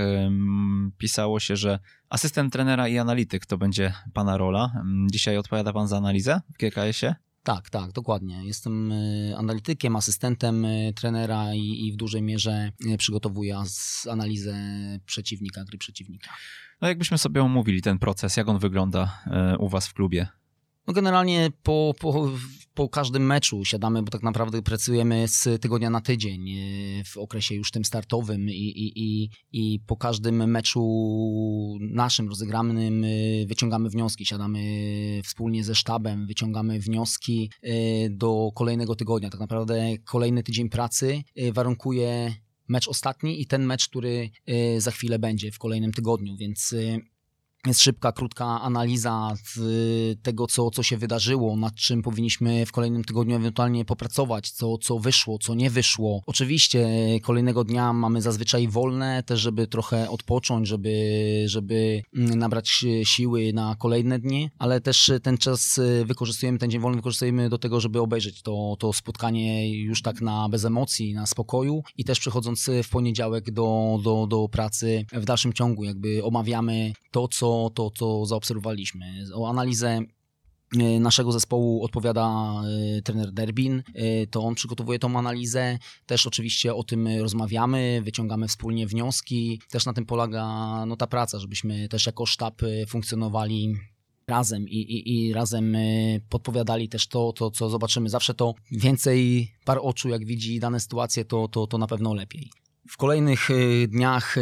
pisało 0.99 1.41
się, 1.41 1.57
że 1.57 1.79
asystent 2.09 2.53
trenera 2.53 2.89
i 2.89 2.99
analityk 2.99 3.47
to 3.47 3.59
będzie 3.59 3.93
Pana 4.13 4.37
rola. 4.37 4.85
Dzisiaj 5.13 5.37
odpowiada 5.37 5.73
Pan 5.73 5.89
za 5.89 5.97
analizę 5.97 6.41
w 6.55 6.59
GKS-ie? 6.59 7.15
Tak, 7.43 7.71
tak, 7.71 7.93
dokładnie. 7.93 8.45
Jestem 8.45 8.93
e, 8.93 9.37
analitykiem, 9.37 9.97
asystentem 9.97 10.65
e, 10.65 10.93
trenera 10.93 11.55
i, 11.55 11.87
i 11.87 11.93
w 11.93 11.97
dużej 11.97 12.23
mierze 12.23 12.73
przygotowuję 12.99 13.63
analizę 14.11 14.55
przeciwnika, 15.07 15.65
gry 15.65 15.79
przeciwnika. 15.79 16.31
No 16.81 16.89
jakbyśmy 16.89 17.19
sobie 17.19 17.43
omówili 17.43 17.83
ten 17.83 17.99
proces, 17.99 18.37
jak 18.37 18.49
on 18.49 18.59
wygląda 18.59 19.23
u 19.59 19.69
Was 19.69 19.89
w 19.89 19.95
klubie? 19.95 20.29
No 20.87 20.93
generalnie 20.93 21.51
po, 21.63 21.95
po, 22.01 22.31
po 22.75 22.89
każdym 22.89 23.27
meczu 23.27 23.65
siadamy, 23.65 24.03
bo 24.03 24.11
tak 24.11 24.23
naprawdę 24.23 24.63
pracujemy 24.63 25.29
z 25.29 25.63
tygodnia 25.63 25.91
na 25.91 26.01
tydzień 26.01 26.51
e, 26.51 27.05
w 27.05 27.17
okresie 27.17 27.55
już 27.55 27.71
tym 27.71 27.85
startowym 27.85 28.49
i, 28.49 28.53
i, 28.53 28.93
i, 28.97 29.31
i 29.53 29.81
po 29.81 29.97
każdym 29.97 30.51
meczu 30.51 30.83
naszym 31.81 32.29
rozegranym 32.29 33.05
e, 33.05 33.09
wyciągamy 33.47 33.91
wnioski, 33.91 34.27
siadamy 34.27 34.61
wspólnie 35.25 35.65
ze 35.65 35.75
sztabem, 35.75 36.27
wyciągamy 36.27 36.81
wnioski 36.81 37.51
e, 37.63 37.71
do 38.11 38.51
kolejnego 38.55 38.95
tygodnia. 38.95 39.31
Tak 39.31 39.41
naprawdę 39.41 39.99
kolejny 40.05 40.43
tydzień 40.43 40.69
pracy 40.69 41.23
warunkuje 41.53 42.35
mecz 42.69 42.89
ostatni 42.89 43.41
i 43.43 43.47
ten 43.47 43.67
mecz, 43.67 43.89
który 43.89 44.31
za 44.79 44.91
chwilę 44.91 45.19
będzie 45.19 45.51
w 45.51 45.59
kolejnym 45.59 45.93
tygodniu, 45.93 46.37
więc 46.37 46.75
jest 47.67 47.81
szybka, 47.81 48.13
krótka 48.13 48.45
analiza 48.61 49.35
tego, 50.23 50.47
co, 50.47 50.71
co 50.71 50.83
się 50.83 50.97
wydarzyło, 50.97 51.57
nad 51.57 51.75
czym 51.75 52.03
powinniśmy 52.03 52.67
w 52.67 52.73
kolejnym 52.73 53.05
tygodniu 53.05 53.37
ewentualnie 53.37 53.85
popracować, 53.85 54.51
co, 54.51 54.79
co 54.79 54.99
wyszło, 54.99 55.39
co 55.39 55.55
nie 55.55 55.71
wyszło. 55.71 56.23
Oczywiście 56.27 56.89
kolejnego 57.23 57.65
dnia 57.65 57.93
mamy 57.93 58.23
zazwyczaj 58.23 58.69
wolne, 58.69 59.23
też 59.23 59.41
żeby 59.41 59.67
trochę 59.67 60.11
odpocząć, 60.11 60.69
żeby, 60.69 60.93
żeby 61.47 62.03
mm, 62.17 62.39
nabrać 62.39 62.85
siły 63.05 63.53
na 63.53 63.77
kolejne 63.79 64.19
dni, 64.19 64.51
ale 64.59 64.81
też 64.81 65.11
ten 65.23 65.39
czas 65.39 65.81
wykorzystujemy, 66.05 66.59
ten 66.59 66.71
dzień 66.71 66.81
wolny 66.81 66.97
wykorzystujemy 66.97 67.49
do 67.49 67.59
tego, 67.59 67.81
żeby 67.81 68.01
obejrzeć 68.01 68.43
to, 68.43 68.77
to 68.79 68.93
spotkanie 68.93 69.79
już 69.83 70.03
tak 70.03 70.21
na 70.21 70.49
bez 70.49 70.65
emocji, 70.65 71.15
na 71.15 71.27
spokoju 71.27 71.83
i 71.97 72.05
też 72.05 72.21
przychodząc 72.21 72.71
w 72.83 72.89
poniedziałek 72.89 73.51
do, 73.51 73.99
do, 74.05 74.27
do 74.27 74.49
pracy 74.49 75.07
w 75.13 75.25
dalszym 75.25 75.53
ciągu, 75.53 75.85
jakby 75.85 76.25
omawiamy 76.25 76.93
to, 77.11 77.29
co 77.29 77.52
to, 77.75 77.91
co 77.91 78.27
zaobserwowaliśmy. 78.27 79.07
O 79.35 79.49
analizę 79.49 80.01
e, 80.79 81.01
naszego 81.01 81.33
zespołu 81.33 81.85
odpowiada 81.85 82.55
e, 82.99 83.03
trener 83.03 83.33
Derbin, 83.33 83.83
e, 83.95 84.27
to 84.27 84.43
on 84.43 84.55
przygotowuje 84.55 84.99
tą 84.99 85.19
analizę, 85.19 85.79
też 86.07 86.27
oczywiście 86.27 86.75
o 86.75 86.85
tym 86.85 87.09
rozmawiamy, 87.21 88.01
wyciągamy 88.05 88.49
wspólnie 88.49 88.87
wnioski, 88.87 89.61
też 89.71 89.87
na 89.87 89.93
tym 89.93 90.07
polega 90.07 90.47
no, 90.87 90.97
ta 90.97 91.07
praca, 91.07 91.39
żebyśmy 91.39 91.89
też 91.89 92.07
jako 92.07 92.27
sztab 92.27 92.63
funkcjonowali 92.89 93.75
razem 94.27 94.69
i, 94.69 94.77
i, 94.77 95.27
i 95.27 95.33
razem 95.33 95.77
podpowiadali 96.29 96.89
też 96.89 97.09
to, 97.09 97.33
to, 97.33 97.51
co 97.51 97.71
zobaczymy. 97.71 98.09
Zawsze 98.09 98.35
to 98.35 98.55
więcej 98.71 99.49
par 99.65 99.79
oczu, 99.83 100.09
jak 100.09 100.25
widzi 100.25 100.61
dane 100.61 100.81
sytuacje, 100.81 101.25
to, 101.25 101.49
to, 101.49 101.67
to 101.67 101.79
na 101.79 101.87
pewno 101.87 102.15
lepiej. 102.15 102.62
W 102.89 102.97
kolejnych 102.97 103.51
y, 103.51 103.89
dniach 103.89 104.39
y, 104.39 104.41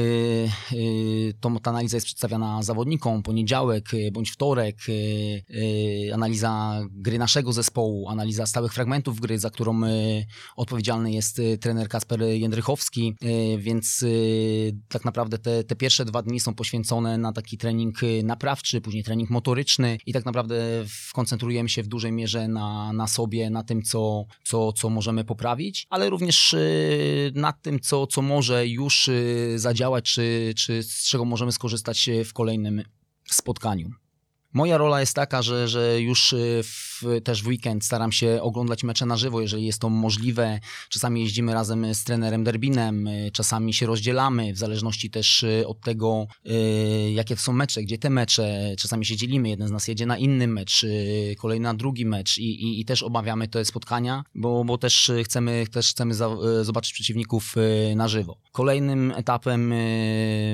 y, 0.72 1.34
to, 1.40 1.50
ta 1.62 1.70
analiza 1.70 1.96
jest 1.96 2.06
przedstawiana 2.06 2.62
zawodnikom, 2.62 3.22
poniedziałek 3.22 3.84
bądź 4.12 4.30
wtorek, 4.30 4.76
analiza 6.14 6.82
gry 6.90 7.18
naszego 7.18 7.52
zespołu, 7.52 8.08
analiza 8.08 8.46
stałych 8.46 8.72
fragmentów 8.72 9.20
gry, 9.20 9.38
za 9.38 9.50
którą 9.50 9.80
odpowiedzialny 10.56 11.12
jest 11.12 11.40
trener 11.60 11.88
Kasper 11.88 12.22
Jędrychowski, 12.22 13.14
więc 13.58 14.04
tak 14.88 15.04
naprawdę 15.04 15.38
te, 15.38 15.64
te 15.64 15.76
pierwsze 15.76 16.04
dwa 16.04 16.22
dni 16.22 16.40
są 16.40 16.54
poświęcone 16.54 17.18
na 17.18 17.32
taki 17.32 17.58
trening 17.58 18.00
naprawczy, 18.24 18.80
później 18.80 19.04
trening 19.04 19.30
motoryczny 19.30 19.98
i 20.06 20.12
tak 20.12 20.24
naprawdę 20.24 20.84
koncentrujemy 21.12 21.68
się 21.68 21.82
w 21.82 21.88
dużej 21.88 22.12
mierze 22.12 22.48
na, 22.48 22.92
na 22.92 23.06
sobie, 23.06 23.50
na 23.50 23.62
tym, 23.62 23.82
co, 23.82 24.24
co, 24.44 24.72
co 24.72 24.90
możemy 24.90 25.24
poprawić, 25.24 25.86
ale 25.90 26.10
również 26.10 26.56
nad 27.34 27.62
tym, 27.62 27.80
co, 27.80 28.06
co 28.06 28.22
może 28.30 28.66
już 28.66 29.08
y, 29.08 29.54
zadziałać, 29.56 30.04
czy, 30.04 30.52
czy 30.56 30.82
z 30.82 31.08
czego 31.08 31.24
możemy 31.24 31.52
skorzystać 31.52 32.08
y, 32.08 32.24
w 32.24 32.32
kolejnym 32.32 32.82
spotkaniu. 33.30 33.90
Moja 34.52 34.78
rola 34.78 35.00
jest 35.00 35.14
taka, 35.14 35.42
że, 35.42 35.68
że 35.68 36.00
już 36.00 36.32
y, 36.32 36.60
w, 36.62 37.02
też 37.24 37.42
w 37.42 37.46
weekend 37.46 37.84
staram 37.84 38.12
się 38.12 38.42
oglądać 38.42 38.84
mecze 38.84 39.06
na 39.06 39.16
żywo, 39.16 39.40
jeżeli 39.40 39.66
jest 39.66 39.80
to 39.80 39.88
możliwe. 39.88 40.60
Czasami 40.88 41.20
jeździmy 41.20 41.54
razem 41.54 41.94
z 41.94 42.04
trenerem 42.04 42.44
Derbinem, 42.44 43.06
y, 43.06 43.30
czasami 43.32 43.74
się 43.74 43.86
rozdzielamy, 43.86 44.52
w 44.52 44.58
zależności 44.58 45.10
też 45.10 45.42
y, 45.42 45.64
od 45.66 45.80
tego, 45.80 46.26
jakie 47.12 47.36
są 47.36 47.52
mecze, 47.52 47.82
gdzie 47.82 47.98
te 47.98 48.10
mecze. 48.10 48.74
Czasami 48.78 49.06
się 49.06 49.16
dzielimy, 49.16 49.48
jeden 49.48 49.68
z 49.68 49.70
nas 49.70 49.88
jedzie 49.88 50.06
na 50.06 50.18
inny 50.18 50.46
mecz, 50.46 50.86
kolejny 51.38 51.64
na 51.64 51.74
drugi 51.74 52.06
mecz 52.06 52.38
i, 52.38 52.42
i, 52.42 52.80
i 52.80 52.84
też 52.84 53.02
obawiamy 53.02 53.48
te 53.48 53.64
spotkania, 53.64 54.24
bo, 54.34 54.64
bo 54.64 54.78
też 54.78 55.12
chcemy, 55.24 55.66
też 55.72 55.90
chcemy 55.90 56.14
za, 56.14 56.28
zobaczyć 56.62 56.92
przeciwników 56.92 57.54
na 57.96 58.08
żywo. 58.08 58.36
Kolejnym 58.52 59.12
etapem 59.16 59.74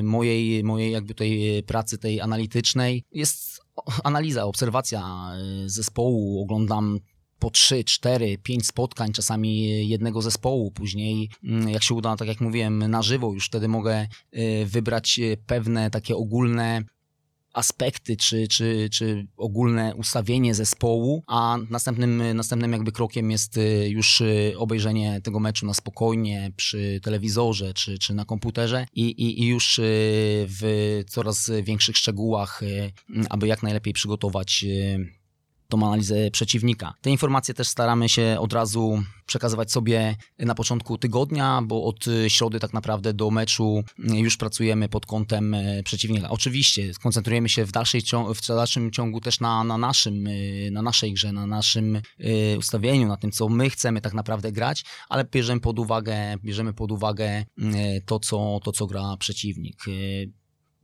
mojej, 0.03 0.64
mojej 0.64 0.92
jakby 0.92 1.14
tej 1.14 1.62
pracy 1.62 1.99
tej 1.99 2.20
analitycznej 2.20 3.05
jest 3.12 3.66
analiza, 4.05 4.45
obserwacja 4.45 5.31
y, 5.64 5.70
zespołu, 5.70 6.43
oglądam 6.43 6.99
po 7.39 7.51
3, 7.51 7.85
4, 7.85 8.39
5 8.39 8.66
spotkań, 8.66 9.12
czasami 9.12 9.89
jednego 9.89 10.22
zespołu. 10.22 10.70
Później, 10.70 11.31
mm, 11.45 11.68
jak 11.68 11.83
się 11.83 11.95
uda, 11.95 12.16
tak 12.16 12.29
jak 12.29 12.41
mówiłem, 12.41 12.79
na 12.91 13.03
żywo, 13.03 13.33
już 13.33 13.47
wtedy 13.47 13.68
mogę 13.68 14.07
y, 14.37 14.66
wybrać 14.66 15.18
y, 15.18 15.37
pewne 15.47 15.91
takie 15.91 16.16
ogólne 16.16 16.83
aspekty, 17.57 18.16
czy, 18.16 18.48
czy, 18.48 18.88
czy 18.92 19.26
ogólne 19.36 19.94
ustawienie 19.94 20.54
zespołu, 20.54 21.22
a 21.26 21.57
następnym, 21.70 22.36
następnym 22.36 22.72
jakby 22.72 22.92
krokiem 22.92 23.30
jest 23.30 23.57
y, 23.57 23.88
już 23.88 24.22
obejrzenie 24.57 25.20
tego 25.20 25.40
meczu 25.40 25.66
na 25.66 25.74
spokojnie 25.74 26.52
przy 26.57 27.00
telewizorze, 27.02 27.74
czy, 27.74 27.98
czy 27.98 28.14
na 28.14 28.24
komputerze 28.24 28.86
i, 28.94 29.02
i, 29.02 29.42
i 29.42 29.46
już 29.46 29.80
w 29.82 31.02
coraz 31.09 31.50
większych 31.62 31.96
szczegółach, 31.96 32.61
aby 33.30 33.46
jak 33.46 33.62
najlepiej 33.62 33.92
przygotować 33.92 34.64
tą 35.69 35.87
analizę 35.87 36.31
przeciwnika. 36.31 36.95
Te 37.01 37.11
informacje 37.11 37.55
też 37.55 37.69
staramy 37.69 38.09
się 38.09 38.37
od 38.41 38.53
razu 38.53 39.03
przekazywać 39.27 39.73
sobie 39.73 40.17
na 40.39 40.55
początku 40.55 40.99
tygodnia, 40.99 41.62
bo 41.62 41.85
od 41.85 42.05
środy 42.29 42.61
tak 42.61 42.73
naprawdę 42.73 43.14
do 43.14 43.31
meczu 43.31 43.85
już 43.99 44.37
pracujemy 44.37 44.89
pod 44.89 45.07
kątem 45.07 45.55
e, 45.55 45.83
przeciwnika. 45.83 46.31
Oczywiście 46.31 46.93
koncentrujemy 47.03 47.49
się 47.49 47.64
w, 47.64 47.73
dalszej, 47.73 48.03
w 48.35 48.47
dalszym 48.47 48.91
ciągu 48.91 49.21
też 49.21 49.41
na, 49.41 49.64
na, 49.64 49.79
naszym, 49.79 50.29
na 50.71 50.83
naszej 50.83 51.12
grze, 51.12 51.33
na 51.33 51.47
naszym 51.47 52.01
ustawieniu, 52.59 53.09
na 53.09 53.17
tym, 53.17 53.33
co 53.33 53.49
my 53.49 53.71
chcemy 53.71 54.01
tak 54.01 54.14
naprawdę 54.14 54.53
grać, 54.53 54.85
ale 55.09 55.25
bierzemy 55.25 55.61
pod 55.61 55.79
uwagę, 55.79 56.37
bierzemy 56.45 56.73
pod 56.73 56.93
uwagę 56.93 57.45
to, 58.07 58.19
co, 58.19 58.61
to, 58.64 58.73
co 58.73 58.87
gra 58.87 59.17
przeciwnik. 59.17 59.85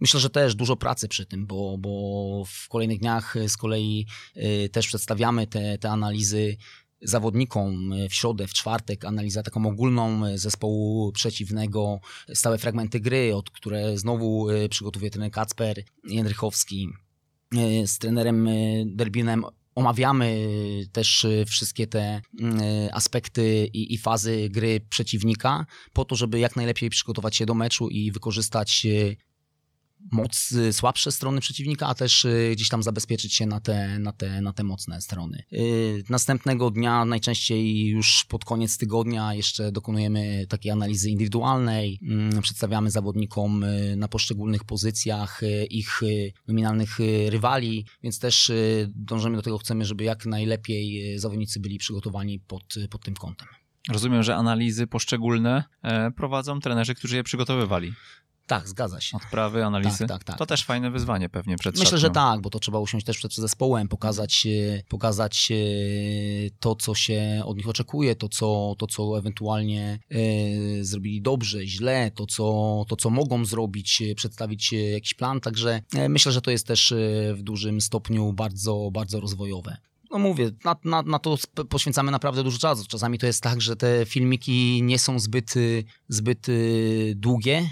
Myślę, 0.02 0.20
że 0.20 0.30
też 0.30 0.54
dużo 0.54 0.76
pracy 0.76 1.08
przy 1.08 1.26
tym, 1.26 1.46
bo, 1.46 1.78
bo 1.78 2.44
w 2.46 2.68
kolejnych 2.68 2.98
dniach 2.98 3.34
z 3.48 3.56
kolei 3.56 4.06
y, 4.36 4.68
też 4.68 4.86
przedstawiamy 4.86 5.46
te, 5.46 5.78
te 5.78 5.90
analizy 5.90 6.56
zawodnikom 7.02 7.90
w 8.10 8.14
środę, 8.14 8.46
w 8.46 8.52
czwartek, 8.52 9.04
analiza 9.04 9.42
taką 9.42 9.66
ogólną 9.66 10.22
zespołu 10.38 11.12
przeciwnego, 11.12 12.00
stałe 12.34 12.58
fragmenty 12.58 13.00
gry, 13.00 13.34
od 13.34 13.50
które 13.50 13.98
znowu 13.98 14.50
y, 14.50 14.68
przygotowuje 14.68 15.10
trener 15.10 15.30
Kacper 15.30 15.82
Jędrychowski. 16.04 16.88
Y, 17.54 17.86
z 17.86 17.98
trenerem 17.98 18.48
Derbinem 18.86 19.44
omawiamy 19.74 20.48
też 20.92 21.26
wszystkie 21.46 21.86
te 21.86 22.22
aspekty 22.92 23.68
i, 23.72 23.94
i, 23.94 23.98
fazy 23.98 24.48
gry 24.50 24.80
przeciwnika, 24.88 25.66
po 25.92 26.04
to, 26.04 26.16
żeby 26.16 26.38
jak 26.38 26.56
najlepiej 26.56 26.90
przygotować 26.90 27.36
się 27.36 27.46
do 27.46 27.54
meczu 27.54 27.88
i 27.88 28.12
wykorzystać 28.12 28.86
moc, 30.10 30.52
y, 30.52 30.72
słabsze 30.72 31.12
strony 31.12 31.40
przeciwnika, 31.40 31.86
a 31.86 31.94
też 31.94 32.24
y, 32.24 32.52
gdzieś 32.52 32.68
tam 32.68 32.82
zabezpieczyć 32.82 33.34
się 33.34 33.46
na 33.46 33.60
te, 33.60 33.98
na 33.98 34.12
te, 34.12 34.40
na 34.40 34.52
te 34.52 34.64
mocne 34.64 35.00
strony. 35.00 35.42
Y, 35.52 36.04
następnego 36.08 36.70
dnia, 36.70 37.04
najczęściej 37.04 37.86
już 37.86 38.24
pod 38.28 38.44
koniec 38.44 38.78
tygodnia, 38.78 39.34
jeszcze 39.34 39.72
dokonujemy 39.72 40.46
takiej 40.48 40.72
analizy 40.72 41.10
indywidualnej, 41.10 41.98
mm, 42.02 42.42
przedstawiamy 42.42 42.90
zawodnikom 42.90 43.64
na 43.96 44.08
poszczególnych 44.08 44.64
pozycjach 44.64 45.40
ich 45.70 46.00
nominalnych 46.48 46.98
rywali, 47.28 47.86
więc 48.02 48.18
też 48.18 48.52
dążymy 48.94 49.36
do 49.36 49.42
tego, 49.42 49.58
chcemy, 49.58 49.84
żeby 49.84 50.04
jak 50.04 50.26
najlepiej 50.26 51.18
zawodnicy 51.18 51.60
byli 51.60 51.78
przygotowani 51.78 52.40
pod, 52.40 52.74
pod 52.90 53.04
tym 53.04 53.14
kątem. 53.14 53.48
Rozumiem, 53.88 54.22
że 54.22 54.36
analizy 54.36 54.86
poszczególne 54.86 55.64
e, 55.82 56.10
prowadzą 56.10 56.60
trenerzy, 56.60 56.94
którzy 56.94 57.16
je 57.16 57.24
przygotowywali. 57.24 57.92
Tak, 58.46 58.68
zgadza 58.68 59.00
się. 59.00 59.16
Odprawy, 59.16 59.64
analizy. 59.64 59.98
Tak, 59.98 60.08
tak, 60.08 60.24
tak. 60.24 60.38
To 60.38 60.46
też 60.46 60.64
fajne 60.64 60.90
wyzwanie 60.90 61.28
pewnie 61.28 61.56
przed 61.56 61.78
Myślę, 61.78 61.98
że 61.98 62.10
tak, 62.10 62.40
bo 62.40 62.50
to 62.50 62.58
trzeba 62.58 62.78
usiąść 62.78 63.06
też 63.06 63.18
przed 63.18 63.34
zespołem, 63.34 63.88
pokazać, 63.88 64.46
e, 64.46 64.82
pokazać 64.88 65.48
e, 65.50 65.54
to, 66.60 66.74
co 66.74 66.94
się 66.94 67.42
od 67.44 67.56
nich 67.56 67.68
oczekuje, 67.68 68.16
to, 68.16 68.28
co, 68.28 68.74
to, 68.78 68.86
co 68.86 69.18
ewentualnie 69.18 69.98
e, 70.10 70.84
zrobili 70.84 71.22
dobrze, 71.22 71.66
źle, 71.66 72.10
to 72.10 72.26
co, 72.26 72.84
to, 72.88 72.96
co 72.96 73.10
mogą 73.10 73.44
zrobić, 73.44 74.02
przedstawić 74.16 74.72
jakiś 74.72 75.14
plan. 75.14 75.40
Także 75.40 75.82
myślę, 76.08 76.32
że 76.32 76.40
to 76.40 76.50
jest 76.50 76.66
też 76.66 76.94
w 77.34 77.42
dużym 77.42 77.80
stopniu 77.80 78.32
bardzo, 78.32 78.90
bardzo 78.92 79.20
rozwojowe 79.20 79.76
no 80.10 80.18
mówię, 80.18 80.50
na, 80.64 80.76
na, 80.84 81.02
na, 81.02 81.18
to 81.18 81.36
poświęcamy 81.68 82.12
naprawdę 82.12 82.42
dużo 82.42 82.58
czasu. 82.58 82.84
Czasami 82.88 83.18
to 83.18 83.26
jest 83.26 83.42
tak, 83.42 83.60
że 83.60 83.76
te 83.76 84.06
filmiki 84.06 84.82
nie 84.82 84.98
są 84.98 85.18
zbyt, 85.18 85.54
zbyt 86.08 86.46
długie, 87.14 87.70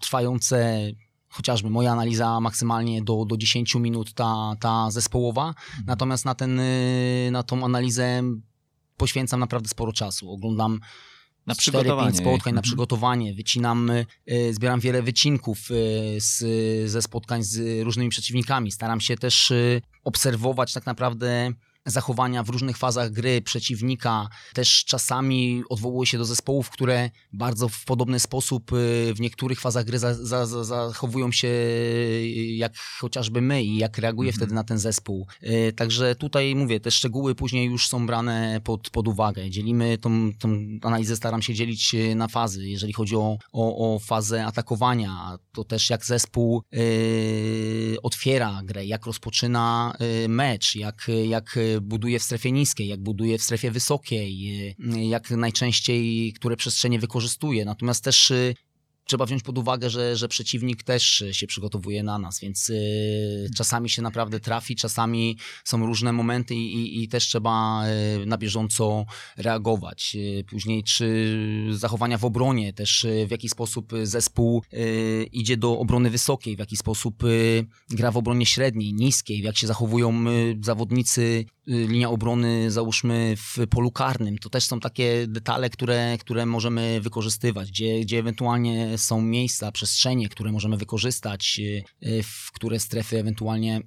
trwające 0.00 0.86
chociażby 1.34 1.70
moja 1.70 1.92
analiza 1.92 2.40
maksymalnie 2.40 3.02
do, 3.02 3.24
do 3.24 3.36
10 3.36 3.74
minut 3.74 4.12
ta, 4.12 4.54
ta 4.60 4.90
zespołowa, 4.90 5.48
mhm. 5.48 5.84
natomiast 5.86 6.24
na, 6.24 6.34
ten, 6.34 6.60
y, 6.60 7.28
na 7.32 7.42
tą 7.42 7.64
analizę 7.64 8.22
poświęcam 8.96 9.40
naprawdę 9.40 9.68
sporo 9.68 9.92
czasu. 9.92 10.30
Oglądam 10.30 10.80
na 11.46 11.54
4-5 11.54 12.12
spotkań 12.12 12.54
na 12.54 12.58
mhm. 12.58 12.62
przygotowanie, 12.62 13.34
wycinam, 13.34 13.90
y, 13.90 14.06
zbieram 14.54 14.80
wiele 14.80 15.02
wycinków 15.02 15.70
y, 15.70 16.20
z, 16.20 16.44
ze 16.90 17.02
spotkań 17.02 17.42
z 17.42 17.82
różnymi 17.84 18.10
przeciwnikami. 18.10 18.72
Staram 18.72 19.00
się 19.00 19.16
też 19.16 19.52
obserwować 20.04 20.72
tak 20.72 20.86
naprawdę 20.86 21.52
zachowania 21.86 22.42
w 22.42 22.48
różnych 22.48 22.76
fazach 22.76 23.10
gry 23.10 23.42
przeciwnika. 23.42 24.28
Też 24.54 24.84
czasami 24.84 25.62
odwołuje 25.68 26.06
się 26.06 26.18
do 26.18 26.24
zespołów, 26.24 26.70
które 26.70 27.10
bardzo 27.32 27.68
w 27.68 27.84
podobny 27.84 28.20
sposób 28.20 28.72
y, 28.72 29.14
w 29.14 29.20
niektórych 29.20 29.60
fazach 29.60 29.84
gry 29.84 29.98
za, 29.98 30.14
za, 30.14 30.46
za, 30.46 30.64
zachowują 30.64 31.32
się 31.32 31.48
y, 31.48 32.54
jak 32.56 32.76
chociażby 33.00 33.40
my 33.40 33.64
i 33.64 33.76
jak 33.76 33.98
reaguje 33.98 34.28
mhm. 34.28 34.40
wtedy 34.40 34.54
na 34.54 34.64
ten 34.64 34.78
zespół. 34.78 35.26
Y, 35.42 35.72
także 35.76 36.14
tutaj 36.14 36.54
mówię, 36.54 36.80
te 36.80 36.90
szczegóły 36.90 37.34
później 37.34 37.66
już 37.66 37.88
są 37.88 38.06
brane 38.06 38.60
pod, 38.64 38.90
pod 38.90 39.08
uwagę. 39.08 39.50
Dzielimy 39.50 39.98
tą, 39.98 40.32
tą 40.38 40.48
analizę, 40.82 41.16
staram 41.16 41.42
się 41.42 41.54
dzielić 41.54 41.96
na 42.14 42.28
fazy. 42.28 42.68
Jeżeli 42.68 42.92
chodzi 42.92 43.16
o, 43.16 43.38
o, 43.52 43.94
o 43.94 43.98
fazę 43.98 44.46
atakowania, 44.46 45.38
to 45.52 45.64
też 45.64 45.90
jak 45.90 46.04
zespół 46.04 46.62
otwiera 48.02 48.60
grę, 48.64 48.86
jak 48.86 49.06
rozpoczyna 49.06 49.96
mecz, 50.28 50.76
jak, 50.76 51.10
jak 51.24 51.58
buduje 51.80 52.18
w 52.18 52.22
strefie 52.22 52.52
niskiej, 52.52 52.88
jak 52.88 53.00
buduje 53.00 53.38
w 53.38 53.42
strefie 53.42 53.70
wysokiej, 53.70 54.74
y, 54.96 55.04
jak 55.04 55.30
najczęściej 55.30 56.32
które 56.32 56.56
przestrzenie 56.56 56.98
wykorzystuje. 56.98 57.64
Natomiast 57.64 58.04
też 58.04 58.30
y, 58.30 58.54
trzeba 59.04 59.26
wziąć 59.26 59.42
pod 59.42 59.58
uwagę, 59.58 59.90
że, 59.90 60.16
że 60.16 60.28
przeciwnik 60.28 60.82
też 60.82 61.24
się 61.32 61.46
przygotowuje 61.46 62.02
na 62.02 62.18
nas, 62.18 62.40
więc 62.40 62.70
y, 62.70 63.50
czasami 63.56 63.90
się 63.90 64.02
naprawdę 64.02 64.40
trafi, 64.40 64.76
czasami 64.76 65.38
są 65.64 65.86
różne 65.86 66.12
momenty 66.12 66.54
i, 66.54 66.74
i, 66.74 67.02
i, 67.02 67.08
też 67.08 67.26
trzeba 67.26 67.84
y, 68.22 68.26
na 68.26 68.38
bieżąco 68.38 69.04
reagować. 69.36 70.16
Y, 70.16 70.44
później 70.50 70.82
czy 70.82 71.34
zachowania 71.70 72.18
w 72.18 72.24
obronie, 72.24 72.72
też 72.72 73.04
y, 73.04 73.26
w 73.26 73.30
jaki 73.30 73.48
sposób 73.48 73.92
zespół 74.02 74.62
y, 74.72 75.28
idzie 75.32 75.56
do 75.56 75.78
obrony 75.78 76.10
wysokiej, 76.10 76.56
w 76.56 76.58
jaki 76.58 76.76
sposób 76.76 77.24
y, 77.24 77.66
gra 77.90 78.10
w 78.10 78.16
obronie 78.16 78.46
średniej, 78.46 78.94
niskiej, 78.94 79.40
jak 79.40 79.56
się 79.56 79.66
zachowują 79.66 80.24
zawodnicy 80.62 81.44
linia 81.66 82.10
obrony, 82.10 82.70
załóżmy 82.70 83.34
w 83.36 83.66
polu 83.70 83.90
karnym. 83.90 84.38
To 84.38 84.50
też 84.50 84.64
są 84.64 84.80
takie 84.80 85.26
detale, 85.26 85.70
które, 85.70 86.18
które 86.20 86.46
możemy 86.46 87.00
wykorzystywać, 87.00 87.70
gdzie, 87.70 88.00
gdzie 88.00 88.18
ewentualnie 88.18 88.98
są 88.98 89.22
miejsca, 89.22 89.72
przestrzenie, 89.72 90.28
które 90.28 90.52
możemy 90.52 90.76
wykorzystać, 90.76 91.60
y, 91.60 92.08
y, 92.08 92.22
w 92.22 92.52
które 92.52 92.80
strefy 92.80 93.18
ewentualnie 93.18 93.80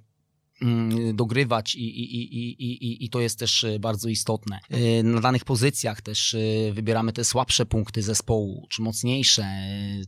mm, 0.61 1.15
dogrywać 1.15 1.75
i, 1.75 1.79
i, 1.79 2.15
i, 2.15 2.63
i, 2.63 3.05
i 3.05 3.09
to 3.09 3.19
jest 3.19 3.39
też 3.39 3.63
y, 3.63 3.79
bardzo 3.79 4.09
istotne. 4.09 4.59
Na 5.03 5.21
danych 5.21 5.45
pozycjach 5.45 6.01
też 6.01 6.35
wybieramy 6.73 7.13
te 7.13 7.23
słabsze 7.23 7.65
punkty 7.65 8.01
zespołu, 8.01 8.67
czy 8.69 8.81
mocniejsze, 8.81 9.45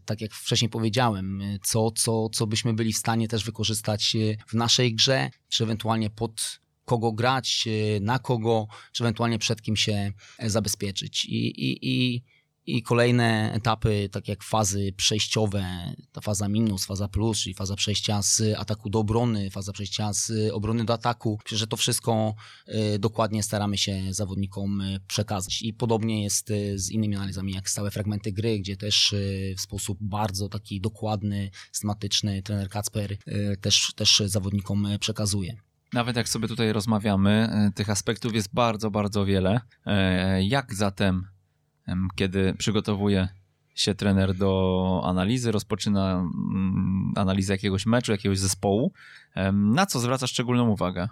tak 0.06 0.22
jak 0.22 0.34
wcześniej 0.34 0.70
powiedziałem, 0.70 1.42
co, 1.64 1.92
co, 1.92 2.30
co 2.30 2.48
byśmy 2.48 2.74
byli 2.74 2.94
w 2.94 2.98
stanie 2.98 3.28
też 3.28 3.44
wykorzystać 3.44 4.18
w 4.48 4.54
naszej 4.54 4.96
grze, 4.96 5.30
czy 5.50 5.64
ewentualnie 5.64 6.10
pod 6.10 6.60
kogo 6.90 7.12
grać, 7.12 7.68
na 8.02 8.20
kogo, 8.20 8.68
czy 8.92 9.04
ewentualnie 9.04 9.40
przed 9.40 9.62
kim 9.62 9.76
się 9.76 10.12
zabezpieczyć. 10.40 11.26
I, 11.26 11.38
i, 11.38 11.80
i 11.82 12.24
i 12.70 12.84
kolejne 12.84 13.52
etapy, 13.54 14.10
tak 14.12 14.28
jak 14.28 14.44
fazy 14.44 14.94
przejściowe, 14.98 15.94
ta 16.12 16.22
faza 16.22 16.50
minus, 16.50 16.86
faza 16.86 17.08
plus, 17.08 17.40
czyli 17.40 17.56
faza 17.56 17.76
przejścia 17.76 18.22
z 18.22 18.42
ataku 18.58 18.90
do 18.90 19.00
obrony, 19.00 19.50
faza 19.50 19.72
przejścia 19.72 20.14
z 20.14 20.52
obrony 20.52 20.86
do 20.86 20.94
ataku. 20.94 21.40
Myślę, 21.44 21.58
że 21.58 21.68
to 21.68 21.78
wszystko 21.78 22.36
y, 22.68 23.00
dokładnie 23.00 23.44
staramy 23.44 23.78
się 23.78 24.14
zawodnikom 24.14 24.82
y, 24.82 25.00
przekazać. 25.08 25.62
I 25.62 25.74
podobnie 25.74 26.24
jest 26.24 26.52
y, 26.52 26.80
z 26.80 26.92
innymi 26.92 27.16
analizami, 27.16 27.54
jak 27.54 27.70
stałe 27.70 27.92
fragmenty 27.92 28.32
gry, 28.32 28.60
gdzie 28.60 28.78
też 28.78 29.16
w 29.58 29.62
sposób 29.62 29.98
bardzo 30.02 30.50
taki 30.50 30.82
dokładny, 30.82 31.52
systematyczny 31.72 32.44
trener 32.44 32.70
Kacper 32.70 33.18
też, 33.62 33.94
też 33.96 34.24
zawodnikom 34.26 34.88
przekazuje. 35.00 35.69
Nawet 35.94 36.16
jak 36.16 36.30
sobie 36.30 36.48
tutaj 36.48 36.74
rozmawiamy, 36.74 37.50
tych 37.76 37.90
aspektów 37.90 38.34
jest 38.34 38.54
bardzo, 38.54 38.92
bardzo 38.92 39.26
wiele. 39.26 39.62
Jak 40.42 40.76
zatem 40.76 41.28
kiedy 42.16 42.54
przygotowuje 42.54 43.28
się 43.76 43.96
trener 43.96 44.34
do 44.34 45.02
analizy, 45.06 45.52
rozpoczyna 45.52 46.12
mm, 46.14 47.14
analizę 47.16 47.54
jakiegoś 47.54 47.86
meczu, 47.86 48.12
jakiegoś 48.12 48.40
zespołu. 48.40 48.92
Na 49.54 49.86
co 49.86 50.00
zwraca 50.00 50.28
szczególną 50.28 50.70
uwagę? 50.70 51.08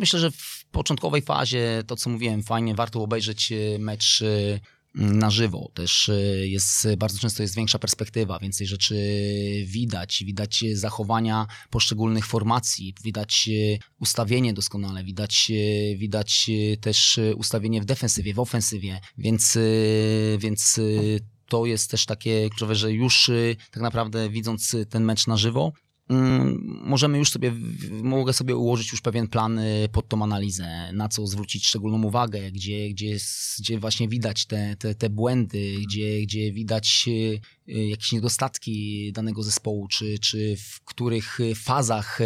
Myślę, 0.00 0.18
że 0.20 0.30
w 0.30 0.64
początkowej 0.70 1.22
fazie, 1.22 1.82
to 1.86 1.96
co 1.96 2.10
mówiłem, 2.10 2.42
fajnie 2.42 2.74
warto 2.74 3.02
obejrzeć 3.02 3.52
e, 3.52 3.78
mecz 3.78 4.22
e, 4.22 4.60
na 4.94 5.30
żywo. 5.30 5.70
Też 5.74 6.08
e, 6.08 6.48
jest, 6.48 6.88
bardzo 6.98 7.18
często 7.18 7.42
jest 7.42 7.54
większa 7.54 7.78
perspektywa, 7.78 8.38
więcej 8.38 8.66
rzeczy 8.66 8.94
widać, 9.66 10.24
widać 10.26 10.64
zachowania 10.72 11.46
poszczególnych 11.70 12.26
formacji, 12.26 12.94
widać 13.04 13.48
ustawienie 14.00 14.54
doskonale, 14.54 15.04
widać, 15.04 15.52
widać 15.96 16.50
też 16.80 17.20
ustawienie 17.36 17.80
w 17.80 17.84
defensywie, 17.84 18.34
w 18.34 18.38
ofensywie, 18.38 19.00
więc, 19.18 19.58
więc 20.38 20.80
to 21.46 21.66
jest 21.66 21.90
też 21.90 22.06
takie 22.06 22.48
kluczowe, 22.48 22.74
że 22.74 22.92
już 22.92 23.30
tak 23.70 23.82
naprawdę 23.82 24.30
widząc 24.30 24.76
ten 24.90 25.04
mecz 25.04 25.26
na 25.26 25.36
żywo, 25.36 25.72
możemy 26.84 27.18
już 27.18 27.30
sobie, 27.30 27.52
mogę 28.02 28.32
sobie 28.32 28.56
ułożyć 28.56 28.92
już 28.92 29.00
pewien 29.00 29.28
plan 29.28 29.58
y, 29.58 29.88
pod 29.92 30.08
tą 30.08 30.22
analizę, 30.22 30.92
na 30.92 31.08
co 31.08 31.26
zwrócić 31.26 31.66
szczególną 31.66 32.02
uwagę, 32.02 32.52
gdzie, 32.52 32.88
gdzie, 32.88 33.16
gdzie 33.58 33.78
właśnie 33.78 34.08
widać 34.08 34.46
te, 34.46 34.76
te, 34.76 34.94
te 34.94 35.10
błędy, 35.10 35.74
gdzie, 35.86 36.22
gdzie 36.22 36.52
widać 36.52 37.04
y, 37.08 37.40
y, 37.68 37.86
jakieś 37.86 38.12
niedostatki 38.12 39.12
danego 39.12 39.42
zespołu, 39.42 39.88
czy, 39.88 40.18
czy 40.18 40.56
w 40.56 40.84
których 40.84 41.38
fazach, 41.54 42.18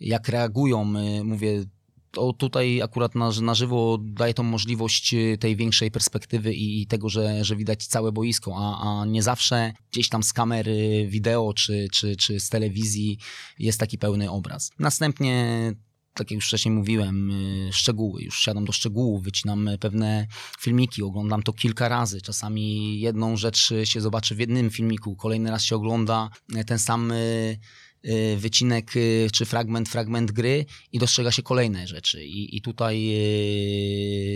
jak 0.00 0.28
reagują, 0.28 0.84
mówię, 1.24 1.64
to 2.10 2.32
tutaj 2.32 2.82
akurat 2.82 3.14
na, 3.14 3.30
na 3.42 3.54
żywo 3.54 3.98
daje 4.00 4.34
tą 4.34 4.42
możliwość 4.42 5.14
y, 5.14 5.38
tej 5.40 5.56
większej 5.56 5.90
perspektywy 5.90 6.54
i, 6.54 6.86
tego, 6.86 7.08
że, 7.08 7.44
że 7.44 7.56
widać 7.56 7.86
całe 7.86 8.12
boisko, 8.12 8.54
a, 8.56 9.00
a 9.00 9.06
nie 9.06 9.22
zawsze 9.22 9.72
gdzieś 9.92 10.08
tam 10.08 10.22
z 10.22 10.32
kamery 10.32 11.06
wideo 11.08 11.52
czy, 11.54 11.88
czy, 11.92 12.16
czy 12.16 12.40
z 12.40 12.48
telewizji 12.48 13.18
jest 13.58 13.80
taki 13.80 13.98
pełny 13.98 14.30
obraz. 14.30 14.70
Następnie 14.78 15.74
tak 16.14 16.30
jak 16.30 16.36
już 16.36 16.46
wcześniej 16.46 16.74
mówiłem, 16.74 17.30
y, 17.30 17.72
szczegóły, 17.72 18.22
już 18.22 18.40
siadam 18.40 18.64
do 18.64 18.72
szczegółów, 18.72 19.22
wycinam 19.22 19.70
pewne 19.80 20.26
filmiki, 20.60 21.02
oglądam 21.02 21.42
to 21.42 21.52
kilka 21.52 21.88
razy. 21.88 22.20
Czasami 22.20 23.00
jedną 23.00 23.36
rzecz 23.36 23.72
się 23.84 24.00
zobaczy 24.00 24.34
w 24.34 24.38
jednym 24.38 24.70
filmiku, 24.70 25.16
kolejny 25.16 25.50
raz 25.50 25.64
się 25.64 25.76
ogląda 25.76 26.30
ten 26.66 26.78
sam 26.78 27.12
y, 27.12 27.58
Y, 27.87 27.87
wycinek 28.36 28.96
y, 28.96 29.28
czy 29.32 29.44
fragment, 29.44 29.88
fragment 29.88 30.32
gry 30.32 30.66
i 30.92 30.98
dostrzega 30.98 31.32
się 31.32 31.42
kolejne 31.42 31.86
rzeczy. 31.86 32.24
I, 32.24 32.56
i 32.56 32.62
tutaj 32.62 33.10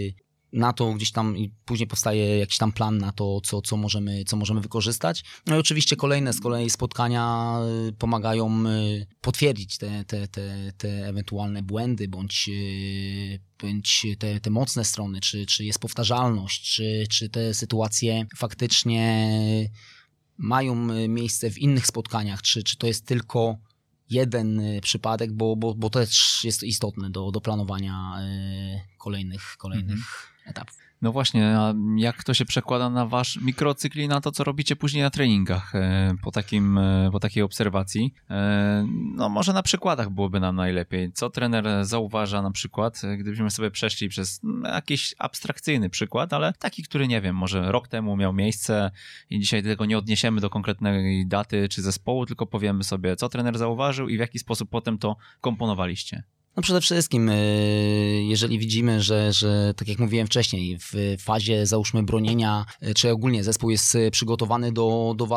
y, 0.09 0.15
na 0.53 0.73
to 0.73 0.93
gdzieś 0.93 1.13
tam 1.13 1.37
i 1.37 1.51
później 1.65 1.87
powstaje 1.87 2.39
jakiś 2.39 2.59
tam 2.59 2.73
plan 2.73 2.99
na 2.99 3.13
to, 3.13 3.41
co, 3.41 3.63
co, 3.63 3.77
możemy, 3.77 4.25
co 4.25 4.37
możemy 4.37 4.61
wykorzystać. 4.61 5.25
No 5.47 5.57
i 5.57 5.59
oczywiście 5.59 5.97
kolejne 5.97 6.33
z 6.33 6.41
kolei 6.41 6.71
spotkania 6.71 7.57
pomagają 7.99 8.65
potwierdzić 9.21 9.79
te, 9.79 10.05
te, 10.05 10.29
te, 10.29 10.73
te 10.79 11.09
ewentualne 11.09 11.63
błędy 11.63 12.09
bądź, 12.09 12.51
bądź 13.63 14.07
te, 14.19 14.41
te 14.41 14.51
mocne 14.51 14.85
strony, 14.85 15.21
czy, 15.21 15.47
czy 15.47 15.65
jest 15.65 15.79
powtarzalność, 15.79 16.75
czy, 16.75 17.05
czy 17.11 17.29
te 17.29 17.55
sytuacje 17.55 18.27
faktycznie 18.37 19.71
mają 20.39 20.91
e, 20.91 21.09
miejsce 21.09 21.51
w 21.51 21.59
innych 21.59 21.87
spotkaniach, 21.87 22.43
czy, 22.43 22.63
czy 22.63 22.77
to 22.77 22.87
jest 22.87 23.07
tylko 23.07 23.59
jeden 24.11 24.61
e, 24.61 24.81
przypadek, 24.81 25.33
bo, 25.33 25.57
bo, 25.57 25.75
bo 25.75 25.91
to 25.91 25.99
też 25.99 26.41
jest 26.45 26.63
istotne 26.63 27.11
do, 27.11 27.31
do 27.31 27.41
planowania 27.41 28.15
e, 28.21 28.81
kolejnych, 28.99 29.57
kolejnych 29.59 29.93
mhm. 29.93 30.47
etapów. 30.47 30.77
No 31.03 31.13
właśnie, 31.13 31.59
a 31.59 31.75
jak 31.97 32.25
to 32.25 32.35
się 32.35 32.45
przekłada 32.45 32.91
na 32.91 33.07
wasz 33.07 33.37
mikrocykl 33.41 34.01
i 34.01 34.09
na 34.09 34.21
to, 34.21 34.33
co 34.33 34.45
robicie 34.45 34.77
później 34.77 35.03
na 35.03 35.11
treningach 35.11 35.75
e, 35.75 36.15
po, 36.23 36.31
takim, 36.31 36.79
e, 36.79 37.09
po 37.13 37.21
takiej 37.21 37.43
obserwacji? 37.43 38.15
E, 38.31 38.87
no 39.15 39.29
może 39.29 39.53
na 39.53 39.63
przykładach 39.63 40.11
byłoby 40.11 40.41
nam 40.41 40.57
najlepiej. 40.57 41.13
Co 41.13 41.31
trener 41.31 41.85
zauważa 41.85 42.43
na 42.43 42.51
przykład, 42.51 43.03
gdybyśmy 43.19 43.51
sobie 43.51 43.71
przeszli 43.71 44.09
przez 44.09 44.41
jakiś 44.65 45.15
abstrakcyjny 45.19 45.91
przykład, 45.91 46.33
ale 46.33 46.53
taki, 46.59 46.83
który 46.83 47.09
nie 47.09 47.21
wiem, 47.21 47.37
może 47.37 47.73
rok 47.73 47.89
temu 47.89 48.17
miał 48.17 48.33
miejsce 48.33 48.91
i 49.31 49.41
dzisiaj 49.41 49.63
tego 49.63 49.85
nie 49.85 49.99
odniesiemy 49.99 50.41
do 50.41 50.51
konkretnej 50.51 51.27
daty 51.27 51.69
czy 51.69 51.83
zespołu, 51.83 52.27
tylko 52.27 52.47
powiemy 52.47 52.85
sobie, 52.85 53.17
co 53.17 53.29
trener 53.29 53.59
zauważył 53.59 54.09
i 54.09 54.17
w 54.17 54.21
jaki 54.21 54.39
sposób 54.39 54.71
potem 54.71 54.99
to 54.99 55.17
komponowaliście. 55.41 56.23
No 56.57 56.63
przede 56.63 56.81
wszystkim, 56.81 57.29
e, 57.29 57.37
jeżeli 58.23 58.59
widzimy, 58.59 59.03
że, 59.03 59.33
że 59.33 59.75
tak 59.77 59.89
jak 59.89 59.99
mówiłem 59.99 60.27
wcześniej, 60.27 60.79
w 60.79 61.17
fazie 61.19 61.67
załóżmy 61.67 62.03
bronienia, 62.03 62.65
e, 62.81 62.95
czy 62.95 63.11
ogólnie 63.11 63.45
zespół 63.45 63.71
jest 63.71 63.95
e, 63.95 64.11
przygotowany 64.11 64.73
do, 64.73 65.15
do 65.17 65.29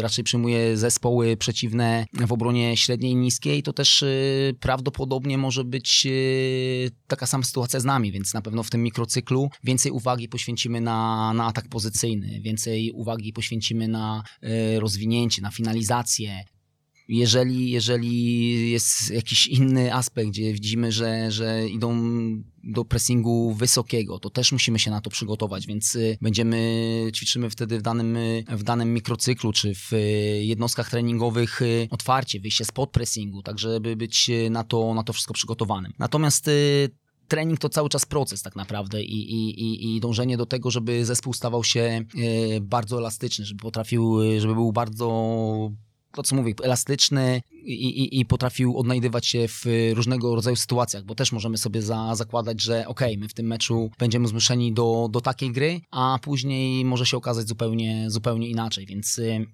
raczej 0.00 0.24
przyjmuje 0.24 0.76
zespoły 0.76 1.36
przeciwne 1.36 2.06
w 2.26 2.32
obronie 2.32 2.76
średniej 2.76 3.12
i 3.12 3.16
niskiej, 3.16 3.62
to 3.62 3.72
też 3.72 4.04
prawdopodobnie 4.60 5.38
może 5.38 5.64
być 5.64 6.06
taka 7.06 7.26
sama 7.26 7.44
sytuacja 7.44 7.80
z 7.80 7.84
nami, 7.84 8.12
więc 8.12 8.34
na 8.34 8.42
pewno 8.42 8.62
w 8.62 8.70
tym 8.70 8.82
mikrocyklu 8.82 9.50
więcej 9.64 9.92
uwagi 9.92 10.28
poświęcimy 10.28 10.80
na, 10.80 11.32
na 11.34 11.46
atak 11.46 11.68
pozycyjny, 11.68 12.40
więcej 12.40 12.92
uwagi 12.92 13.32
poświęcimy 13.32 13.88
na 13.88 14.22
rozwinięcie, 14.78 15.42
na 15.42 15.50
finalizację, 15.50 16.44
jeżeli, 17.12 17.70
jeżeli 17.70 18.70
jest 18.70 19.10
jakiś 19.10 19.46
inny 19.46 19.94
aspekt, 19.94 20.30
gdzie 20.30 20.52
widzimy, 20.52 20.92
że, 20.92 21.30
że 21.30 21.68
idą 21.68 22.02
do 22.64 22.84
pressingu 22.84 23.54
wysokiego, 23.54 24.18
to 24.18 24.30
też 24.30 24.52
musimy 24.52 24.78
się 24.78 24.90
na 24.90 25.00
to 25.00 25.10
przygotować, 25.10 25.66
więc 25.66 25.94
y, 25.94 26.18
będziemy, 26.20 27.10
ćwiczymy 27.14 27.50
wtedy 27.50 27.78
w 27.78 27.82
danym, 27.82 28.18
w 28.48 28.62
danym 28.62 28.94
mikrocyklu, 28.94 29.52
czy 29.52 29.74
w 29.74 29.92
y, 29.92 29.98
jednostkach 30.44 30.90
treningowych 30.90 31.62
y, 31.62 31.88
otwarcie, 31.90 32.40
wyjście 32.40 32.64
spod 32.64 32.90
pressingu, 32.90 33.42
tak 33.42 33.58
żeby 33.58 33.96
być 33.96 34.30
na 34.50 34.64
to, 34.64 34.94
na 34.94 35.02
to 35.02 35.12
wszystko 35.12 35.34
przygotowanym. 35.34 35.92
Natomiast 35.98 36.50
trening 37.28 37.60
to 37.60 37.68
cały 37.68 37.88
czas 37.88 38.06
proces 38.06 38.42
tak 38.42 38.56
naprawdę 38.56 39.02
i, 39.02 39.32
i, 39.32 39.96
i 39.96 40.00
dążenie 40.00 40.36
do 40.36 40.46
tego, 40.46 40.70
żeby 40.70 41.04
zespół 41.04 41.32
stawał 41.32 41.64
się 41.64 42.04
bardzo 42.62 42.98
elastyczny, 42.98 43.44
żeby 43.44 43.62
potrafił, 43.62 44.18
żeby 44.40 44.54
był 44.54 44.72
bardzo 44.72 45.06
to 46.14 46.22
co 46.22 46.36
mówię, 46.36 46.54
elastyczny 46.62 47.42
i, 47.52 47.72
i, 47.72 48.20
i, 48.20 48.26
potrafił 48.26 48.78
odnajdywać 48.78 49.26
się 49.26 49.48
w 49.48 49.64
różnego 49.94 50.34
rodzaju 50.34 50.56
sytuacjach, 50.56 51.04
bo 51.04 51.14
też 51.14 51.32
możemy 51.32 51.58
sobie 51.58 51.82
za, 51.82 52.14
zakładać, 52.14 52.62
że 52.62 52.86
ok, 52.88 53.00
my 53.18 53.28
w 53.28 53.34
tym 53.34 53.46
meczu 53.46 53.90
będziemy 53.98 54.28
zmuszeni 54.28 54.72
do, 54.72 55.08
do 55.10 55.20
takiej 55.20 55.52
gry, 55.52 55.80
a 55.90 56.18
później 56.22 56.84
może 56.84 57.06
się 57.06 57.16
okazać 57.16 57.48
zupełnie, 57.48 58.10
zupełnie 58.10 58.48
inaczej, 58.48 58.86
więc 58.86 59.18
y, 59.18 59.46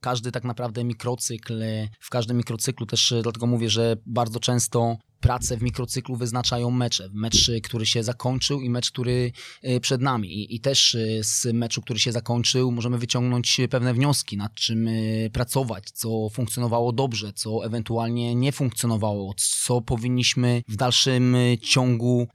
każdy 0.00 0.32
tak 0.32 0.44
naprawdę 0.44 0.84
mikrocykl, 0.84 1.62
w 2.00 2.10
każdym 2.10 2.36
mikrocyklu 2.36 2.86
też 2.86 3.12
y, 3.12 3.22
dlatego 3.22 3.46
mówię, 3.46 3.70
że 3.70 3.96
bardzo 4.06 4.40
często 4.40 4.96
pracę 5.24 5.56
w 5.56 5.62
mikrocyklu 5.62 6.16
wyznaczają 6.16 6.70
mecze. 6.70 7.08
Mecz, 7.12 7.50
który 7.62 7.86
się 7.86 8.02
zakończył 8.02 8.60
i 8.60 8.70
mecz, 8.70 8.90
który 8.90 9.32
e, 9.62 9.80
przed 9.80 10.00
nami. 10.00 10.28
I, 10.28 10.54
I, 10.54 10.60
też 10.60 10.94
e, 10.94 11.24
z 11.24 11.46
meczu, 11.54 11.82
który 11.82 11.98
się 11.98 12.12
zakończył, 12.12 12.72
możemy 12.72 12.98
wyciągnąć 12.98 13.60
pewne 13.70 13.94
wnioski, 13.94 14.36
nad 14.36 14.54
czym 14.54 14.88
pracować, 15.32 15.90
co 15.90 16.28
funkcjonowało 16.28 16.92
dobrze, 16.92 17.32
co 17.32 17.64
ewentualnie 17.64 18.34
nie 18.34 18.52
funkcjonowało, 18.52 19.34
co 19.36 19.80
powinniśmy 19.80 20.62
w 20.68 20.76
dalszym 20.76 21.36
ciągu 21.62 22.28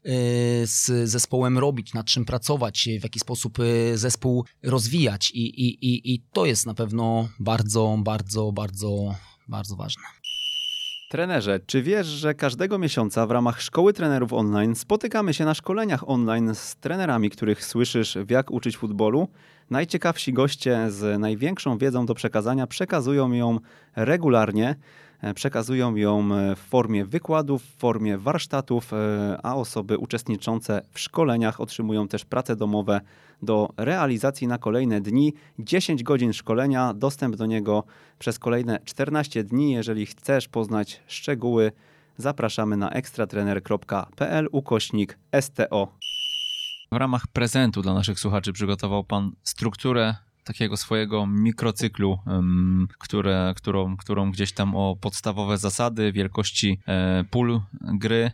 z 0.63 1.09
zespołem 1.09 1.57
robić, 1.57 1.93
nad 1.93 2.05
czym 2.05 2.25
pracować, 2.25 2.89
w 2.99 3.03
jaki 3.03 3.19
sposób 3.19 3.57
zespół 3.93 4.45
rozwijać. 4.63 5.31
I, 5.31 5.41
i, 5.41 5.85
i, 5.85 6.13
i 6.13 6.21
to 6.33 6.45
jest 6.45 6.65
na 6.65 6.73
pewno 6.73 7.29
bardzo, 7.39 7.97
bardzo, 8.03 8.51
bardzo, 8.51 9.15
bardzo 9.47 9.75
ważne. 9.75 10.03
Trenerze, 11.09 11.59
czy 11.65 11.81
wiesz, 11.81 12.07
że 12.07 12.33
każdego 12.33 12.79
miesiąca 12.79 13.27
w 13.27 13.31
ramach 13.31 13.61
Szkoły 13.61 13.93
Trenerów 13.93 14.33
Online 14.33 14.75
spotykamy 14.75 15.33
się 15.33 15.45
na 15.45 15.53
szkoleniach 15.53 16.09
online 16.09 16.55
z 16.55 16.75
trenerami, 16.75 17.29
których 17.29 17.65
słyszysz 17.65 18.17
w 18.17 18.29
jak 18.29 18.51
uczyć 18.51 18.77
futbolu? 18.77 19.27
Najciekawsi 19.69 20.33
goście 20.33 20.91
z 20.91 21.19
największą 21.19 21.77
wiedzą 21.77 22.05
do 22.05 22.13
przekazania 22.13 22.67
przekazują 22.67 23.31
ją 23.31 23.59
regularnie. 23.95 24.75
E, 25.21 25.33
przekazują 25.33 25.95
ją 25.95 26.35
e, 26.35 26.55
w 26.55 26.59
formie 26.59 27.05
wykładów, 27.05 27.63
w 27.63 27.77
formie 27.77 28.17
warsztatów, 28.17 28.93
e, 28.93 29.39
a 29.43 29.55
osoby 29.55 29.97
uczestniczące 29.97 30.81
w 30.91 30.99
szkoleniach 30.99 31.61
otrzymują 31.61 32.07
też 32.07 32.25
prace 32.25 32.55
domowe 32.55 33.01
do 33.41 33.69
realizacji 33.77 34.47
na 34.47 34.57
kolejne 34.57 35.01
dni. 35.01 35.33
10 35.59 36.03
godzin 36.03 36.33
szkolenia, 36.33 36.93
dostęp 36.93 37.35
do 37.35 37.45
niego 37.45 37.83
przez 38.19 38.39
kolejne 38.39 38.79
14 38.85 39.43
dni. 39.43 39.71
Jeżeli 39.71 40.05
chcesz 40.05 40.47
poznać 40.47 41.01
szczegóły, 41.07 41.71
zapraszamy 42.17 42.77
na 42.77 42.89
ekstratrener.pl 42.89 44.47
ukośnik 44.51 45.17
STO. 45.41 45.87
W 46.91 46.95
ramach 46.95 47.27
prezentu 47.27 47.81
dla 47.81 47.93
naszych 47.93 48.19
słuchaczy 48.19 48.53
przygotował 48.53 49.03
Pan 49.03 49.31
strukturę 49.43 50.15
takiego 50.49 50.77
swojego 50.77 51.27
mikrocyklu, 51.27 52.19
które, 52.99 53.53
którą, 53.55 53.97
którą 53.97 54.31
gdzieś 54.31 54.51
tam 54.51 54.75
o 54.75 54.95
podstawowe 55.01 55.57
zasady, 55.57 56.11
wielkości 56.11 56.79
e, 56.87 57.23
pól 57.31 57.61
gry 57.81 58.31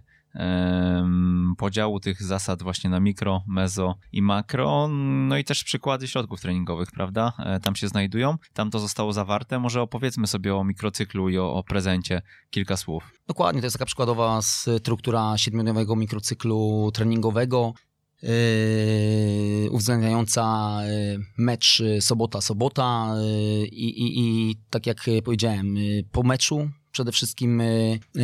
podziału 1.57 1.99
tych 1.99 2.24
zasad 2.24 2.63
właśnie 2.63 2.89
na 2.89 2.99
mikro, 2.99 3.43
mezo 3.47 3.95
i 4.11 4.22
makro, 4.22 4.88
no 5.28 5.38
i 5.38 5.43
też 5.43 5.63
przykłady 5.63 6.07
środków 6.07 6.41
treningowych, 6.41 6.91
prawda? 6.91 7.34
E, 7.39 7.59
tam 7.59 7.76
się 7.76 7.88
znajdują, 7.88 8.38
tam 8.53 8.72
to 8.72 8.80
zostało 8.80 9.13
zawarte. 9.13 9.59
Może 9.59 9.82
opowiedzmy 9.82 10.28
sobie 10.28 10.55
o 10.55 10.63
mikrocyklu 10.63 11.30
i 11.30 11.38
o, 11.38 11.53
o 11.53 11.63
prezencie 11.63 12.22
kilka 12.49 12.78
słów. 12.78 13.03
Dokładnie, 13.28 13.61
to 13.61 13.66
jest 13.66 13.76
taka 13.76 13.86
przykładowa 13.86 14.41
struktura 14.41 15.38
siedmiodniowego 15.38 15.95
mikrocyklu 15.95 16.91
treningowego. 16.93 17.74
Yy, 18.22 19.70
uwzględniająca 19.72 20.78
yy, 20.88 21.20
mecz 21.38 21.84
sobota-sobota 21.99 23.16
yy, 23.18 23.68
i, 23.68 24.01
i, 24.03 24.20
i 24.20 24.55
tak 24.70 24.86
jak 24.88 25.05
powiedziałem, 25.24 25.76
po 26.11 26.24
meczu 26.24 26.70
przede 26.91 27.11
wszystkim 27.11 27.61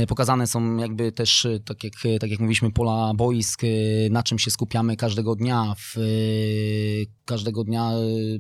pokazane 0.08 0.48
są 0.48 0.78
jakby 0.78 1.12
też, 1.12 1.48
tak 1.66 1.84
jak, 1.84 1.94
tak 2.20 2.32
jak 2.32 2.40
mówiliśmy, 2.40 2.72
pola 2.72 3.14
boisk, 3.14 3.62
na 4.12 4.24
czym 4.24 4.40
się 4.40 4.52
skupiamy 4.52 4.96
każdego 4.96 5.36
dnia. 5.36 5.76
W, 5.78 5.96
każdego 7.26 7.64
dnia 7.64 7.92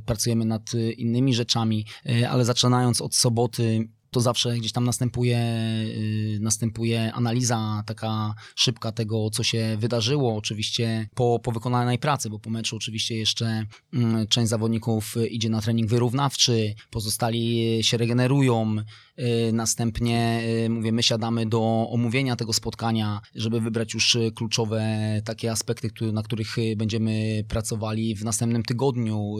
pracujemy 0.05 0.45
nad 0.45 0.73
innymi 0.97 1.33
rzeczami, 1.33 1.85
ale 2.29 2.45
zaczynając 2.45 3.01
od 3.01 3.15
soboty 3.15 3.89
to 4.11 4.21
zawsze 4.21 4.57
gdzieś 4.57 4.71
tam 4.71 4.83
następuje, 4.83 5.37
y, 5.85 6.37
następuje 6.41 7.13
analiza 7.13 7.83
taka 7.85 8.33
szybka 8.55 8.91
tego, 8.91 9.29
co 9.29 9.43
się 9.43 9.77
wydarzyło. 9.79 10.37
Oczywiście 10.37 11.07
po, 11.15 11.39
po 11.43 11.51
wykonanej 11.51 11.99
pracy, 11.99 12.29
bo 12.29 12.39
po 12.39 12.49
meczu 12.49 12.75
oczywiście 12.75 13.15
jeszcze 13.15 13.65
mm, 13.93 14.27
część 14.27 14.49
zawodników 14.49 15.15
idzie 15.29 15.49
na 15.49 15.61
trening 15.61 15.89
wyrównawczy, 15.89 16.75
pozostali 16.89 17.77
się 17.81 17.97
regenerują. 17.97 18.75
Y, 19.19 19.53
następnie, 19.53 20.41
y, 20.65 20.69
mówię, 20.69 20.91
my 20.91 21.03
siadamy 21.03 21.45
do 21.45 21.87
omówienia 21.89 22.35
tego 22.35 22.53
spotkania, 22.53 23.21
żeby 23.35 23.61
wybrać 23.61 23.93
już 23.93 24.17
kluczowe 24.35 24.81
takie 25.25 25.51
aspekty, 25.51 26.11
na 26.13 26.23
których 26.23 26.55
będziemy 26.77 27.43
pracowali 27.47 28.15
w 28.15 28.23
następnym 28.23 28.63
tygodniu. 28.63 29.35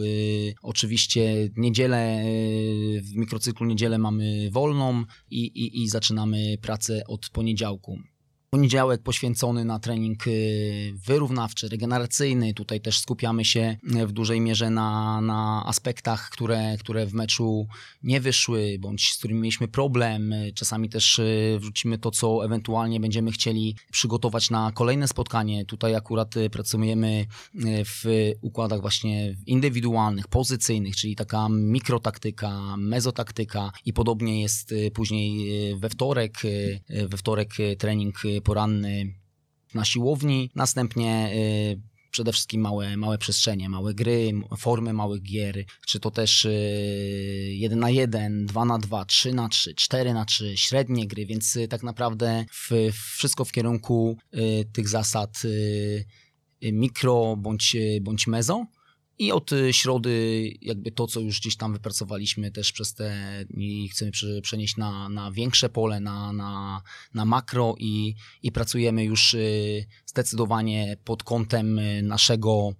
Oczywiście 0.62 1.48
niedzielę, 1.56 2.24
w 3.02 3.16
mikrocyklu 3.16 3.66
niedzielę 3.66 3.98
mamy 3.98 4.50
wolną 4.50 5.04
i, 5.30 5.40
i, 5.40 5.82
i 5.82 5.88
zaczynamy 5.88 6.58
pracę 6.60 7.02
od 7.06 7.30
poniedziałku. 7.30 7.98
Poniedziałek 8.54 9.02
poświęcony 9.02 9.64
na 9.64 9.78
trening 9.78 10.26
y, 10.26 10.94
wyrównawczy, 11.06 11.68
regeneracyjny. 11.68 12.54
Tutaj 12.54 12.80
też 12.80 12.98
skupiamy 12.98 13.44
się 13.44 13.76
y, 14.02 14.06
w 14.06 14.12
dużej 14.12 14.40
mierze 14.40 14.70
na, 14.70 15.20
na 15.20 15.64
aspektach, 15.66 16.30
które, 16.30 16.76
które 16.80 17.06
w 17.06 17.14
meczu 17.14 17.66
nie 18.02 18.20
wyszły, 18.20 18.76
bądź 18.80 19.12
z 19.12 19.18
którymi 19.18 19.40
mieliśmy 19.40 19.68
problem. 19.68 20.32
Y, 20.32 20.52
czasami 20.54 20.88
też 20.88 21.20
wrzucimy 21.58 21.98
to, 21.98 22.10
co 22.10 22.44
ewentualnie 22.44 23.00
będziemy 23.00 23.32
chcieli 23.32 23.76
przygotować 23.92 24.50
na 24.50 24.72
kolejne 24.72 25.08
spotkanie. 25.08 25.64
Tutaj 25.64 25.94
akurat 25.94 26.34
pracujemy 26.50 27.26
w 27.84 28.30
układach 28.40 28.80
właśnie 28.80 29.36
indywidualnych, 29.46 30.28
pozycyjnych, 30.28 30.96
czyli 30.96 31.16
taka 31.16 31.48
mikrotaktyka, 31.48 32.76
mezotaktyka 32.76 33.72
i 33.84 33.92
podobnie 33.92 34.42
jest 34.42 34.74
później 34.94 35.48
we 35.76 35.88
wtorek. 35.88 36.42
We 37.08 37.16
wtorek 37.16 37.50
trening 37.78 38.16
poranny 38.42 39.14
na 39.74 39.84
siłowni, 39.84 40.50
następnie 40.54 41.30
y, 41.34 41.80
przede 42.10 42.32
wszystkim 42.32 42.60
małe, 42.60 42.96
małe 42.96 43.18
przestrzenie, 43.18 43.68
małe 43.68 43.94
gry, 43.94 44.32
formy 44.58 44.92
małych 44.92 45.22
gier, 45.22 45.64
czy 45.86 46.00
to 46.00 46.10
też 46.10 46.46
1 47.48 47.78
y, 47.78 47.80
na 47.80 47.90
1, 47.90 48.46
2 48.46 48.64
na 48.64 48.78
2, 48.78 49.04
3 49.04 49.34
na 49.34 49.48
3, 49.48 49.74
4 49.74 50.14
na 50.14 50.24
3, 50.24 50.56
średnie 50.56 51.06
gry, 51.06 51.26
więc 51.26 51.56
y, 51.56 51.68
tak 51.68 51.82
naprawdę 51.82 52.44
w, 52.52 52.70
wszystko 53.16 53.44
w 53.44 53.52
kierunku 53.52 54.16
tych 54.72 54.88
zasad 54.88 55.42
mikro 56.72 57.36
bądź, 57.36 57.76
bądź 58.00 58.26
mezo. 58.26 58.66
I 59.22 59.32
od 59.32 59.52
y, 59.52 59.72
środy 59.72 60.50
jakby 60.62 60.92
to, 60.92 61.06
co 61.06 61.20
już 61.20 61.40
gdzieś 61.40 61.56
tam 61.56 61.72
wypracowaliśmy 61.72 62.50
też 62.50 62.72
przez 62.72 62.94
te 62.94 63.14
dni 63.50 63.88
chcemy 63.88 64.10
przenieść 64.42 64.76
na, 64.76 65.08
na 65.08 65.32
większe 65.32 65.68
pole, 65.68 66.00
na, 66.00 66.32
na, 66.32 66.82
na 67.14 67.24
makro 67.24 67.74
i, 67.78 68.14
i 68.42 68.52
pracujemy 68.52 69.04
już 69.04 69.34
y, 69.34 69.86
zdecydowanie 70.06 70.96
pod 71.04 71.22
kątem 71.22 71.78
y, 71.78 72.02
naszego 72.02 72.72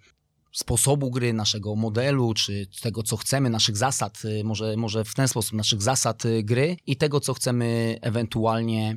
sposobu 0.53 1.11
gry, 1.11 1.33
naszego 1.33 1.77
modelu, 1.77 2.35
czy 2.35 2.67
tego, 2.83 3.03
co 3.03 3.17
chcemy, 3.17 3.51
naszych 3.51 3.77
zasad, 3.77 4.23
może, 4.45 4.77
może 4.77 5.05
w 5.05 5.15
ten 5.15 5.29
sposób, 5.29 5.53
naszych 5.53 5.83
zasad 5.83 6.23
gry 6.43 6.77
i 6.87 6.97
tego, 6.97 7.21
co 7.21 7.35
chcemy 7.35 7.99
ewentualnie 8.01 8.97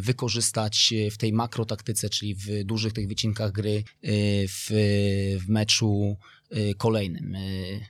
wykorzystać 0.00 0.94
w 1.12 1.16
tej 1.16 1.32
makrotaktyce, 1.32 2.08
czyli 2.08 2.34
w 2.34 2.64
dużych 2.64 2.92
tych 2.92 3.08
wycinkach 3.08 3.52
gry, 3.52 3.84
w, 4.48 4.68
w 5.46 5.48
meczu 5.48 6.16
kolejnym. 6.76 7.34
Y, 7.34 7.86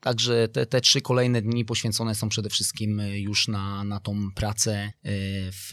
także 0.00 0.48
te, 0.48 0.66
te 0.66 0.80
trzy 0.80 1.00
kolejne 1.00 1.42
dni 1.42 1.64
poświęcone 1.64 2.14
są 2.14 2.28
przede 2.28 2.48
wszystkim 2.48 3.00
y, 3.00 3.20
już 3.20 3.48
na, 3.48 3.84
na 3.84 4.00
tą 4.00 4.30
pracę 4.34 4.92
w, 5.52 5.72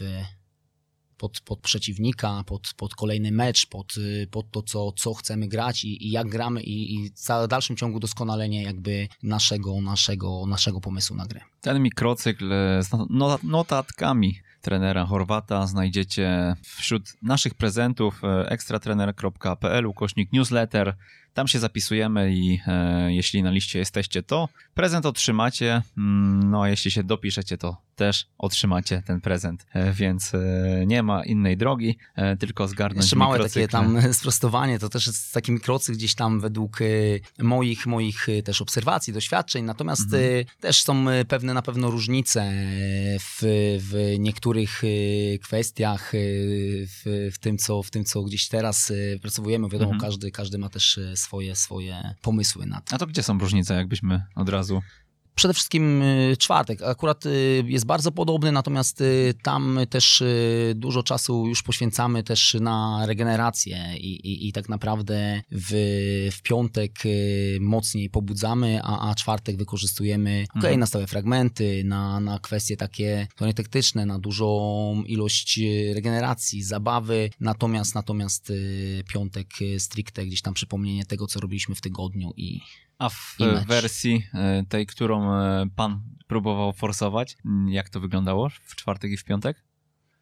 pod, 1.16 1.40
pod 1.40 1.60
przeciwnika, 1.60 2.44
pod, 2.46 2.74
pod 2.76 2.94
kolejny 2.94 3.32
mecz, 3.32 3.66
pod, 3.66 3.94
pod 4.30 4.50
to, 4.50 4.62
co, 4.62 4.92
co 4.92 5.14
chcemy 5.14 5.48
grać 5.48 5.84
i, 5.84 6.06
i 6.06 6.10
jak 6.10 6.28
gramy 6.28 6.62
i, 6.62 6.94
i 6.94 7.10
w 7.44 7.48
dalszym 7.48 7.76
ciągu 7.76 8.00
doskonalenie 8.00 8.62
jakby 8.62 9.08
naszego, 9.22 9.80
naszego, 9.80 10.46
naszego 10.46 10.80
pomysłu 10.80 11.16
na 11.16 11.26
grę. 11.26 11.40
Ten 11.60 11.82
mikrocykl 11.82 12.50
z 12.80 12.88
notatkami 13.42 14.40
trenera 14.60 15.06
Chorwata 15.06 15.66
znajdziecie 15.66 16.56
wśród 16.62 17.02
naszych 17.22 17.54
prezentów 17.54 18.22
ekstratrener.pl 18.48 19.86
ukośnik 19.86 20.32
newsletter 20.32 20.96
tam 21.38 21.48
się 21.48 21.58
zapisujemy 21.58 22.34
i 22.34 22.60
e, 22.66 23.12
jeśli 23.12 23.42
na 23.42 23.50
liście 23.50 23.78
jesteście, 23.78 24.22
to 24.22 24.48
prezent 24.74 25.06
otrzymacie. 25.06 25.82
Mm, 25.98 26.50
no 26.50 26.62
a 26.62 26.68
jeśli 26.68 26.90
się 26.90 27.02
dopiszecie, 27.02 27.58
to 27.58 27.76
też 27.98 28.26
otrzymacie 28.38 29.02
ten 29.06 29.20
prezent, 29.20 29.66
e, 29.72 29.92
więc 29.92 30.34
e, 30.34 30.84
nie 30.86 31.02
ma 31.02 31.24
innej 31.24 31.56
drogi, 31.56 31.96
e, 32.14 32.36
tylko 32.36 32.68
zgarnąć 32.68 33.04
Jeszcze 33.04 33.16
małe 33.16 33.38
takie 33.38 33.68
tam 33.68 34.02
sprostowanie, 34.12 34.78
to 34.78 34.88
też 34.88 35.06
jest 35.06 35.34
taki 35.34 35.52
mikrocykl 35.52 35.98
gdzieś 35.98 36.14
tam 36.14 36.40
według 36.40 36.78
moich, 37.38 37.86
moich 37.86 38.26
też 38.44 38.62
obserwacji, 38.62 39.12
doświadczeń, 39.12 39.64
natomiast 39.64 40.14
mhm. 40.14 40.44
też 40.60 40.82
są 40.82 41.04
pewne 41.28 41.54
na 41.54 41.62
pewno 41.62 41.90
różnice 41.90 42.52
w, 43.20 43.42
w 43.78 44.14
niektórych 44.18 44.82
kwestiach, 45.42 46.12
w, 46.12 47.30
w, 47.34 47.38
tym, 47.38 47.58
co, 47.58 47.82
w 47.82 47.90
tym, 47.90 48.04
co 48.04 48.22
gdzieś 48.22 48.48
teraz 48.48 48.92
pracowujemy. 49.22 49.68
Wiadomo, 49.68 49.92
mhm. 49.92 50.10
każdy, 50.10 50.30
każdy 50.30 50.58
ma 50.58 50.68
też 50.68 51.00
swoje, 51.14 51.27
swoje 51.54 52.14
pomysły 52.22 52.66
na 52.66 52.80
to. 52.80 52.94
A 52.94 52.98
to 52.98 53.06
gdzie 53.06 53.22
są 53.22 53.38
różnice, 53.38 53.74
jakbyśmy 53.74 54.22
od 54.34 54.48
razu 54.48 54.82
Przede 55.38 55.54
wszystkim 55.54 56.02
y, 56.02 56.36
czwartek. 56.38 56.82
Akurat 56.82 57.26
y, 57.26 57.64
jest 57.66 57.86
bardzo 57.86 58.12
podobny, 58.12 58.52
natomiast 58.52 59.00
y, 59.00 59.34
tam 59.42 59.78
też 59.90 60.22
dużo 60.74 61.02
czasu 61.02 61.46
już 61.46 61.62
poświęcamy 61.62 62.22
też 62.22 62.56
na 62.60 63.06
regenerację 63.06 63.94
i, 63.96 64.14
i, 64.14 64.48
i 64.48 64.52
tak 64.52 64.68
naprawdę 64.68 65.42
w, 65.52 65.70
w 66.32 66.42
piątek 66.42 66.92
mocniej 67.60 68.10
pobudzamy, 68.10 68.80
a, 68.82 69.10
a 69.10 69.14
czwartek 69.14 69.56
wykorzystujemy 69.56 70.44
okay, 70.50 70.62
mhm. 70.62 70.80
na 70.80 70.86
stałe 70.86 71.06
fragmenty, 71.06 71.84
na, 71.84 72.20
na 72.20 72.38
kwestie 72.38 72.76
takie 72.76 73.26
taktyczne, 73.56 74.06
na 74.06 74.18
dużą 74.18 75.02
ilość 75.06 75.60
regeneracji, 75.94 76.62
zabawy, 76.62 77.30
natomiast 77.40 77.94
natomiast 77.94 78.52
piątek 79.12 79.46
stricte 79.78 80.26
gdzieś 80.26 80.42
tam 80.42 80.54
przypomnienie 80.54 81.04
tego, 81.04 81.26
co 81.26 81.40
robiliśmy 81.40 81.74
w 81.74 81.80
tygodniu 81.80 82.32
i 82.36 82.60
a 82.98 83.08
w 83.08 83.36
wersji 83.66 84.22
e, 84.34 84.64
tej, 84.68 84.86
którą 84.86 85.34
e, 85.34 85.66
pan 85.76 86.02
próbował 86.26 86.72
forsować, 86.72 87.36
jak 87.68 87.88
to 87.88 88.00
wyglądało 88.00 88.48
w 88.48 88.76
czwartek 88.76 89.10
i 89.10 89.16
w 89.16 89.24
piątek? 89.24 89.64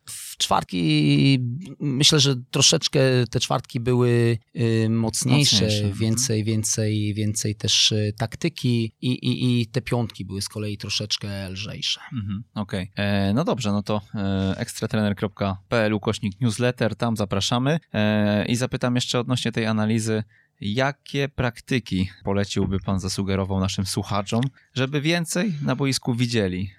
W 0.09 0.37
czwartki 0.37 1.39
myślę, 1.81 2.21
że 2.21 2.37
troszeczkę 2.51 3.01
te 3.31 3.41
czwartki 3.41 3.81
były 3.81 4.39
y, 4.57 4.89
mocniejsze, 4.91 5.57
mocniejsze. 5.57 5.77
Mhm. 5.77 5.95
więcej, 5.95 6.45
więcej, 6.45 7.15
więcej 7.15 7.55
też 7.55 7.95
taktyki 8.19 8.93
i, 9.01 9.11
i, 9.11 9.61
i 9.61 9.67
te 9.67 9.83
piątki 9.83 10.25
były 10.25 10.43
z 10.43 10.49
kolei 10.49 10.79
troszeczkę 10.79 11.49
lżejsze. 11.49 12.01
Mhm, 12.13 12.45
Okej, 12.55 12.91
okay. 12.93 13.05
E, 13.05 13.33
no 13.35 13.45
dobrze, 13.45 13.73
no 13.73 13.83
to 13.83 14.01
e, 14.15 14.55
ekstratrener.pl 14.57 15.95
ukośnik 15.95 16.41
newsletter, 16.41 16.97
tam 16.97 17.17
zapraszamy 17.17 17.81
e, 17.93 18.47
i 18.47 18.57
zapytam 18.57 18.95
jeszcze 18.95 19.21
odnośnie 19.21 19.53
tej 19.53 19.67
analizy 19.67 20.25
Jakie 20.61 21.29
praktyki 21.29 22.11
poleciłby 22.25 22.81
Pan, 22.81 23.01
zasugerował 23.01 23.61
naszym 23.61 23.87
słuchaczom, 23.87 24.41
żeby 24.75 25.01
więcej 25.01 25.53
na 25.63 25.77
boisku 25.77 26.15
widzieli? 26.15 26.71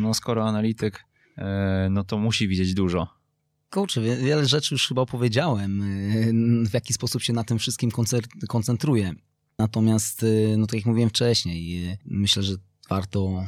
No 0.00 0.14
skoro 0.14 0.48
analityk, 0.48 1.04
e, 1.38 1.88
no 1.90 2.04
to 2.04 2.18
musi 2.18 2.48
widzieć 2.48 2.74
dużo. 2.74 3.08
Kurczę, 3.70 4.00
wiele 4.00 4.46
rzeczy 4.46 4.74
już 4.74 4.88
chyba 4.88 5.02
opowiedziałem, 5.02 5.82
e, 5.82 5.86
w 6.68 6.74
jaki 6.74 6.92
sposób 6.92 7.22
się 7.22 7.32
na 7.32 7.44
tym 7.44 7.58
wszystkim 7.58 7.90
koncentruję. 8.48 9.12
Natomiast, 9.58 10.22
e, 10.22 10.56
no 10.56 10.66
tak 10.66 10.76
jak 10.76 10.86
mówiłem 10.86 11.10
wcześniej, 11.10 11.88
myślę, 12.04 12.42
że 12.42 12.54
warto 12.88 13.44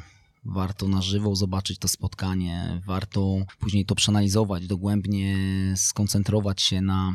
warto 0.46 0.88
na 0.88 1.02
żywo 1.02 1.36
zobaczyć 1.36 1.78
to 1.78 1.88
spotkanie, 1.88 2.82
warto 2.86 3.38
później 3.58 3.84
to 3.84 3.94
przeanalizować, 3.94 4.66
dogłębnie 4.66 5.36
skoncentrować 5.76 6.62
się 6.62 6.80
na 6.80 7.12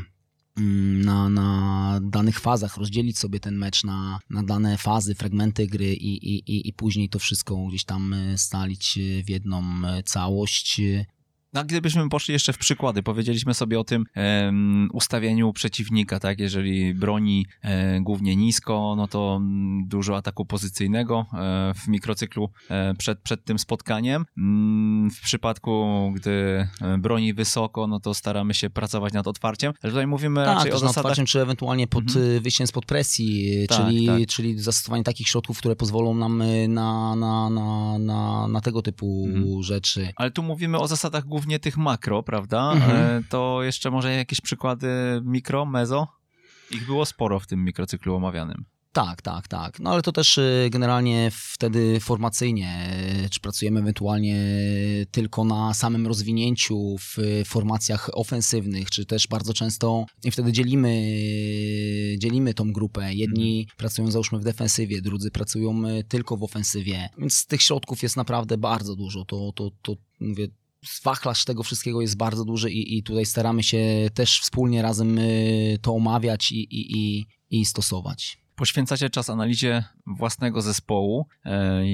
na, 0.56 1.30
na 1.30 2.00
danych 2.04 2.40
fazach, 2.40 2.78
rozdzielić 2.78 3.20
sobie 3.20 3.40
ten 3.40 3.58
mecz 3.58 3.84
na, 3.84 4.20
na 4.30 4.44
dane 4.44 4.78
fazy, 4.78 5.16
fragmenty 5.16 5.68
gry 5.68 5.94
i, 5.94 6.36
i, 6.36 6.68
i, 6.68 6.74
później 6.74 7.10
to 7.10 7.20
wszystko 7.20 7.66
gdzieś 7.66 7.84
tam 7.84 8.14
e, 8.14 8.38
stalić 8.38 9.00
w 9.26 9.30
jedną 9.30 9.64
e, 9.86 10.04
całość. 10.04 10.82
No, 11.54 11.64
gdybyśmy 11.64 12.10
poszli 12.10 12.34
jeszcze 12.34 12.54
w 12.54 12.58
przykłady, 12.58 13.04
powiedzieliśmy 13.04 13.54
sobie 13.54 13.80
o 13.80 13.84
tym 13.84 14.06
um, 14.16 14.90
ustawieniu 14.94 15.54
przeciwnika, 15.54 16.20
tak? 16.20 16.40
Jeżeli 16.40 16.94
broni 16.94 17.46
e, 17.62 18.02
głównie 18.02 18.36
nisko, 18.36 18.94
no 18.98 19.08
to 19.08 19.36
m, 19.42 19.84
dużo 19.88 20.18
ataku 20.18 20.46
pozycyjnego 20.46 21.26
e, 21.34 21.74
w 21.76 21.88
mikrocyklu 21.88 22.50
e, 22.70 22.94
przed, 22.94 23.20
przed 23.20 23.46
tym 23.46 23.60
spotkaniem. 23.60 24.26
Mm, 24.38 25.12
w 25.12 25.22
przypadku, 25.22 25.86
gdy 26.16 26.68
e, 26.82 26.98
broni 26.98 27.34
wysoko, 27.34 27.88
no 27.88 28.00
to 28.00 28.14
staramy 28.14 28.54
się 28.54 28.70
pracować 28.70 29.14
nad 29.14 29.28
otwarciem. 29.28 29.74
Ale 29.84 29.92
tutaj 29.92 30.08
mówimy 30.08 30.46
Tak, 30.46 30.56
raczej 30.58 30.72
o 30.72 30.80
zasadach... 30.80 30.98
otwarciem, 30.98 31.26
czy 31.26 31.42
ewentualnie 31.42 31.88
pod 31.88 32.04
Mhm. 32.04 32.26
mhm. 32.26 32.44
wyjściem 32.44 32.68
spod 32.68 32.86
presji, 32.86 33.52
Tak, 33.68 33.78
czyli, 33.78 34.06
tak. 34.08 34.28
czyli 34.28 34.60
zastosowanie 34.60 35.04
takich 35.04 35.28
środków, 35.28 35.58
które 35.58 35.76
pozwolą 35.76 36.16
nam 36.16 36.44
na, 36.68 37.16
na, 37.16 37.50
na, 37.50 38.00
na, 38.00 38.48
na 38.48 38.62
tego 38.62 38.82
typu 38.82 39.26
Mhm. 39.30 39.64
rzeczy. 39.64 40.10
Ale 40.16 40.32
tu 40.32 40.44
mówimy 40.44 40.80
o 40.80 40.88
zasadach 40.88 41.26
głównie 41.42 41.60
tych 41.60 41.78
makro, 41.78 42.24
prawda? 42.24 42.72
Mhm. 42.72 43.20
E, 43.20 43.24
to 43.30 43.64
jeszcze 43.64 43.92
może 43.92 44.16
jakieś 44.16 44.42
przykłady 44.42 44.88
mikro, 45.24 45.66
mezo? 45.66 46.08
Ich 46.72 46.86
było 46.86 47.06
sporo 47.06 47.40
w 47.40 47.48
tym 47.48 47.66
mikrocyklu 47.66 48.16
omawianym. 48.16 48.66
Tak, 48.94 49.22
tak, 49.22 49.48
tak. 49.48 49.80
No 49.80 49.90
ale 49.90 50.02
to 50.02 50.12
też 50.12 50.38
y, 50.38 50.68
generalnie 50.72 51.32
wtedy 51.34 52.00
formacyjnie, 52.00 52.90
y, 53.26 53.30
czy 53.30 53.40
pracujemy 53.40 53.80
ewentualnie 53.80 54.36
tylko 55.12 55.44
na 55.44 55.74
samym 55.74 56.08
rozwinięciu 56.08 56.96
w 57.00 57.18
formacjach 57.46 58.10
ofensywnych, 58.14 58.92
czy 58.92 59.06
też 59.06 59.28
bardzo 59.28 59.54
często 59.54 60.06
i 60.24 60.32
wtedy 60.32 60.52
dzielimy, 60.52 61.04
dzielimy 62.18 62.54
tą 62.54 62.72
grupę. 62.72 63.14
Jedni 63.14 63.68
pracują 63.78 64.12
załóżmy 64.12 64.40
w 64.40 64.44
defensywie, 64.44 65.02
drudzy 65.02 65.32
pracują 65.32 65.82
tylko 66.08 66.38
w 66.38 66.44
ofensywie. 66.44 67.10
Więc 67.18 67.46
tych 67.46 67.62
środków 67.62 68.04
jest 68.04 68.18
naprawdę 68.18 68.58
bardzo 68.58 68.96
dużo. 68.96 69.26
To, 69.26 69.52
to, 69.56 69.72
to 69.82 69.96
mówię, 70.20 70.48
wachlarz 71.04 71.46
tego 71.46 71.64
wszystkiego 71.64 72.02
jest 72.02 72.18
bardzo 72.18 72.46
duży 72.46 72.72
i, 72.72 72.98
i 72.98 73.04
tutaj 73.04 73.26
staramy 73.26 73.64
się 73.64 74.10
też 74.14 74.40
wspólnie 74.40 74.82
razem 74.82 75.18
y, 75.18 75.78
to 75.82 75.94
omawiać 75.94 76.52
i, 76.52 76.60
i, 76.60 76.98
i, 76.98 77.26
i 77.50 77.66
stosować. 77.66 78.42
Poświęcacie 78.56 79.10
czas 79.10 79.30
analizie 79.30 79.84
własnego 80.08 80.62
zespołu. 80.62 81.26
E, 81.46 81.88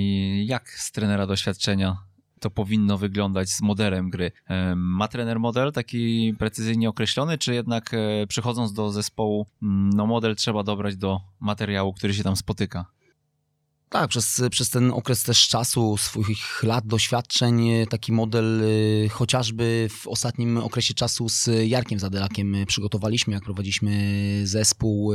jak 0.46 0.70
z 0.70 0.92
trenera 0.92 1.28
doświadczenia 1.28 1.98
to 2.40 2.50
powinno 2.50 2.98
wyglądać 2.98 3.50
z 3.50 3.62
modelem 3.62 4.10
gry? 4.10 4.32
E, 4.50 4.76
Ma 4.76 5.08
trener 5.08 5.40
model 5.40 5.72
taki 5.72 6.34
precyzyjnie 6.40 6.90
określony, 6.90 7.38
czy 7.38 7.54
jednak 7.54 7.94
e, 7.94 8.28
przychodząc 8.28 8.74
do 8.74 8.92
zespołu, 8.92 9.46
mm, 9.62 9.90
no 9.90 10.06
model 10.06 10.36
trzeba 10.36 10.64
dobrać 10.64 10.96
do 10.96 11.22
materiału, 11.40 11.94
który 11.94 12.14
się 12.14 12.24
tam 12.24 12.36
spotyka? 12.36 12.86
Tak, 13.90 14.10
przez, 14.10 14.42
przez 14.52 14.70
ten 14.70 14.92
okres 14.92 15.24
też 15.24 15.48
czasu, 15.48 15.98
swoich 15.98 16.64
lat 16.64 16.88
doświadczeń, 16.88 17.70
e, 17.70 17.88
taki 17.88 18.12
model 18.12 18.62
e, 18.64 19.10
chociażby 19.10 19.88
w 19.92 20.08
ostatnim 20.08 20.58
okresie 20.58 20.94
czasu 20.94 21.30
z 21.30 21.50
Jarkiem 21.66 22.00
Zadelakiem 22.00 22.56
e, 22.56 22.66
przygotowaliśmy, 22.66 23.34
jak 23.34 23.44
prowadziliśmy 23.44 23.92
zespół 24.44 25.14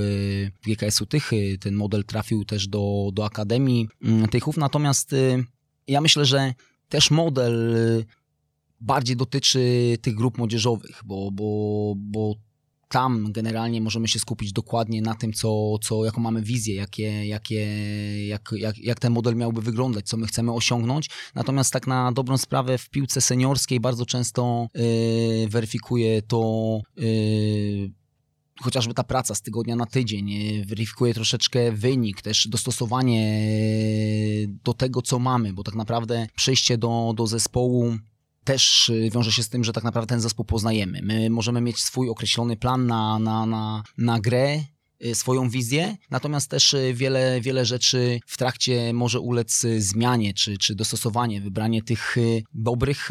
GKS-u 0.67 1.07
Tychy. 1.07 1.59
Ten 1.61 1.75
model 1.75 2.05
trafił 2.05 2.45
też 2.45 2.69
do, 2.69 3.11
do 3.13 3.25
Akademii 3.25 3.89
mm, 4.03 4.29
Tychów, 4.29 4.57
natomiast 4.57 5.15
ja 5.87 6.01
myślę, 6.01 6.25
że 6.25 6.55
też 6.89 7.11
model 7.11 7.75
bardziej 8.81 9.17
dotyczy 9.17 9.97
tych 10.03 10.15
grup 10.15 10.39
młodzieżowych, 10.39 11.03
bo, 11.05 11.31
bo, 11.31 11.95
bo 11.97 12.35
tam 12.93 13.33
generalnie 13.33 13.81
możemy 13.81 14.09
się 14.09 14.19
skupić 14.19 14.53
dokładnie 14.53 15.03
na 15.03 15.15
tym, 15.15 15.33
co, 15.33 15.79
co 15.83 16.05
jaką 16.05 16.21
mamy 16.21 16.43
wizję, 16.43 16.75
jakie, 16.75 17.27
jakie, 17.27 17.67
jak, 18.27 18.51
jak, 18.57 18.79
jak 18.79 19.01
ten 19.01 19.13
model 19.13 19.37
miałby 19.37 19.63
wyglądać, 19.63 20.07
co 20.07 20.17
my 20.17 20.27
chcemy 20.27 20.53
osiągnąć. 20.53 21.11
Natomiast 21.35 21.73
tak 21.73 21.87
na 21.87 22.13
dobrą 22.13 22.39
sprawę 22.39 22.79
w 22.79 22.91
piłce 22.91 23.21
seniorskiej 23.21 23.81
bardzo 23.81 24.07
często 24.07 24.67
yy, 24.75 25.49
weryfikuje 25.49 26.23
to 26.23 26.81
yy, 26.97 27.93
chociażby 28.61 28.95
ta 28.95 29.05
praca 29.05 29.35
z 29.35 29.43
tygodnia 29.43 29.77
na 29.77 29.87
tydzień, 29.87 30.31
yy, 30.31 30.65
weryfikuje 30.65 31.15
troszeczkę 31.15 31.73
wynik, 31.73 32.23
też 32.23 32.49
dostosowanie 32.49 33.47
yy, 34.41 34.59
do 34.65 34.75
tego, 34.75 35.03
co 35.03 35.19
mamy, 35.19 35.53
bo 35.53 35.63
tak 35.63 35.75
naprawdę 35.75 36.27
przejście 36.37 36.79
do, 36.79 37.13
do 37.17 37.27
zespołu 37.27 37.97
też 38.45 38.89
y, 38.89 39.11
wiąże 39.15 39.33
się 39.33 39.43
z 39.43 39.49
tym, 39.49 39.65
że 39.65 39.73
tak 39.73 39.85
naprawdę 39.85 40.09
ten 40.09 40.21
zespół 40.21 40.45
poznajemy. 40.45 41.01
My 41.03 41.31
możemy 41.31 41.61
mieć 41.61 41.79
swój 41.79 42.09
określony 42.09 42.57
plan 42.57 42.87
na, 42.87 43.19
na, 43.19 43.47
na, 43.47 43.83
na 43.99 44.21
grę, 44.21 44.61
y, 45.05 45.15
swoją 45.15 45.49
wizję, 45.49 45.97
natomiast 46.11 46.51
też 46.51 46.75
y, 46.75 46.95
wiele, 46.95 47.41
wiele 47.41 47.67
rzeczy 47.67 48.21
w 48.27 48.37
trakcie 48.37 48.93
może 48.93 49.21
ulec 49.21 49.67
zmianie 49.79 50.35
czy, 50.35 50.59
czy 50.59 50.75
dostosowanie, 50.75 51.41
wybranie 51.41 51.83
tych 51.83 52.17
dobrych 52.55 53.11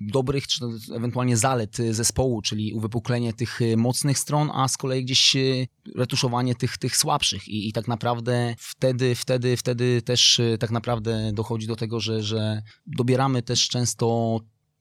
dobrych, 0.00 0.46
czy 0.46 0.64
ewentualnie 0.94 1.36
zalet 1.36 1.76
zespołu, 1.90 2.42
czyli 2.42 2.72
uwypuklenie 2.72 3.32
tych 3.32 3.62
y, 3.62 3.76
mocnych 3.76 4.18
stron, 4.18 4.50
a 4.54 4.68
z 4.68 4.76
kolei 4.76 5.04
gdzieś 5.04 5.36
y, 5.36 5.68
retuszowanie 5.96 6.54
tych, 6.54 6.78
tych 6.78 6.96
słabszych 6.96 7.48
i, 7.48 7.68
i 7.68 7.72
tak 7.72 7.88
naprawdę 7.88 8.54
wtedy, 8.58 9.14
wtedy, 9.14 9.56
wtedy 9.56 10.02
też 10.02 10.38
y, 10.38 10.56
tak 10.60 10.70
naprawdę 10.70 11.30
dochodzi 11.32 11.66
do 11.66 11.76
tego, 11.76 12.00
że, 12.00 12.22
że 12.22 12.62
dobieramy 12.86 13.42
też 13.42 13.68
często 13.68 14.40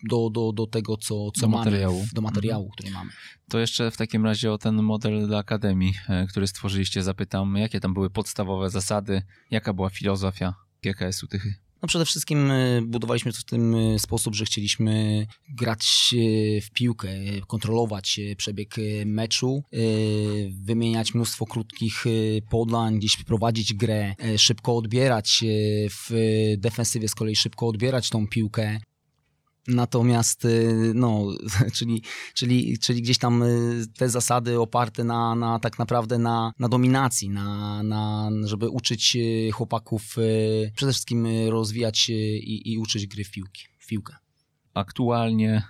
do, 0.09 0.30
do, 0.30 0.51
do 0.53 0.68
tego, 0.68 0.97
co, 0.97 1.32
co 1.32 1.41
Do 1.41 1.47
mamy, 1.47 1.66
materiału. 1.66 2.05
do 2.13 2.22
materiału, 2.22 2.70
który 2.70 2.91
mamy. 2.91 3.11
To 3.49 3.59
jeszcze 3.59 3.91
w 3.91 3.97
takim 3.97 4.26
razie 4.26 4.51
o 4.51 4.57
ten 4.57 4.76
model 4.84 5.28
dla 5.28 5.38
Akademii, 5.38 5.93
e, 6.09 6.28
który 6.28 6.47
stworzyliście, 6.47 7.03
zapytam, 7.03 7.55
jakie 7.55 7.80
tam 7.80 7.93
były 7.93 8.09
podstawowe 8.09 8.70
zasady, 8.70 9.24
jaka 9.51 9.74
była 9.74 9.89
filozofia 9.89 10.53
GKS-u 10.84 11.28
Tychy? 11.28 11.64
No 11.86 11.90
przede 11.90 12.06
wszystkim 12.06 12.52
y, 12.52 12.82
budowaliśmy 12.88 13.34
to 13.34 13.40
w 13.40 13.44
ten 13.44 13.76
y, 13.76 14.00
sposób, 14.00 14.36
że 14.36 14.46
chcieliśmy 14.46 15.26
grać 15.50 16.14
y, 16.14 16.62
w 16.62 16.72
piłkę, 16.72 17.10
kontrolować 17.48 18.20
przebieg 18.38 18.76
meczu, 19.06 19.64
wymieniać 20.50 21.14
mnóstwo 21.14 21.46
krótkich 21.46 22.04
podań, 22.50 22.98
gdzieś 22.98 23.24
prowadzić 23.24 23.74
grę, 23.74 24.16
szybko 24.38 24.78
odbierać 24.78 25.44
w 25.90 26.10
defensywie, 26.58 27.08
z 27.08 27.16
kolei 27.16 27.36
szybko 27.36 27.68
odbierać 27.68 28.10
tą 28.10 28.28
piłkę. 28.28 28.80
Natomiast, 29.68 30.45
y, 30.45 30.91
no, 30.95 31.28
czyli, 31.78 32.03
czyli, 32.34 32.80
czyli 32.80 33.01
gdzieś 33.01 33.18
tam 33.18 33.43
y, 33.43 33.86
te 33.97 34.09
zasady 34.09 34.59
oparte 34.59 35.03
na, 35.03 35.36
na 35.36 35.59
tak 35.59 35.80
naprawdę 35.80 36.18
na, 36.18 36.51
na 36.59 36.70
dominacji, 36.70 37.30
na, 37.30 37.84
na, 37.84 38.30
żeby 38.43 38.70
uczyć 38.70 39.16
y, 39.16 39.51
chłopaków 39.51 40.16
przede 40.76 40.91
wszystkim 40.91 41.28
rozwijać 41.49 42.09
i, 42.09 42.72
i 42.74 42.78
uczyć 42.78 43.07
gry 43.07 43.24
w, 43.24 43.32
piłki, 43.32 43.66
w 43.80 43.88
piłkę. 43.88 44.16
Aktualnie 44.74 45.63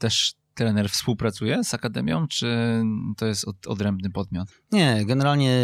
też 0.00 0.34
trener 0.54 0.90
współpracuje 0.90 1.64
z 1.64 1.74
Akademią, 1.74 2.28
czy 2.28 2.82
to 3.16 3.26
jest 3.26 3.48
od, 3.48 3.66
odrębny 3.66 4.10
podmiot? 4.10 4.48
Nie, 4.72 5.04
generalnie 5.06 5.58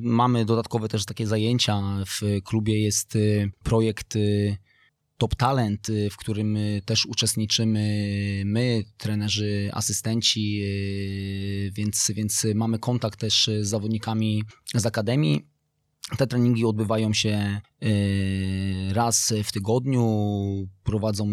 mamy 0.00 0.44
dodatkowe 0.44 0.88
też 0.88 1.04
takie 1.04 1.26
zajęcia. 1.26 1.82
W 2.06 2.42
klubie 2.44 2.82
jest 2.82 3.18
projekt 3.62 4.16
Top 5.18 5.34
Talent, 5.34 5.88
y, 5.88 6.10
w 6.10 6.16
którym 6.16 6.56
y, 6.56 6.82
też 6.84 7.06
uczestniczymy 7.06 8.42
my, 8.46 8.84
trenerzy, 8.98 9.70
asystenci, 9.72 10.60
y, 10.62 11.72
więc, 11.74 12.10
więc 12.14 12.46
mamy 12.54 12.78
kontakt 12.78 13.20
też 13.20 13.50
z 13.60 13.68
zawodnikami 13.68 14.42
z 14.74 14.86
Akademii. 14.86 15.42
Te 16.18 16.26
treningi 16.26 16.64
odbywają 16.64 17.12
się 17.12 17.60
raz 18.92 19.34
w 19.44 19.52
tygodniu. 19.52 20.68
Prowadzą 20.84 21.28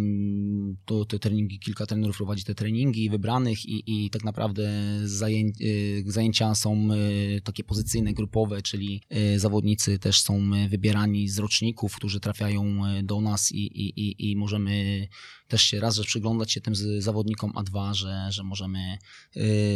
to, 0.86 1.06
te 1.06 1.20
treningi, 1.20 1.60
kilka 1.60 1.86
trenerów 1.86 2.18
prowadzi 2.18 2.44
te 2.44 2.56
treningi 2.56 3.10
wybranych 3.10 3.66
i, 3.66 3.84
i 4.06 4.10
tak 4.10 4.24
naprawdę 4.24 4.72
zaję, 5.04 5.52
y, 5.62 6.04
zajęcia 6.08 6.56
są 6.56 6.90
y, 6.94 7.42
takie 7.44 7.64
pozycyjne, 7.64 8.14
grupowe, 8.14 8.62
czyli 8.62 9.02
y, 9.36 9.40
zawodnicy 9.40 10.00
też 10.00 10.22
są 10.22 10.52
wybierani 10.70 11.30
z 11.30 11.40
roczników, 11.40 11.96
którzy 11.96 12.20
trafiają 12.20 12.82
do 13.04 13.22
nas 13.22 13.52
i, 13.52 13.58
i, 13.58 14.32
i, 14.32 14.36
możemy 14.36 15.08
też 15.48 15.62
się 15.62 15.80
raz, 15.80 15.96
że 15.96 16.04
przyglądać 16.04 16.52
się 16.52 16.62
tym 16.62 16.74
zawodnikom, 17.00 17.52
a 17.56 17.64
dwa, 17.64 17.94
że, 17.94 18.28
że 18.30 18.44
możemy 18.44 18.98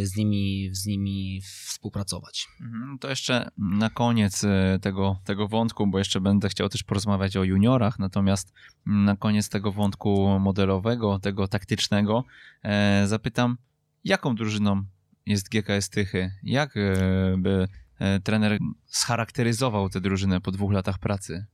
z 0.04 0.16
nimi, 0.16 0.70
z 0.72 0.86
nimi 0.86 1.42
współpracować. 1.42 2.48
Mhm, 2.62 3.00
To 3.00 3.10
jeszcze 3.10 3.50
na 3.58 3.90
koniec 3.90 4.44
e, 4.44 4.80
tego, 4.82 5.20
tego 5.24 5.48
wątku, 5.48 5.88
bo 5.88 5.98
jeszcze 5.98 6.22
będę 6.22 6.50
chciał 6.50 6.70
też 6.70 6.84
porozmawiać 6.84 7.38
o 7.38 7.44
juniorach, 7.44 8.00
natomiast 8.00 8.54
na 8.86 9.16
koniec 9.16 9.50
tego 9.50 9.65
wątku 9.72 10.40
modelowego, 10.40 11.20
tego 11.20 11.48
taktycznego, 11.48 12.24
e, 12.64 13.04
zapytam, 13.08 13.58
jaką 14.04 14.36
drużyną 14.36 14.84
jest 15.26 15.50
GKS 15.50 15.90
Tychy? 15.90 16.32
Jak 16.44 16.78
e, 16.78 17.36
by 17.38 17.68
e, 18.00 18.20
trener 18.20 18.58
scharakteryzował 18.86 19.90
tę 19.90 20.02
drużynę 20.02 20.42
po 20.42 20.52
dwóch 20.52 20.74
latach 20.74 21.00
pracy? 21.00 21.46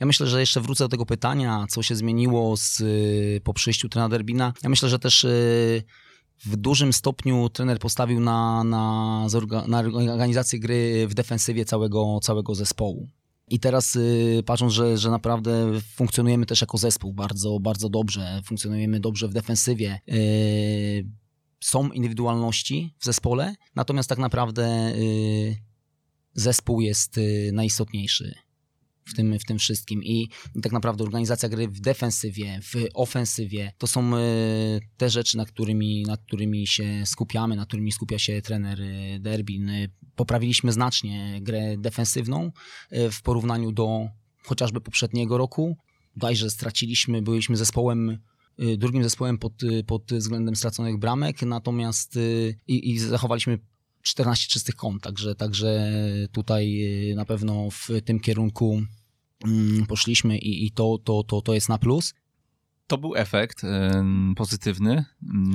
Ja 0.00 0.06
myślę, 0.06 0.26
że 0.26 0.40
jeszcze 0.40 0.60
wrócę 0.60 0.84
do 0.84 0.88
tego 0.88 1.06
pytania, 1.06 1.66
co 1.68 1.82
się 1.82 1.96
zmieniło 1.96 2.56
z, 2.56 2.82
po 3.42 3.54
przyjściu 3.54 3.88
trenera 3.88 4.08
Derbina. 4.08 4.52
Ja 4.62 4.68
myślę, 4.68 4.88
że 4.88 4.98
też 4.98 5.26
w 6.44 6.56
dużym 6.56 6.92
stopniu 6.92 7.48
trener 7.48 7.78
postawił 7.78 8.20
na, 8.20 8.64
na, 8.64 9.26
na 9.66 9.78
organizację 10.12 10.60
gry 10.60 11.06
w 11.08 11.14
defensywie 11.14 11.64
całego, 11.64 12.18
całego 12.22 12.54
zespołu. 12.54 13.08
I 13.48 13.60
teraz 13.60 13.96
y, 13.96 14.42
patrząc, 14.46 14.72
że, 14.72 14.98
że 14.98 15.10
naprawdę 15.10 15.80
funkcjonujemy 15.94 16.46
też 16.46 16.60
jako 16.60 16.78
zespół 16.78 17.12
bardzo, 17.12 17.60
bardzo 17.60 17.88
dobrze, 17.88 18.40
funkcjonujemy 18.44 19.00
dobrze 19.00 19.28
w 19.28 19.32
defensywie. 19.32 20.00
Y, 20.12 21.06
są 21.60 21.92
indywidualności 21.92 22.94
w 22.98 23.04
zespole, 23.04 23.54
natomiast 23.74 24.08
tak 24.08 24.18
naprawdę 24.18 24.92
y, 24.96 25.56
zespół 26.34 26.80
jest 26.80 27.20
najistotniejszy 27.52 28.34
w 29.04 29.14
tym, 29.14 29.38
w 29.38 29.44
tym 29.44 29.58
wszystkim. 29.58 30.04
I 30.04 30.28
tak 30.62 30.72
naprawdę 30.72 31.04
organizacja 31.04 31.48
gry 31.48 31.68
w 31.68 31.80
defensywie, 31.80 32.60
w 32.62 32.74
ofensywie, 32.94 33.72
to 33.78 33.86
są 33.86 34.10
te 34.96 35.10
rzeczy, 35.10 35.36
nad 35.36 35.50
którymi, 35.50 36.02
nad 36.02 36.22
którymi 36.22 36.66
się 36.66 37.02
skupiamy, 37.06 37.56
nad 37.56 37.68
którymi 37.68 37.92
skupia 37.92 38.18
się 38.18 38.42
trener 38.42 38.80
Derbin. 39.20 39.70
E, 40.16 40.18
poprawiliśmy 40.18 40.72
znacznie 40.72 41.38
grę 41.42 41.76
defensywną 41.78 42.52
w 42.90 43.22
porównaniu 43.22 43.72
do 43.72 44.08
chociażby 44.44 44.80
poprzedniego 44.80 45.38
roku. 45.38 45.76
Dajże 46.16 46.50
straciliśmy, 46.50 47.22
byliśmy 47.22 47.56
zespołem 47.56 48.18
drugim 48.78 49.02
zespołem 49.02 49.38
pod, 49.38 49.52
pod 49.86 50.12
względem 50.12 50.56
straconych 50.56 50.98
bramek, 50.98 51.42
natomiast 51.42 52.18
i, 52.66 52.90
i 52.90 52.98
zachowaliśmy 52.98 53.58
14 54.02 54.48
czystych 54.48 54.74
kąt, 54.74 55.02
także, 55.02 55.34
także 55.34 55.92
tutaj 56.32 56.82
na 57.16 57.24
pewno 57.24 57.70
w 57.70 57.88
tym 58.04 58.20
kierunku 58.20 58.82
mm, 59.44 59.86
poszliśmy 59.86 60.38
i, 60.38 60.66
i 60.66 60.70
to, 60.70 60.98
to, 61.04 61.24
to, 61.24 61.42
to 61.42 61.54
jest 61.54 61.68
na 61.68 61.78
plus. 61.78 62.14
To 62.86 62.98
był 62.98 63.16
efekt 63.16 63.62
pozytywny 64.36 65.04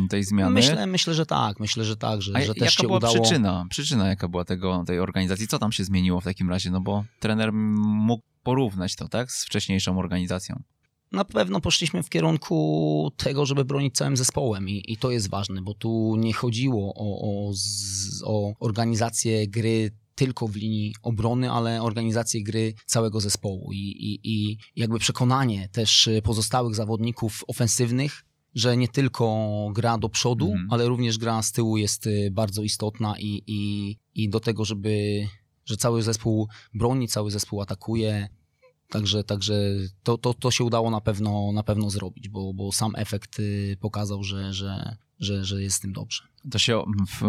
tej 0.09 0.23
zmiany. 0.23 0.51
Myślę, 0.51 0.87
myślę, 0.87 1.13
że 1.13 1.25
tak, 1.25 1.59
myślę, 1.59 1.85
że 1.85 1.97
tak, 1.97 2.21
że, 2.21 2.33
A 2.35 2.41
że 2.41 2.53
też 2.53 2.57
jaka 2.57 2.71
się 2.71 2.83
była 2.83 2.97
udało. 2.97 3.21
przyczyna? 3.21 3.65
Przyczyna 3.69 4.07
jaka 4.07 4.27
była 4.27 4.45
tego, 4.45 4.83
tej 4.87 4.99
organizacji? 4.99 5.47
Co 5.47 5.59
tam 5.59 5.71
się 5.71 5.83
zmieniło 5.83 6.21
w 6.21 6.23
takim 6.23 6.49
razie? 6.49 6.71
No 6.71 6.81
bo 6.81 7.03
trener 7.19 7.53
mógł 7.53 8.23
porównać 8.43 8.95
to, 8.95 9.07
tak, 9.07 9.31
z 9.31 9.45
wcześniejszą 9.45 9.99
organizacją. 9.99 10.63
Na 11.11 11.25
pewno 11.25 11.61
poszliśmy 11.61 12.03
w 12.03 12.09
kierunku 12.09 13.11
tego, 13.17 13.45
żeby 13.45 13.65
bronić 13.65 13.95
całym 13.95 14.17
zespołem 14.17 14.69
i, 14.69 14.83
i 14.87 14.97
to 14.97 15.11
jest 15.11 15.29
ważne, 15.29 15.61
bo 15.61 15.73
tu 15.73 16.15
nie 16.17 16.33
chodziło 16.33 16.93
o, 16.95 17.21
o, 17.21 17.53
o 18.23 18.53
organizację 18.59 19.47
gry 19.47 19.91
tylko 20.25 20.47
w 20.47 20.55
linii 20.55 20.95
obrony, 21.03 21.51
ale 21.51 21.81
organizację 21.81 22.43
gry 22.43 22.73
całego 22.85 23.19
zespołu 23.19 23.71
i, 23.73 23.77
i, 23.77 24.19
i 24.23 24.57
jakby 24.75 24.99
przekonanie 24.99 25.69
też 25.69 26.09
pozostałych 26.23 26.75
zawodników 26.75 27.43
ofensywnych, 27.47 28.23
że 28.55 28.77
nie 28.77 28.87
tylko 28.87 29.47
gra 29.75 29.97
do 29.97 30.09
przodu, 30.09 30.51
mm. 30.51 30.67
ale 30.69 30.87
również 30.87 31.17
gra 31.17 31.41
z 31.41 31.51
tyłu 31.51 31.77
jest 31.77 32.07
y, 32.07 32.29
bardzo 32.31 32.63
istotna 32.63 33.15
i, 33.19 33.43
i, 33.47 33.97
i 34.15 34.29
do 34.29 34.39
tego, 34.39 34.65
żeby, 34.65 35.25
że 35.65 35.77
cały 35.77 36.03
zespół 36.03 36.47
broni, 36.73 37.07
cały 37.07 37.31
zespół 37.31 37.61
atakuje. 37.61 38.29
Także, 38.89 39.23
także 39.23 39.53
to, 40.03 40.17
to, 40.17 40.33
to 40.33 40.51
się 40.51 40.63
udało 40.63 40.91
na 40.91 41.01
pewno, 41.01 41.51
na 41.51 41.63
pewno 41.63 41.89
zrobić, 41.89 42.29
bo, 42.29 42.53
bo 42.53 42.71
sam 42.71 42.93
efekt 42.95 43.39
y, 43.39 43.77
pokazał, 43.79 44.23
że, 44.23 44.53
że, 44.53 44.97
że, 45.19 45.45
że 45.45 45.63
jest 45.63 45.75
z 45.75 45.79
tym 45.79 45.93
dobrze. 45.93 46.23
To 46.51 46.59
się 46.59 46.83
w, 47.07 47.23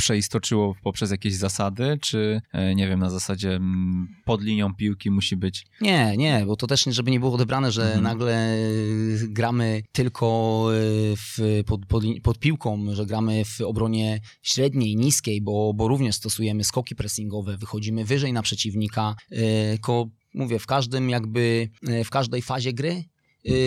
przeistoczyło 0.00 0.74
poprzez 0.82 1.10
jakieś 1.10 1.34
zasady, 1.34 1.98
czy 2.00 2.40
e, 2.52 2.74
nie 2.74 2.88
wiem, 2.88 3.00
na 3.00 3.10
zasadzie 3.10 3.54
mm, 3.54 4.08
pod 4.24 4.42
linią 4.42 4.74
piłki 4.74 5.10
musi 5.10 5.36
być? 5.36 5.66
Nie, 5.80 6.16
nie, 6.16 6.44
bo 6.46 6.56
to 6.56 6.66
też, 6.66 6.84
żeby 6.84 7.10
nie 7.10 7.20
było 7.20 7.32
odebrane, 7.32 7.72
że 7.72 7.82
mhm. 7.82 8.02
nagle 8.02 8.56
gramy 9.28 9.82
tylko 9.92 10.66
e, 10.72 10.76
w, 11.16 11.62
pod, 11.66 11.86
pod, 11.86 12.04
pod, 12.22 12.38
piłką, 12.38 12.94
że 12.94 13.06
gramy 13.06 13.44
w 13.44 13.60
obronie 13.60 14.20
średniej, 14.42 14.96
niskiej, 14.96 15.40
bo, 15.40 15.74
bo 15.74 15.88
również 15.88 16.14
stosujemy 16.14 16.64
skoki 16.64 16.94
pressingowe, 16.96 17.56
wychodzimy 17.56 18.04
wyżej 18.04 18.32
na 18.32 18.42
przeciwnika, 18.42 19.14
tylko 19.70 20.06
mówię, 20.34 20.58
w 20.58 20.66
każdym 20.66 21.10
jakby, 21.10 21.68
e, 21.88 22.04
w 22.04 22.10
każdej 22.10 22.42
fazie 22.42 22.72
gry 22.72 23.04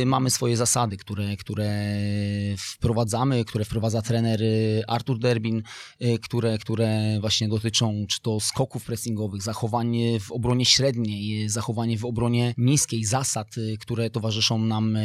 mamy 0.05 0.29
swoje 0.29 0.57
zasady, 0.57 0.97
które, 0.97 1.37
które 1.37 1.95
wprowadzamy, 2.57 3.45
które 3.45 3.65
wprowadza 3.65 4.01
trener 4.01 4.41
y, 4.41 4.81
Artur 4.87 5.19
Derbin, 5.19 5.63
y, 6.01 6.19
które, 6.19 6.57
które 6.57 7.17
właśnie 7.21 7.47
dotyczą 7.47 8.05
czy 8.09 8.21
to 8.21 8.39
skoków 8.39 8.85
pressingowych, 8.85 9.41
zachowanie 9.41 10.19
w 10.19 10.31
obronie 10.31 10.65
średniej, 10.65 11.49
zachowanie 11.49 11.97
w 11.97 12.05
obronie 12.05 12.53
niskiej, 12.57 13.05
zasad, 13.05 13.47
które 13.79 14.09
towarzyszą 14.09 14.57
nam 14.57 14.97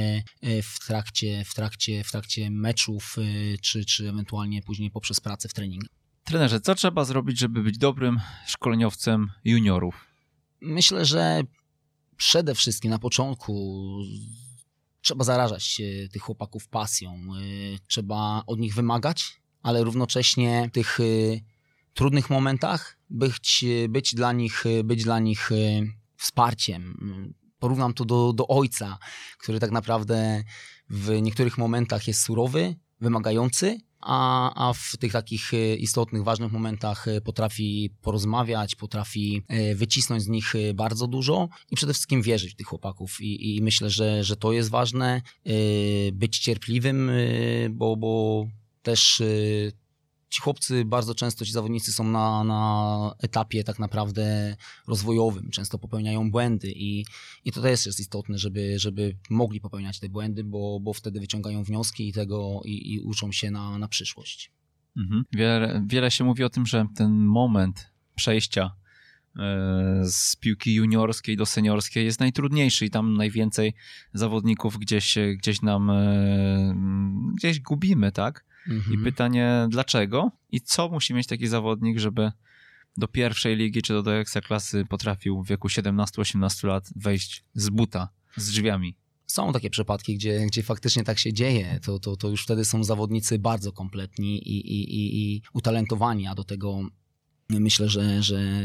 w 0.63 0.87
trakcie, 0.87 1.45
w 1.45 1.55
trakcie, 1.55 2.05
w 2.05 2.11
trakcie 2.11 2.51
meczów, 2.51 3.17
czy, 3.63 3.85
czy 3.85 4.09
ewentualnie 4.09 4.63
później 4.63 4.91
poprzez 4.91 5.21
pracę 5.21 5.49
w 5.49 5.55
treningu. 5.55 5.87
Trenerze, 6.25 6.61
co 6.61 6.75
trzeba 6.75 7.05
zrobić, 7.05 7.39
żeby 7.39 7.63
być 7.63 7.79
dobrym 7.79 8.21
szkoleniowcem 8.47 9.31
juniorów? 9.45 10.07
Myślę, 10.61 11.05
że 11.05 11.43
przede 12.17 12.55
wszystkim 12.55 12.91
na 12.91 12.99
początku 12.99 13.85
trzeba 15.09 15.25
zarażać 15.25 15.83
tych 16.13 16.23
chłopaków 16.23 16.69
pasją, 16.69 17.21
y, 17.41 17.79
trzeba 17.87 18.43
od 18.47 18.59
nich 18.59 18.75
wymagać, 18.75 19.43
ale 19.63 19.85
równocześnie 19.85 20.69
w 20.69 20.75
tych 20.75 21.01
y, 21.01 21.41
trudnych 21.95 22.31
momentach 22.31 22.99
być, 23.11 23.65
być, 23.89 24.15
dla, 24.15 24.33
nich, 24.33 24.65
być 24.85 25.05
dla 25.05 25.19
nich 25.19 25.51
wsparciem. 26.17 26.95
Porównam 27.59 27.95
to 27.95 28.05
do, 28.05 28.33
do 28.33 28.49
ojca, 28.49 28.99
który 29.39 29.61
tak 29.61 29.71
naprawdę 29.71 30.45
w 30.91 31.23
niektórych 31.23 31.59
momentach 31.59 32.09
jest 32.09 32.23
surowy, 32.23 32.77
wymagający, 33.01 33.81
a, 34.01 34.69
a 34.69 34.73
w 34.73 34.97
tych 34.97 35.13
takich 35.13 35.55
e, 35.55 35.77
istotnych, 35.77 36.25
ważnych 36.25 36.53
momentach 36.53 37.09
e, 37.09 37.21
potrafi 37.21 37.91
porozmawiać, 38.03 38.75
potrafi 38.75 39.43
e, 39.49 39.75
wycisnąć 39.75 40.23
z 40.23 40.29
nich 40.29 40.53
bardzo 40.75 41.07
dużo 41.07 41.49
i 41.71 41.77
przede 41.77 41.93
wszystkim 41.93 42.23
wierzyć 42.23 42.53
w 42.53 42.57
tych 42.57 42.67
chłopaków. 42.67 43.21
I, 43.21 43.57
i 43.57 43.63
myślę, 43.63 43.91
że, 43.91 44.25
że 44.25 44.37
to 44.37 44.53
jest 44.53 44.71
ważne, 44.71 45.23
być 46.13 46.39
cierpliwym, 46.39 47.11
bo, 47.71 47.97
bo 47.97 48.47
też 48.83 49.23
ci 50.29 50.41
chłopcy 50.41 50.85
bardzo 50.85 51.15
często, 51.15 51.45
ci 51.45 51.53
zawodnicy 51.53 51.93
są 51.93 52.05
na, 52.05 52.45
na 52.45 53.15
etapie 53.23 53.65
tak 53.65 53.79
naprawdę 53.79 54.57
rozwojowym, 54.87 55.51
często 55.51 55.79
popełniają 55.79 56.31
błędy 56.31 56.73
i, 56.77 57.05
i 57.45 57.53
to 57.53 57.63
też 57.63 57.87
jest 57.87 58.01
istotne, 58.01 58.39
żeby, 58.39 58.79
żeby 58.79 59.17
mogli 59.31 59.61
popełniać 59.61 60.01
te 60.01 60.09
błędy, 60.09 60.45
bo, 60.45 60.81
bo 60.81 60.93
wtedy 60.93 61.21
wyciągają 61.21 61.65
wnioski 61.65 62.09
i 62.09 62.13
tego 62.13 62.61
i, 62.65 62.93
i 62.93 63.01
uczą 63.01 63.33
się 63.33 63.51
na, 63.51 63.79
na 63.79 63.89
przyszłość. 63.89 64.53
Mhm. 64.97 65.25
Wiele, 65.33 65.85
wiele 65.87 66.11
się 66.11 66.25
mówi 66.25 66.45
o 66.45 66.51
tym, 66.51 66.67
że 66.67 66.87
ten 66.97 67.13
moment 67.13 67.91
przejścia 68.15 68.75
e, 69.39 70.01
z 70.05 70.37
piłki 70.37 70.75
juniorskiej 70.75 71.37
do 71.37 71.47
seniorskiej 71.47 72.05
jest 72.05 72.21
najtrudniejszy 72.21 72.87
i 72.87 72.91
tam 72.91 73.17
najwięcej 73.17 73.75
zawodników 74.13 74.79
gdzieś, 74.79 75.19
gdzieś 75.39 75.63
nam 75.63 75.91
e, 75.91 76.75
gdzieś 77.37 77.61
gubimy, 77.61 78.13
tak? 78.13 78.48
Mhm. 78.69 79.01
I 79.01 79.05
pytanie, 79.05 79.67
dlaczego 79.71 80.31
i 80.51 80.61
co 80.61 80.89
musi 80.89 81.15
mieć 81.15 81.27
taki 81.27 81.47
zawodnik, 81.47 81.99
żeby 81.99 82.33
do 82.97 83.09
pierwszej 83.09 83.57
ligi 83.57 83.83
czy 83.83 84.03
do 84.03 84.15
ekstraklasy 84.15 84.85
potrafił 84.89 85.43
w 85.43 85.49
wieku 85.49 85.69
17-18 85.69 86.67
lat 86.67 86.91
wejść 86.97 87.45
z 87.55 87.69
buta, 87.69 88.09
z 88.37 88.51
drzwiami? 88.51 88.97
Są 89.27 89.53
takie 89.53 89.71
przypadki, 89.71 90.15
gdzie, 90.15 90.47
gdzie 90.47 90.63
faktycznie 90.63 91.05
tak 91.05 91.19
się 91.19 91.33
dzieje. 91.33 91.81
To, 91.83 91.99
to, 91.99 92.17
to 92.17 92.29
już 92.29 92.43
wtedy 92.43 92.65
są 92.65 92.85
zawodnicy 92.85 93.39
bardzo 93.39 93.73
kompletni 93.73 94.49
i, 94.49 94.59
i, 94.59 94.95
i, 94.95 95.35
i 95.35 95.43
utalentowani, 95.53 96.27
a 96.27 96.35
do 96.35 96.45
tego 96.45 96.81
Myślę, 97.51 97.89
że, 97.89 98.23
że 98.23 98.63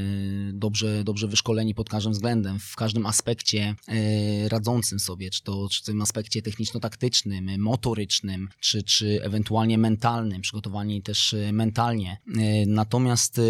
dobrze, 0.54 1.04
dobrze 1.04 1.28
wyszkoleni 1.28 1.76
pod 1.76 1.90
każdym 1.90 2.14
względem, 2.14 2.60
w 2.60 2.76
każdym 2.76 3.06
aspekcie 3.06 3.76
e, 3.88 4.50
radzącym 4.50 5.00
sobie, 5.00 5.30
czy 5.30 5.44
to 5.44 5.68
czy 5.72 5.82
w 5.82 5.86
tym 5.86 6.02
aspekcie 6.02 6.42
techniczno-taktycznym, 6.42 7.62
motorycznym, 7.62 8.50
czy, 8.60 8.84
czy 8.84 9.24
ewentualnie 9.24 9.78
mentalnym, 9.78 10.42
przygotowani 10.42 11.02
też 11.02 11.34
e, 11.34 11.54
mentalnie. 11.54 12.18
E, 12.28 12.66
natomiast 12.66 13.42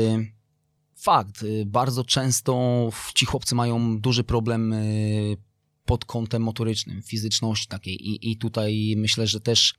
fakt, 0.95 1.45
bardzo 1.65 2.03
często 2.03 2.89
ci 3.15 3.25
chłopcy 3.25 3.55
mają 3.55 3.99
duży 3.99 4.23
problem 4.23 4.75
pod 5.85 6.05
kątem 6.05 6.41
motorycznym, 6.41 7.01
fizyczności 7.01 7.67
takiej 7.67 8.09
i, 8.09 8.31
i 8.31 8.37
tutaj 8.37 8.93
myślę, 8.97 9.27
że 9.27 9.39
też 9.39 9.73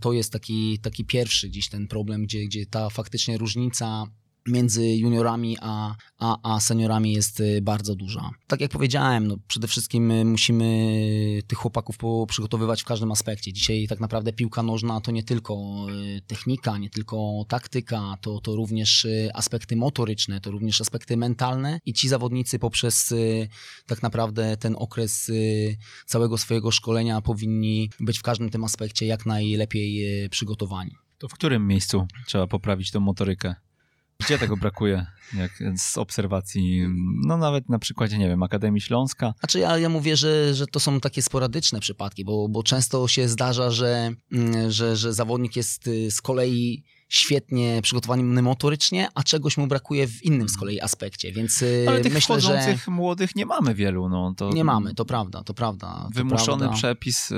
to 0.00 0.12
jest 0.12 0.32
taki, 0.32 0.78
taki 0.78 1.04
pierwszy 1.04 1.50
dziś 1.50 1.68
ten 1.68 1.88
problem, 1.88 2.22
gdzie, 2.22 2.44
gdzie 2.44 2.66
ta 2.66 2.90
faktycznie 2.90 3.38
różnica 3.38 4.06
między 4.48 4.88
juniorami 4.88 5.56
a, 5.60 5.94
a, 6.18 6.54
a 6.54 6.60
seniorami 6.60 7.12
jest 7.12 7.40
y, 7.40 7.60
bardzo 7.62 7.94
duża. 7.94 8.30
Tak 8.46 8.60
jak 8.60 8.70
powiedziałem, 8.70 9.26
no 9.26 9.36
przede 9.48 9.68
wszystkim 9.68 10.10
y, 10.10 10.24
musimy 10.24 10.88
tych 11.46 11.58
chłopaków 11.58 11.98
przygotowywać 12.28 12.82
w 12.82 12.84
każdym 12.84 13.12
aspekcie. 13.12 13.52
Dzisiaj 13.52 13.86
tak 13.88 14.00
naprawdę 14.00 14.32
piłka 14.32 14.62
nożna 14.62 15.00
to 15.00 15.10
nie 15.10 15.22
tylko 15.22 15.86
y, 15.90 16.20
technika, 16.26 16.78
nie 16.78 16.90
tylko 16.90 17.44
taktyka, 17.48 18.14
to, 18.20 18.40
to 18.40 18.56
również 18.56 19.06
aspekty 19.34 19.76
motoryczne, 19.76 20.40
to 20.40 20.50
również 20.50 20.80
aspekty 20.80 21.16
mentalne 21.16 21.80
i 21.86 21.92
ci 21.92 22.08
zawodnicy 22.08 22.58
poprzez 22.58 23.14
tak 23.86 24.02
naprawdę 24.02 24.56
ten 24.56 24.74
okres 24.78 25.30
całego 26.06 26.38
swojego 26.38 26.70
szkolenia 26.70 27.20
powinni 27.20 27.90
być 28.00 28.18
w 28.18 28.22
każdym 28.22 28.50
tym 28.50 28.64
aspekcie 28.64 29.06
jak 29.06 29.26
najlepiej 29.26 30.28
przygotowani. 30.28 30.90
To 31.18 31.28
w 31.28 31.32
którym 31.32 31.66
miejscu 31.66 32.06
trzeba 32.26 32.46
poprawić 32.46 32.90
tą 32.90 33.00
motorykę? 33.00 33.54
Gdzie 34.24 34.38
tego 34.38 34.56
brakuje? 34.56 35.06
Jak 35.34 35.50
z 35.76 35.98
obserwacji, 35.98 36.86
no 37.26 37.36
nawet 37.36 37.68
na 37.68 37.78
przykładzie, 37.78 38.18
nie 38.18 38.28
wiem, 38.28 38.42
Akademii 38.42 38.80
Śląska. 38.80 39.34
Znaczy 39.38 39.58
ja, 39.58 39.78
ja 39.78 39.88
mówię, 39.88 40.16
że, 40.16 40.54
że 40.54 40.66
to 40.66 40.80
są 40.80 41.00
takie 41.00 41.22
sporadyczne 41.22 41.80
przypadki, 41.80 42.24
bo, 42.24 42.48
bo 42.48 42.62
często 42.62 43.08
się 43.08 43.28
zdarza, 43.28 43.70
że, 43.70 44.10
mm, 44.32 44.70
że, 44.70 44.96
że 44.96 45.12
zawodnik 45.12 45.56
jest 45.56 45.86
y, 45.86 46.10
z 46.10 46.20
kolei 46.20 46.84
świetnie 47.08 47.82
przygotowany 47.82 48.42
motorycznie, 48.42 49.08
a 49.14 49.22
czegoś 49.22 49.56
mu 49.56 49.66
brakuje 49.66 50.06
w 50.06 50.24
innym 50.24 50.48
z 50.48 50.56
kolei 50.56 50.80
aspekcie, 50.80 51.32
więc 51.32 51.62
y, 51.62 51.86
Ale 51.88 52.00
tych 52.00 52.14
myślę, 52.14 52.40
że 52.40 52.48
wchodzących 52.48 52.88
młodych 52.88 53.36
nie 53.36 53.46
mamy 53.46 53.74
wielu. 53.74 54.08
No, 54.08 54.34
to 54.36 54.50
nie 54.50 54.64
mamy, 54.64 54.94
to 54.94 55.04
prawda, 55.04 55.44
to 55.44 55.54
prawda. 55.54 55.86
To 55.86 56.10
Wymuszony 56.14 56.58
prawda. 56.58 56.76
przepis 56.76 57.30
y, 57.30 57.34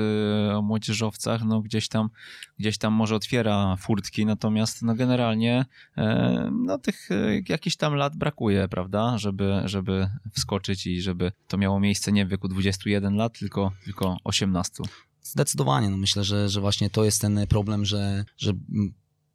o 0.55 0.63
młodzieżowcach, 0.63 1.45
no 1.45 1.61
gdzieś 1.61 1.89
tam, 1.89 2.11
gdzieś 2.59 2.79
tam 2.79 2.93
może 2.93 3.15
otwiera 3.15 3.77
furtki, 3.77 4.27
natomiast 4.27 4.83
no 4.83 4.95
generalnie 4.95 5.65
e, 5.97 6.51
no 6.53 6.79
tych 6.79 7.11
e, 7.11 7.15
jakichś 7.49 7.77
tam 7.77 7.95
lat 7.95 8.17
brakuje, 8.17 8.69
prawda, 8.69 9.19
żeby, 9.19 9.63
żeby 9.65 10.09
wskoczyć 10.33 10.87
i 10.87 11.03
żeby 11.03 11.33
to 11.49 11.59
miało 11.59 11.81
miejsce 11.81 12.13
nie 12.13 12.27
w 12.27 12.29
wieku 12.29 12.49
21 12.49 13.17
lat, 13.17 13.39
tylko, 13.39 13.73
tylko 13.85 14.17
18. 14.25 14.83
Zdecydowanie. 15.23 15.91
No 15.91 15.97
myślę, 15.97 16.25
że, 16.25 16.49
że 16.49 16.61
właśnie 16.61 16.91
to 16.91 17.05
jest 17.05 17.21
ten 17.21 17.47
problem, 17.49 17.85
że, 17.85 18.25
że 18.37 18.53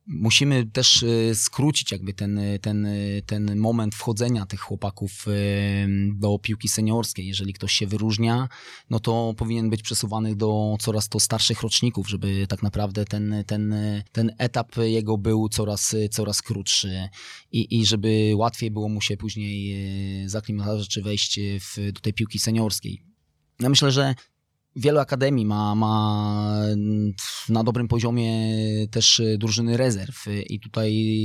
musimy 0.07 0.65
też 0.65 1.03
y, 1.03 1.31
skrócić 1.35 1.91
jakby 1.91 2.13
ten, 2.13 2.37
y, 2.37 2.59
ten, 2.59 2.85
y, 2.85 3.21
ten 3.25 3.55
moment 3.57 3.95
wchodzenia 3.95 4.45
tych 4.45 4.59
chłopaków 4.59 5.25
do 6.13 6.39
piłki 6.39 6.67
seniorskiej. 6.67 7.27
Jeżeli 7.27 7.53
ktoś 7.53 7.73
się 7.73 7.87
wyróżnia, 7.87 8.49
no 8.89 8.99
to 8.99 9.33
powinien 9.37 9.69
być 9.69 9.81
przesuwany 9.81 10.35
do 10.35 10.75
coraz 10.79 11.09
to 11.09 11.19
starszych 11.19 11.61
roczników, 11.61 12.09
żeby 12.09 12.47
tak 12.47 12.63
naprawdę 12.63 13.05
ten, 13.05 13.43
ten, 13.47 13.75
ten 14.11 14.31
etap 14.37 14.75
jego 14.77 15.17
był 15.17 15.49
coraz, 15.49 15.95
coraz 16.11 16.41
krótszy 16.41 17.09
i, 17.51 17.79
i 17.79 17.85
żeby 17.85 18.31
łatwiej 18.35 18.71
było 18.71 18.89
mu 18.89 19.01
się 19.01 19.17
później 19.17 20.29
zaklimatować 20.29 20.87
czy 20.87 21.01
wejść 21.01 21.39
w, 21.59 21.91
do 21.91 22.01
tej 22.01 22.13
piłki 22.13 22.39
seniorskiej. 22.39 23.01
Ja 23.59 23.69
myślę, 23.69 23.91
że 23.91 24.15
wiele 24.75 25.01
akademii 25.01 25.45
ma, 25.45 25.75
ma 25.75 26.65
na 27.49 27.63
dobrym 27.63 27.87
poziomie 27.87 28.57
też 28.87 29.21
drużyny 29.37 29.77
rezerw 29.77 30.25
i 30.49 30.59
tutaj 30.59 31.17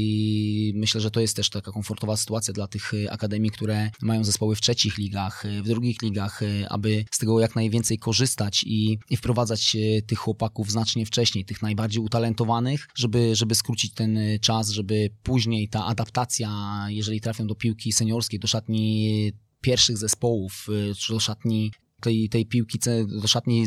myślę, 0.75 1.01
że 1.01 1.11
to 1.11 1.21
jest 1.21 1.37
też 1.37 1.51
taka 1.51 1.73
komfortowa 1.73 2.17
sytuacja 2.17 2.55
dla 2.55 2.67
tych 2.67 2.93
akademii, 3.11 3.51
które 3.51 3.91
mają 4.03 4.25
zespoły 4.25 4.57
w 4.57 4.61
trzecich 4.61 4.99
ligach, 4.99 5.45
w 5.63 5.69
drugich 5.69 6.03
ligach, 6.03 6.41
aby 6.69 7.05
z 7.11 7.19
tego 7.19 7.41
jak 7.41 7.57
najwięcej 7.57 7.99
korzystać 7.99 8.65
i, 8.67 8.99
i 9.11 9.17
wprowadzać 9.17 9.77
tych 10.07 10.19
chłopaków 10.19 10.71
znacznie 10.71 11.07
wcześniej, 11.07 11.45
tych 11.45 11.63
najbardziej 11.63 12.03
utalentowanych, 12.03 12.89
żeby, 12.95 13.37
żeby 13.37 13.55
skrócić 13.55 13.95
ten 13.95 14.19
czas, 14.41 14.71
żeby 14.71 15.11
później 15.23 15.69
ta 15.69 15.87
adaptacja, 15.87 16.51
jeżeli 16.89 17.21
trafią 17.21 17.47
do 17.47 17.55
piłki 17.55 17.93
seniorskiej, 17.93 18.41
do 18.41 18.49
szatni 18.49 19.33
pierwszych 19.61 19.99
zespołów, 19.99 20.67
czy 20.97 21.13
do 21.13 21.21
szatni 21.21 21.71
tej, 22.01 22.29
tej 22.29 22.47
piłki 22.47 22.79
do 23.07 23.29
szatni 23.29 23.65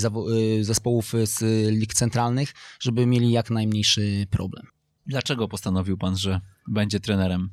y, 0.58 0.64
zespołów 0.64 1.14
z 1.24 1.42
lig 1.72 1.94
centralnych, 1.94 2.54
żeby 2.80 3.06
mieli 3.06 3.32
jak 3.32 3.50
najmniejszy 3.50 4.28
problem. 4.30 4.66
Dlaczego 5.06 5.48
postanowił 5.48 5.98
pan, 5.98 6.18
że 6.18 6.42
będzie 6.68 7.00
trenerem? 7.00 7.50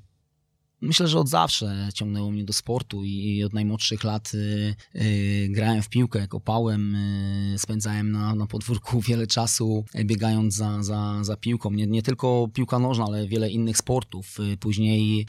Myślę, 0.82 1.08
że 1.08 1.18
od 1.18 1.28
zawsze 1.28 1.88
ciągnęło 1.94 2.30
mnie 2.30 2.44
do 2.44 2.52
sportu 2.52 3.04
i 3.04 3.44
od 3.44 3.52
najmłodszych 3.52 4.04
lat 4.04 4.32
y, 4.34 4.74
y, 4.96 5.48
grałem 5.50 5.82
w 5.82 5.88
piłkę, 5.88 6.28
kopałem, 6.28 6.94
y, 6.94 7.58
spędzałem 7.58 8.12
na, 8.12 8.34
na 8.34 8.46
podwórku 8.46 9.00
wiele 9.08 9.26
czasu 9.26 9.84
y, 9.94 10.04
biegając 10.04 10.54
za, 10.54 10.82
za, 10.82 11.24
za 11.24 11.36
piłką. 11.36 11.70
Nie, 11.70 11.86
nie 11.86 12.02
tylko 12.02 12.48
piłka 12.54 12.78
nożna, 12.78 13.04
ale 13.04 13.28
wiele 13.28 13.50
innych 13.50 13.76
sportów. 13.76 14.40
Y, 14.40 14.56
Później 14.56 15.26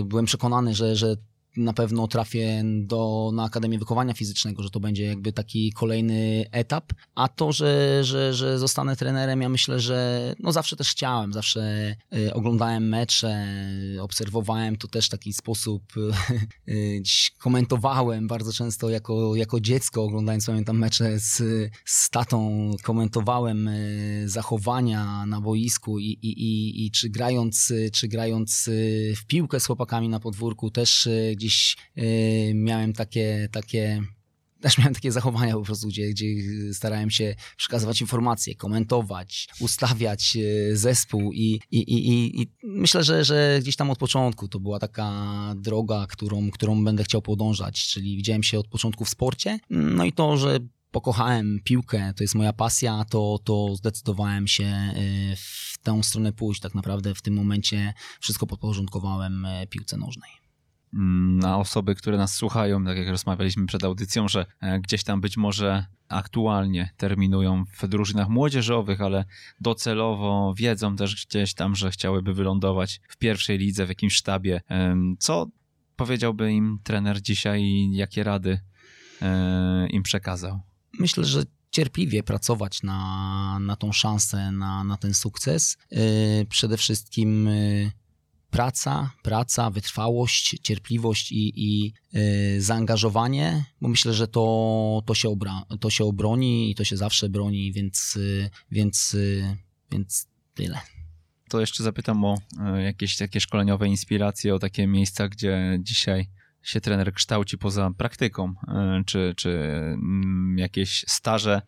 y, 0.00 0.04
byłem 0.04 0.24
przekonany, 0.24 0.74
że, 0.74 0.96
że 0.96 1.16
na 1.56 1.72
pewno 1.72 2.08
trafię 2.08 2.62
do, 2.64 3.30
na 3.34 3.44
Akademię 3.44 3.78
Wychowania 3.78 4.14
Fizycznego, 4.14 4.62
że 4.62 4.70
to 4.70 4.80
będzie 4.80 5.04
jakby 5.04 5.32
taki 5.32 5.72
kolejny 5.72 6.44
etap, 6.52 6.92
a 7.14 7.28
to, 7.28 7.52
że, 7.52 8.04
że, 8.04 8.34
że 8.34 8.58
zostanę 8.58 8.96
trenerem, 8.96 9.42
ja 9.42 9.48
myślę, 9.48 9.80
że 9.80 10.34
no 10.38 10.52
zawsze 10.52 10.76
też 10.76 10.90
chciałem, 10.90 11.32
zawsze 11.32 11.94
y, 12.16 12.34
oglądałem 12.34 12.88
mecze, 12.88 13.46
obserwowałem 14.00 14.76
to 14.76 14.88
też 14.88 15.06
w 15.06 15.10
taki 15.10 15.32
sposób, 15.32 15.82
y, 15.96 16.00
y, 16.72 17.00
gdzieś 17.00 17.30
komentowałem 17.38 18.28
bardzo 18.28 18.52
często 18.52 18.88
jako, 18.88 19.36
jako 19.36 19.60
dziecko, 19.60 20.02
oglądając 20.02 20.46
pamiętam 20.46 20.78
mecze 20.78 21.18
z, 21.18 21.42
z 21.84 22.10
tatą, 22.10 22.70
komentowałem 22.82 23.70
zachowania 24.24 25.26
na 25.26 25.40
boisku 25.40 25.98
i, 25.98 26.04
i, 26.04 26.28
i, 26.28 26.86
i 26.86 26.90
czy 26.90 27.08
grając, 27.08 27.72
czy 27.92 28.08
grając 28.08 28.70
w 29.16 29.26
piłkę 29.26 29.60
z 29.60 29.66
chłopakami 29.66 30.08
na 30.08 30.20
podwórku 30.20 30.70
też 30.70 31.06
y, 31.06 31.34
gdzieś 31.44 31.76
y, 31.98 32.52
miałem 32.54 32.92
takie, 32.92 33.48
takie 33.52 34.02
też 34.62 34.78
miałem 34.78 34.94
takie 34.94 35.12
zachowania 35.12 35.54
po 35.54 35.62
prostu, 35.62 35.88
gdzie, 35.88 36.08
gdzie 36.08 36.26
starałem 36.72 37.10
się 37.10 37.34
przekazywać 37.56 38.00
informacje, 38.00 38.54
komentować, 38.54 39.48
ustawiać 39.60 40.36
e, 40.36 40.76
zespół 40.76 41.32
i, 41.32 41.60
i, 41.70 41.78
i, 41.78 42.42
i, 42.42 42.46
myślę, 42.62 43.04
że, 43.04 43.24
że 43.24 43.58
gdzieś 43.62 43.76
tam 43.76 43.90
od 43.90 43.98
początku 43.98 44.48
to 44.48 44.60
była 44.60 44.78
taka 44.78 45.12
droga, 45.56 46.06
którą, 46.08 46.50
którą 46.50 46.84
będę 46.84 47.04
chciał 47.04 47.22
podążać, 47.22 47.88
czyli 47.88 48.16
widziałem 48.16 48.42
się 48.42 48.58
od 48.58 48.68
początku 48.68 49.04
w 49.04 49.08
sporcie, 49.08 49.58
no 49.70 50.04
i 50.04 50.12
to, 50.12 50.36
że 50.36 50.58
pokochałem 50.90 51.60
piłkę, 51.64 52.14
to 52.16 52.24
jest 52.24 52.34
moja 52.34 52.52
pasja, 52.52 53.04
to, 53.10 53.38
to 53.44 53.76
zdecydowałem 53.76 54.48
się 54.48 54.64
e, 54.64 54.92
w 55.36 55.78
tę 55.82 56.02
stronę 56.02 56.32
pójść. 56.32 56.60
Tak 56.60 56.74
naprawdę 56.74 57.14
w 57.14 57.22
tym 57.22 57.34
momencie 57.34 57.94
wszystko 58.20 58.46
podporządkowałem 58.46 59.46
piłce 59.70 59.96
nożnej. 59.96 60.43
Mm, 60.94 61.38
Na 61.38 61.58
osoby, 61.58 61.94
które 61.94 62.16
nas 62.16 62.34
słuchają, 62.34 62.84
tak 62.84 62.96
jak 62.96 63.08
rozmawialiśmy 63.08 63.66
przed 63.66 63.84
audycją, 63.84 64.28
że 64.28 64.46
e, 64.60 64.80
gdzieś 64.80 65.04
tam 65.04 65.20
być 65.20 65.36
może 65.36 65.86
aktualnie 66.08 66.90
terminują 66.96 67.64
w 67.64 67.88
drużynach 67.88 68.28
młodzieżowych, 68.28 69.00
ale 69.00 69.24
docelowo 69.60 70.54
wiedzą 70.56 70.96
też 70.96 71.26
gdzieś 71.26 71.54
tam, 71.54 71.74
że 71.74 71.90
chciałyby 71.90 72.34
wylądować 72.34 73.00
w 73.08 73.16
pierwszej 73.16 73.58
lidze, 73.58 73.86
w 73.86 73.88
jakimś 73.88 74.14
sztabie. 74.14 74.60
Co 75.18 75.46
powiedziałby 75.96 76.52
im 76.52 76.78
trener 76.84 77.22
dzisiaj 77.22 77.62
i 77.62 77.96
jakie 77.96 78.24
rady 78.24 78.60
e, 79.22 79.86
im 79.86 80.02
przekazał? 80.02 80.60
myślę, 80.98 81.24
że 81.24 81.42
cierpliwie 81.70 82.22
pracować 82.22 82.82
na, 82.82 83.58
na 83.60 83.76
tą 83.76 83.92
szansę, 83.92 84.52
na, 84.52 84.84
na 84.84 84.96
ten 84.96 85.14
sukces. 85.14 85.76
Yy, 85.90 86.00
Przede 86.48 86.76
wszystkim 86.76 87.48
praca, 88.54 89.10
praca, 89.22 89.70
wytrwałość, 89.70 90.58
cierpliwość 90.62 91.32
i, 91.32 91.52
i 91.56 91.92
yy, 92.12 92.60
zaangażowanie, 92.60 93.64
bo 93.80 93.88
myślę, 93.88 94.12
że 94.12 94.28
to, 94.28 95.02
to, 95.06 95.14
się 95.14 95.28
obra, 95.28 95.62
to 95.80 95.90
się 95.90 96.04
obroni 96.04 96.70
i 96.70 96.74
to 96.74 96.84
się 96.84 96.96
zawsze 96.96 97.28
broni, 97.28 97.72
więc, 97.72 98.14
yy, 98.14 98.50
więc, 98.70 99.12
yy, 99.12 99.56
więc 99.90 100.28
tyle. 100.54 100.80
to 101.48 101.60
jeszcze 101.60 101.82
zapytam 101.82 102.24
o 102.24 102.38
jakieś 102.78 103.16
takie 103.16 103.40
szkoleniowe 103.40 103.88
inspiracje, 103.88 104.54
o 104.54 104.58
takie 104.58 104.86
miejsca, 104.86 105.28
gdzie 105.28 105.78
dzisiaj 105.82 106.28
się 106.62 106.80
trener 106.80 107.12
kształci 107.12 107.58
poza 107.58 107.90
praktyką, 107.90 108.54
czy, 109.06 109.34
czy 109.36 109.50
mm, 109.50 110.58
jakieś 110.58 111.04
staże 111.08 111.62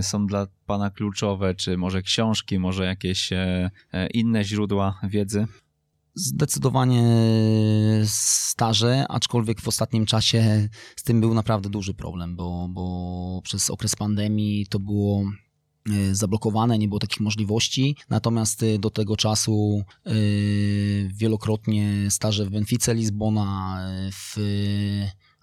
są 0.00 0.26
dla 0.26 0.46
pana 0.66 0.90
kluczowe, 0.90 1.54
czy 1.54 1.76
może 1.76 2.02
książki, 2.02 2.58
może 2.58 2.84
jakieś 2.84 3.30
inne 4.12 4.44
źródła 4.44 5.00
wiedzy? 5.02 5.46
Zdecydowanie 6.14 7.04
staże, 8.06 9.06
aczkolwiek 9.08 9.60
w 9.60 9.68
ostatnim 9.68 10.06
czasie 10.06 10.68
z 10.96 11.02
tym 11.02 11.20
był 11.20 11.34
naprawdę 11.34 11.70
duży 11.70 11.94
problem, 11.94 12.36
bo, 12.36 12.68
bo 12.70 13.40
przez 13.44 13.70
okres 13.70 13.96
pandemii 13.96 14.66
to 14.66 14.78
było 14.78 15.24
y, 15.88 16.14
zablokowane, 16.14 16.78
nie 16.78 16.88
było 16.88 17.00
takich 17.00 17.20
możliwości. 17.20 17.96
Natomiast 18.10 18.62
y, 18.62 18.78
do 18.78 18.90
tego 18.90 19.16
czasu 19.16 19.82
y, 20.06 21.10
wielokrotnie 21.14 22.10
staże 22.10 22.44
w 22.44 22.50
Benfice 22.50 22.94
Lizbona, 22.94 23.80
w 24.12 24.36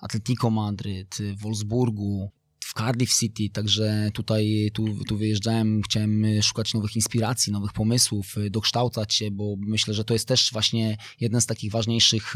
Atletico 0.02 0.50
Madryt, 0.50 1.18
w 1.36 1.42
Wolfsburgu, 1.42 2.32
w 2.72 2.74
Cardiff 2.74 3.14
City, 3.20 3.50
także 3.50 4.12
tutaj 4.14 4.72
tu, 4.74 5.06
tu 5.08 5.18
wyjeżdżałem, 5.18 5.82
chciałem 5.82 6.26
szukać 6.42 6.74
nowych 6.74 6.96
inspiracji, 6.96 7.54
nowych 7.54 7.74
pomysłów, 7.74 8.36
dokształcać 8.52 9.14
się, 9.14 9.32
bo 9.32 9.56
myślę, 9.60 9.94
że 9.94 10.04
to 10.04 10.14
jest 10.14 10.28
też 10.28 10.50
właśnie 10.52 10.98
jeden 11.20 11.42
z 11.42 11.46
takich 11.46 11.72
ważniejszych 11.72 12.34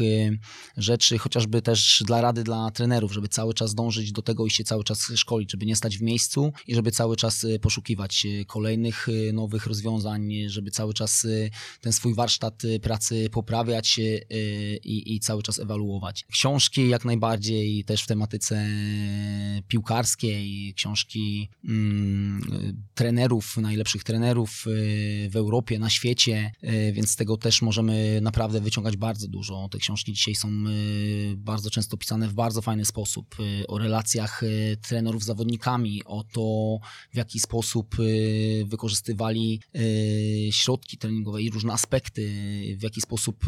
rzeczy, 0.76 1.18
chociażby 1.18 1.62
też 1.62 2.02
dla 2.06 2.20
rady 2.20 2.44
dla 2.44 2.70
trenerów, 2.70 3.12
żeby 3.12 3.28
cały 3.28 3.54
czas 3.54 3.74
dążyć 3.74 4.12
do 4.12 4.22
tego 4.22 4.46
i 4.46 4.50
się 4.50 4.64
cały 4.64 4.84
czas 4.84 5.12
szkolić, 5.16 5.52
żeby 5.52 5.66
nie 5.66 5.76
stać 5.76 5.98
w 5.98 6.02
miejscu 6.02 6.52
i 6.66 6.74
żeby 6.74 6.90
cały 6.90 7.16
czas 7.16 7.46
poszukiwać 7.60 8.26
kolejnych 8.46 9.06
nowych 9.32 9.66
rozwiązań, 9.66 10.32
żeby 10.46 10.70
cały 10.70 10.94
czas 10.94 11.26
ten 11.80 11.92
swój 11.92 12.14
warsztat 12.14 12.62
pracy 12.82 13.30
poprawiać 13.32 14.00
i, 14.84 15.14
i 15.14 15.20
cały 15.20 15.42
czas 15.42 15.58
ewaluować. 15.58 16.24
Książki 16.32 16.88
jak 16.88 17.04
najbardziej 17.04 17.84
też 17.84 18.02
w 18.02 18.06
tematyce 18.06 18.68
piłkarskiej, 19.68 20.25
książki 20.76 21.48
mm, 21.68 22.76
trenerów, 22.94 23.56
najlepszych 23.56 24.04
trenerów 24.04 24.66
y, 24.66 25.28
w 25.30 25.36
Europie, 25.36 25.78
na 25.78 25.90
świecie, 25.90 26.52
y, 26.64 26.92
więc 26.92 27.10
z 27.10 27.16
tego 27.16 27.36
też 27.36 27.62
możemy 27.62 28.20
naprawdę 28.22 28.60
wyciągać 28.60 28.96
bardzo 28.96 29.28
dużo. 29.28 29.68
Te 29.70 29.78
książki 29.78 30.12
dzisiaj 30.12 30.34
są 30.34 30.48
y, 30.48 31.34
bardzo 31.36 31.70
często 31.70 31.96
pisane 31.96 32.28
w 32.28 32.34
bardzo 32.34 32.62
fajny 32.62 32.84
sposób 32.84 33.36
o 33.68 33.78
relacjach 33.78 34.42
trenerów 34.88 35.22
z 35.22 35.26
zawodnikami, 35.26 36.04
o 36.04 36.24
to, 36.32 36.78
w 37.12 37.16
jaki 37.16 37.40
sposób 37.40 37.96
wykorzystywali 38.66 39.60
środki 40.50 40.98
treningowe 40.98 41.42
i 41.42 41.50
różne 41.50 41.72
aspekty, 41.72 42.22
w 42.78 42.82
jaki 42.82 43.00
sposób 43.00 43.44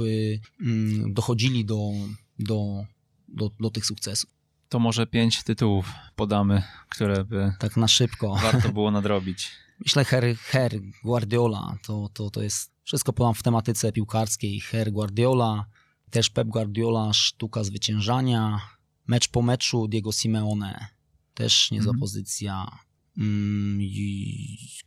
mm, 0.60 1.14
dochodzili 1.14 1.64
do, 1.64 1.90
do, 2.38 2.84
do, 3.28 3.50
do 3.60 3.70
tych 3.70 3.86
sukcesów 3.86 4.37
to 4.68 4.78
może 4.78 5.06
pięć 5.06 5.42
tytułów 5.42 5.92
podamy, 6.16 6.62
które 6.88 7.24
by 7.24 7.52
tak 7.58 7.76
na 7.76 7.88
szybko 7.88 8.34
warto 8.42 8.68
było 8.68 8.90
nadrobić. 8.98 9.50
Myślę 9.80 10.04
Her, 10.04 10.36
Her 10.36 10.80
Guardiola, 11.04 11.78
to, 11.82 12.08
to, 12.12 12.30
to 12.30 12.42
jest 12.42 12.72
wszystko 12.84 13.12
podam 13.12 13.34
w 13.34 13.42
tematyce 13.42 13.92
piłkarskiej. 13.92 14.60
Her 14.60 14.92
Guardiola, 14.92 15.66
też 16.10 16.30
Pep 16.30 16.48
Guardiola, 16.48 17.12
sztuka 17.12 17.64
zwyciężania, 17.64 18.60
mecz 19.06 19.28
po 19.28 19.42
meczu 19.42 19.88
Diego 19.88 20.12
Simeone, 20.12 20.86
też 21.34 21.70
niezła 21.70 21.90
mm. 21.90 22.00
pozycja. 22.00 22.78
Mm, 23.18 23.78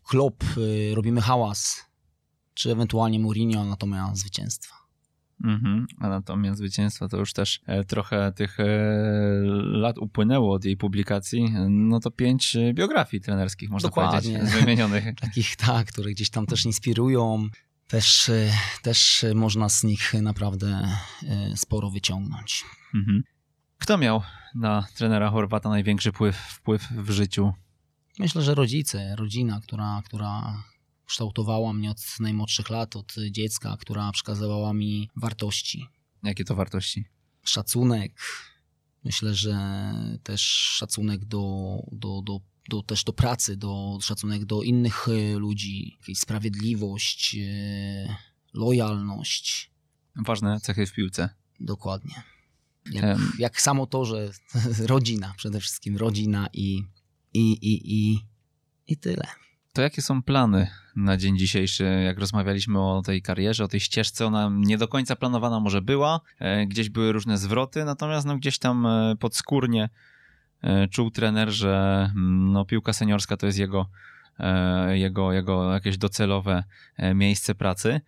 Klopp, 0.03 0.43
y, 0.57 0.95
robimy 0.95 1.21
hałas, 1.21 1.85
czy 2.53 2.71
ewentualnie 2.71 3.19
Mourinho, 3.19 3.65
natomiast 3.65 4.21
zwycięstwa. 4.21 4.80
Mhm. 5.43 5.87
Anatomia 5.99 6.55
zwycięstwa 6.55 7.07
to 7.07 7.17
już 7.17 7.33
też 7.33 7.59
e, 7.65 7.83
trochę 7.83 8.31
tych 8.31 8.59
e, 8.59 8.65
lat 9.63 9.97
upłynęło 9.97 10.53
od 10.53 10.65
jej 10.65 10.77
publikacji. 10.77 11.53
No 11.69 11.99
to 11.99 12.11
pięć 12.11 12.55
e, 12.55 12.73
biografii 12.73 13.21
trenerskich, 13.21 13.69
można 13.69 13.89
Dokładnie. 13.89 14.39
powiedzieć, 14.39 14.59
wymienionych. 14.59 15.05
Takich, 15.21 15.55
tak, 15.55 15.87
które 15.87 16.11
gdzieś 16.11 16.29
tam 16.29 16.45
też 16.45 16.65
inspirują. 16.65 17.47
Też, 17.87 18.31
też 18.81 19.25
można 19.35 19.69
z 19.69 19.83
nich 19.83 20.13
naprawdę 20.13 20.87
sporo 21.55 21.89
wyciągnąć. 21.89 22.63
Mhm. 22.95 23.23
Kto 23.77 23.97
miał 23.97 24.21
na 24.55 24.87
trenera 24.95 25.29
Chorwata 25.29 25.69
największy 25.69 26.11
wpływ, 26.11 26.35
wpływ 26.35 26.81
w 26.81 27.09
życiu? 27.09 27.53
Myślę, 28.19 28.41
że 28.41 28.55
rodzice, 28.55 29.15
rodzina, 29.15 29.61
która, 29.61 30.01
która 30.05 30.63
kształtowała 31.11 31.73
mnie 31.73 31.91
od 31.91 32.19
najmłodszych 32.19 32.69
lat, 32.69 32.95
od 32.95 33.15
dziecka, 33.31 33.77
która 33.79 34.11
przekazywała 34.11 34.73
mi 34.73 35.09
wartości. 35.15 35.87
Jakie 36.23 36.45
to 36.45 36.55
wartości? 36.55 37.05
Szacunek. 37.43 38.21
Myślę, 39.03 39.35
że 39.35 39.55
też 40.23 40.41
szacunek 40.77 41.25
do, 41.25 41.75
do, 41.91 42.21
do, 42.21 42.39
do, 42.69 42.83
też 42.83 43.03
do 43.03 43.13
pracy, 43.13 43.57
do 43.57 43.99
szacunek 44.01 44.45
do 44.45 44.63
innych 44.63 45.07
e, 45.07 45.39
ludzi, 45.39 45.97
sprawiedliwość, 46.15 47.35
e, 47.35 48.15
lojalność. 48.53 49.71
Ważne 50.15 50.59
cechy 50.59 50.85
w 50.85 50.93
piłce. 50.93 51.29
Dokładnie. 51.59 52.23
Jak, 52.91 53.03
um. 53.03 53.31
jak 53.39 53.61
samo 53.61 53.85
to, 53.85 54.05
że 54.05 54.31
rodzina, 54.93 55.33
przede 55.37 55.59
wszystkim 55.59 55.97
rodzina 55.97 56.47
i, 56.53 56.83
i, 57.33 57.51
i, 57.51 57.95
i, 57.95 58.19
i 58.87 58.97
tyle. 58.97 59.27
To 59.73 59.81
jakie 59.81 60.01
są 60.01 60.23
plany 60.23 60.67
na 60.95 61.17
dzień 61.17 61.37
dzisiejszy? 61.37 62.01
Jak 62.05 62.19
rozmawialiśmy 62.19 62.79
o 62.79 63.01
tej 63.05 63.21
karierze, 63.21 63.63
o 63.63 63.67
tej 63.67 63.79
ścieżce, 63.79 64.25
ona 64.25 64.49
nie 64.53 64.77
do 64.77 64.87
końca 64.87 65.15
planowana 65.15 65.59
może 65.59 65.81
była, 65.81 66.21
e, 66.39 66.67
gdzieś 66.67 66.89
były 66.89 67.11
różne 67.11 67.37
zwroty, 67.37 67.85
natomiast 67.85 68.27
no, 68.27 68.37
gdzieś 68.37 68.59
tam 68.59 68.85
e, 68.85 69.15
podskórnie 69.19 69.89
e, 70.61 70.87
czuł 70.87 71.11
trener, 71.11 71.49
że 71.49 72.09
mm, 72.15 72.51
no, 72.51 72.65
piłka 72.65 72.93
seniorska 72.93 73.37
to 73.37 73.45
jest 73.45 73.59
jego, 73.59 73.89
jego, 74.91 75.33
jego 75.33 75.73
jakieś 75.73 75.97
docelowe 75.97 76.63
miejsce 77.15 77.55
pracy. 77.55 78.01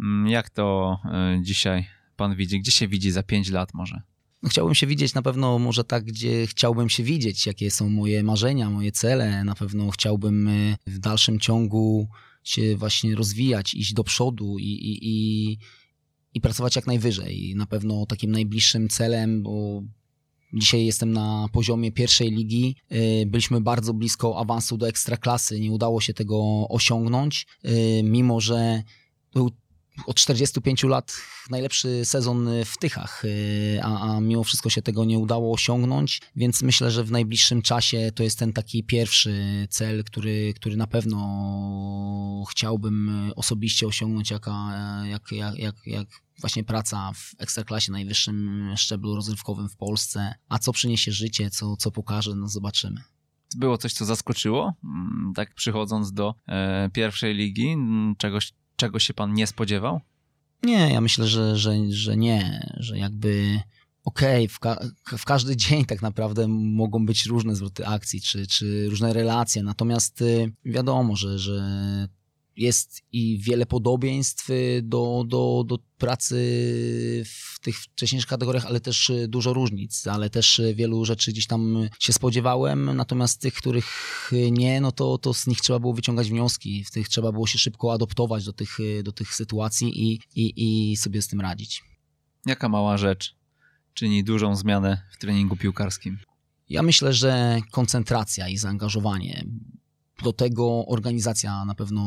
Mm, 0.00 0.28
jak 0.28 0.50
to 0.50 0.98
dzisiaj 1.42 1.88
pan 2.16 2.34
widzi? 2.34 2.60
Gdzie 2.60 2.72
się 2.72 2.88
widzi 2.88 3.10
za 3.10 3.22
pięć 3.22 3.50
lat 3.50 3.74
może? 3.74 4.02
Chciałbym 4.48 4.74
się 4.74 4.86
widzieć 4.86 5.14
na 5.14 5.22
pewno 5.22 5.58
może 5.58 5.84
tak, 5.84 6.04
gdzie 6.04 6.46
chciałbym 6.46 6.88
się 6.88 7.02
widzieć, 7.02 7.46
jakie 7.46 7.70
są 7.70 7.88
moje 7.88 8.22
marzenia, 8.22 8.70
moje 8.70 8.92
cele. 8.92 9.44
Na 9.44 9.54
pewno 9.54 9.90
chciałbym 9.90 10.48
e, 10.48 10.76
w 10.86 10.98
dalszym 10.98 11.40
ciągu 11.40 12.08
się 12.44 12.76
właśnie 12.76 13.14
rozwijać, 13.14 13.74
iść 13.74 13.92
do 13.92 14.04
przodu 14.04 14.58
i, 14.58 14.64
i, 14.64 14.98
i, 15.02 15.58
i 16.34 16.40
pracować 16.40 16.76
jak 16.76 16.86
najwyżej. 16.86 17.54
Na 17.56 17.66
pewno 17.66 18.06
takim 18.06 18.30
najbliższym 18.30 18.88
celem, 18.88 19.42
bo 19.42 19.82
Dzisiaj 20.52 20.86
jestem 20.86 21.12
na 21.12 21.46
poziomie 21.52 21.92
pierwszej 21.92 22.30
ligi. 22.30 22.76
E, 22.88 23.26
byliśmy 23.26 23.60
bardzo 23.60 23.94
blisko 23.94 24.38
awansu 24.38 24.76
do 24.76 24.88
ekstraklasy. 24.88 25.60
Nie 25.60 25.72
udało 25.72 26.00
się 26.00 26.14
tego 26.14 26.68
osiągnąć, 26.68 27.46
e, 27.62 28.02
mimo 28.02 28.40
że 28.40 28.82
był 29.34 29.50
od 30.06 30.16
45 30.16 30.82
lat 30.82 31.12
najlepszy 31.50 32.04
sezon 32.04 32.48
w 32.64 32.78
Tychach, 32.78 33.24
y, 33.24 33.80
a, 33.82 34.16
a 34.16 34.20
mimo 34.20 34.44
wszystko 34.44 34.70
się 34.70 34.82
tego 34.82 35.04
nie 35.04 35.18
udało 35.18 35.52
osiągnąć, 35.52 36.20
więc 36.36 36.62
myślę, 36.62 36.90
że 36.90 37.04
w 37.04 37.10
najbliższym 37.10 37.62
czasie 37.62 38.10
to 38.14 38.22
jest 38.22 38.38
ten 38.38 38.52
taki 38.52 38.84
pierwszy 38.84 39.66
cel, 39.70 40.04
który, 40.04 40.54
który 40.56 40.76
na 40.76 40.86
pewno 40.86 42.44
chciałbym 42.50 43.10
osobiście 43.36 43.86
osiągnąć, 43.86 44.30
jaka, 44.30 44.72
jak, 45.04 45.32
jak, 45.32 45.58
jak, 45.58 45.76
jak 45.86 46.08
właśnie 46.40 46.64
praca 46.64 47.12
w 47.14 47.34
ekstraklasie, 47.38 47.92
najwyższym 47.92 48.68
szczeblu 48.76 49.14
rozrywkowym 49.14 49.68
w 49.68 49.76
Polsce. 49.76 50.34
A 50.48 50.58
co 50.58 50.72
przyniesie 50.72 51.12
życie, 51.12 51.50
co, 51.50 51.76
co 51.76 51.90
pokaże, 51.90 52.34
no 52.34 52.48
zobaczymy 52.48 53.00
było 53.56 53.78
coś, 53.78 53.92
co 53.92 54.04
zaskoczyło, 54.04 54.74
mm, 54.84 55.32
tak 55.36 55.54
przychodząc 55.54 56.12
do 56.12 56.34
e, 56.48 56.90
pierwszej 56.92 57.34
ligi, 57.34 57.76
czegoś, 58.18 58.52
czego 58.80 58.98
się 58.98 59.14
pan 59.14 59.34
nie 59.34 59.46
spodziewał? 59.46 60.00
Nie, 60.62 60.92
ja 60.92 61.00
myślę, 61.00 61.26
że, 61.26 61.56
że, 61.56 61.72
że 61.90 62.16
nie, 62.16 62.68
że 62.76 62.98
jakby 62.98 63.60
okej, 64.04 64.44
okay, 64.44 64.48
w, 64.48 64.58
ka 64.58 64.80
w, 65.18 65.24
każdy 65.24 65.56
dzień 65.64 65.84
tak 65.84 66.02
naprawdę 66.02 66.48
mogą 66.48 67.06
być 67.06 67.26
różne 67.26 67.54
zwroty 67.54 67.86
akcji, 67.86 68.20
czy, 68.20 68.46
czy 68.46 68.86
różne 68.88 69.12
relacje, 69.12 69.62
natomiast 69.62 70.22
y, 70.22 70.52
wiadomo, 70.64 71.16
że, 71.16 71.38
że 71.38 71.62
jest 72.60 73.02
i 73.12 73.38
wiele 73.38 73.66
podobieństw 73.66 74.50
y, 74.50 74.80
do, 74.84 75.24
do, 75.26 75.64
do 75.66 75.78
pracy 75.98 76.36
w 77.26 77.60
tych 77.60 77.78
wcześniejszych 77.78 78.30
kategoriach, 78.30 78.66
ale 78.66 78.80
też 78.80 79.10
y, 79.10 79.28
dużo 79.28 79.52
różnic, 79.52 80.06
ale 80.06 80.30
też 80.30 80.58
y, 80.58 80.74
wielu 80.74 81.04
rzeczy 81.04 81.32
gdzieś 81.32 81.46
tam 81.46 81.88
się 81.98 82.12
spodziewałem, 82.12 82.96
natomiast 82.96 83.40
tych, 83.40 83.54
których 83.54 84.30
nie, 84.50 84.80
no 84.80 84.92
to, 84.92 85.18
to 85.18 85.34
z 85.34 85.46
nich 85.46 85.60
trzeba 85.60 85.78
było 85.78 85.92
wyciągać 85.92 86.30
wnioski, 86.30 86.84
w 86.84 86.90
tych 86.90 87.08
trzeba 87.08 87.32
było 87.32 87.46
się 87.46 87.58
szybko 87.58 87.92
adoptować 87.92 88.44
do 88.44 88.52
tych, 88.52 88.78
do 89.04 89.12
tych 89.12 89.34
sytuacji 89.34 90.12
i, 90.12 90.20
i, 90.34 90.92
i 90.92 90.96
sobie 90.96 91.22
z 91.22 91.28
tym 91.28 91.40
radzić. 91.40 91.82
Jaka 92.46 92.68
mała 92.68 92.96
rzecz 92.98 93.36
czyni 93.94 94.24
dużą 94.24 94.56
zmianę 94.56 95.02
w 95.12 95.18
treningu 95.18 95.56
piłkarskim? 95.56 96.18
Ja 96.68 96.82
myślę, 96.82 97.12
że 97.12 97.60
koncentracja 97.70 98.48
i 98.48 98.56
zaangażowanie 98.56 99.44
do 100.22 100.32
tego 100.32 100.86
organizacja 100.86 101.64
na 101.64 101.74
pewno 101.74 102.02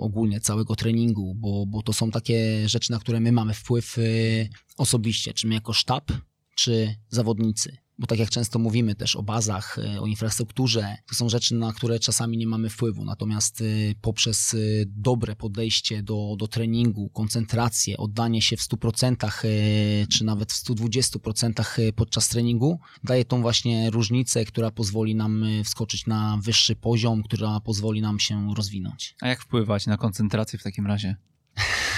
ogólnie 0.00 0.40
całego 0.40 0.76
treningu, 0.76 1.34
bo, 1.34 1.66
bo 1.66 1.82
to 1.82 1.92
są 1.92 2.10
takie 2.10 2.68
rzeczy, 2.68 2.92
na 2.92 2.98
które 2.98 3.20
my 3.20 3.32
mamy 3.32 3.54
wpływ 3.54 3.98
y, 3.98 4.48
osobiście, 4.76 5.34
czy 5.34 5.46
my 5.46 5.54
jako 5.54 5.72
sztab, 5.72 6.12
czy 6.54 6.96
zawodnicy 7.08 7.76
bo 8.00 8.06
tak 8.06 8.18
jak 8.18 8.30
często 8.30 8.58
mówimy 8.58 8.94
też 8.94 9.16
o 9.16 9.22
bazach, 9.22 9.78
e, 9.78 10.00
o 10.00 10.06
infrastrukturze, 10.06 10.96
to 11.08 11.14
są 11.14 11.28
rzeczy, 11.28 11.54
na 11.54 11.72
które 11.72 11.98
czasami 11.98 12.36
nie 12.38 12.46
mamy 12.46 12.70
wpływu. 12.70 13.04
Natomiast 13.04 13.60
e, 13.60 13.64
poprzez 14.00 14.54
e, 14.54 14.56
dobre 14.86 15.36
podejście 15.36 16.02
do, 16.02 16.34
do 16.38 16.48
treningu, 16.48 17.08
koncentrację, 17.08 17.96
oddanie 17.96 18.42
się 18.42 18.56
w 18.56 18.60
100% 18.60 20.06
czy 20.08 20.24
nawet 20.24 20.52
w 20.52 20.64
120% 20.64 21.92
podczas 21.92 22.28
treningu, 22.28 22.80
daje 23.04 23.24
tą 23.24 23.42
właśnie 23.42 23.90
różnicę, 23.90 24.44
która 24.44 24.70
pozwoli 24.70 25.14
nam 25.14 25.44
wskoczyć 25.64 26.06
na 26.06 26.38
wyższy 26.42 26.76
poziom, 26.76 27.22
która 27.22 27.60
pozwoli 27.60 28.00
nam 28.00 28.20
się 28.20 28.54
rozwinąć. 28.54 29.16
A 29.20 29.28
jak 29.28 29.40
wpływać 29.40 29.86
na 29.86 29.96
koncentrację 29.96 30.58
w 30.58 30.62
takim 30.62 30.86
razie? 30.86 31.16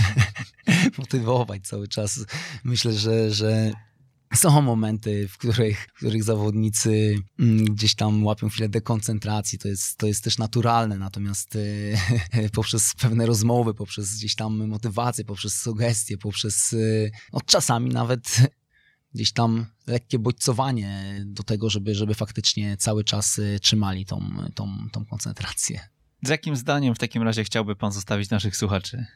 Motywować 0.98 1.66
cały 1.66 1.88
czas. 1.88 2.26
Myślę, 2.64 2.92
że, 2.92 3.30
że 3.30 3.72
są 4.34 4.62
momenty, 4.62 5.28
w 5.28 5.38
których, 5.38 5.88
w 5.94 5.96
których 5.96 6.24
zawodnicy 6.24 7.14
mm, 7.38 7.64
gdzieś 7.64 7.94
tam 7.94 8.24
łapią 8.24 8.48
chwilę 8.48 8.68
dekoncentracji, 8.68 9.58
to 9.58 9.68
jest, 9.68 9.98
to 9.98 10.06
jest 10.06 10.24
też 10.24 10.38
naturalne, 10.38 10.98
natomiast 10.98 11.56
e, 12.32 12.48
poprzez 12.58 12.94
pewne 12.94 13.26
rozmowy, 13.26 13.74
poprzez 13.74 14.16
gdzieś 14.16 14.34
tam 14.34 14.66
motywację, 14.66 15.24
poprzez 15.24 15.60
sugestie, 15.60 16.18
poprzez 16.18 16.72
e, 16.72 17.10
no, 17.32 17.40
czasami 17.46 17.90
nawet 17.90 18.52
gdzieś 19.14 19.32
tam 19.32 19.66
lekkie 19.86 20.18
bodźcowanie 20.18 21.22
do 21.26 21.42
tego, 21.42 21.70
żeby, 21.70 21.94
żeby 21.94 22.14
faktycznie 22.14 22.76
cały 22.76 23.04
czas 23.04 23.38
e, 23.38 23.58
trzymali 23.58 24.06
tą, 24.06 24.20
tą, 24.54 24.88
tą 24.92 25.04
koncentrację. 25.04 25.80
Z 26.22 26.28
jakim 26.28 26.56
zdaniem 26.56 26.94
w 26.94 26.98
takim 26.98 27.22
razie 27.22 27.44
chciałby 27.44 27.76
pan 27.76 27.92
zostawić 27.92 28.30
naszych 28.30 28.56
słuchaczy? 28.56 29.06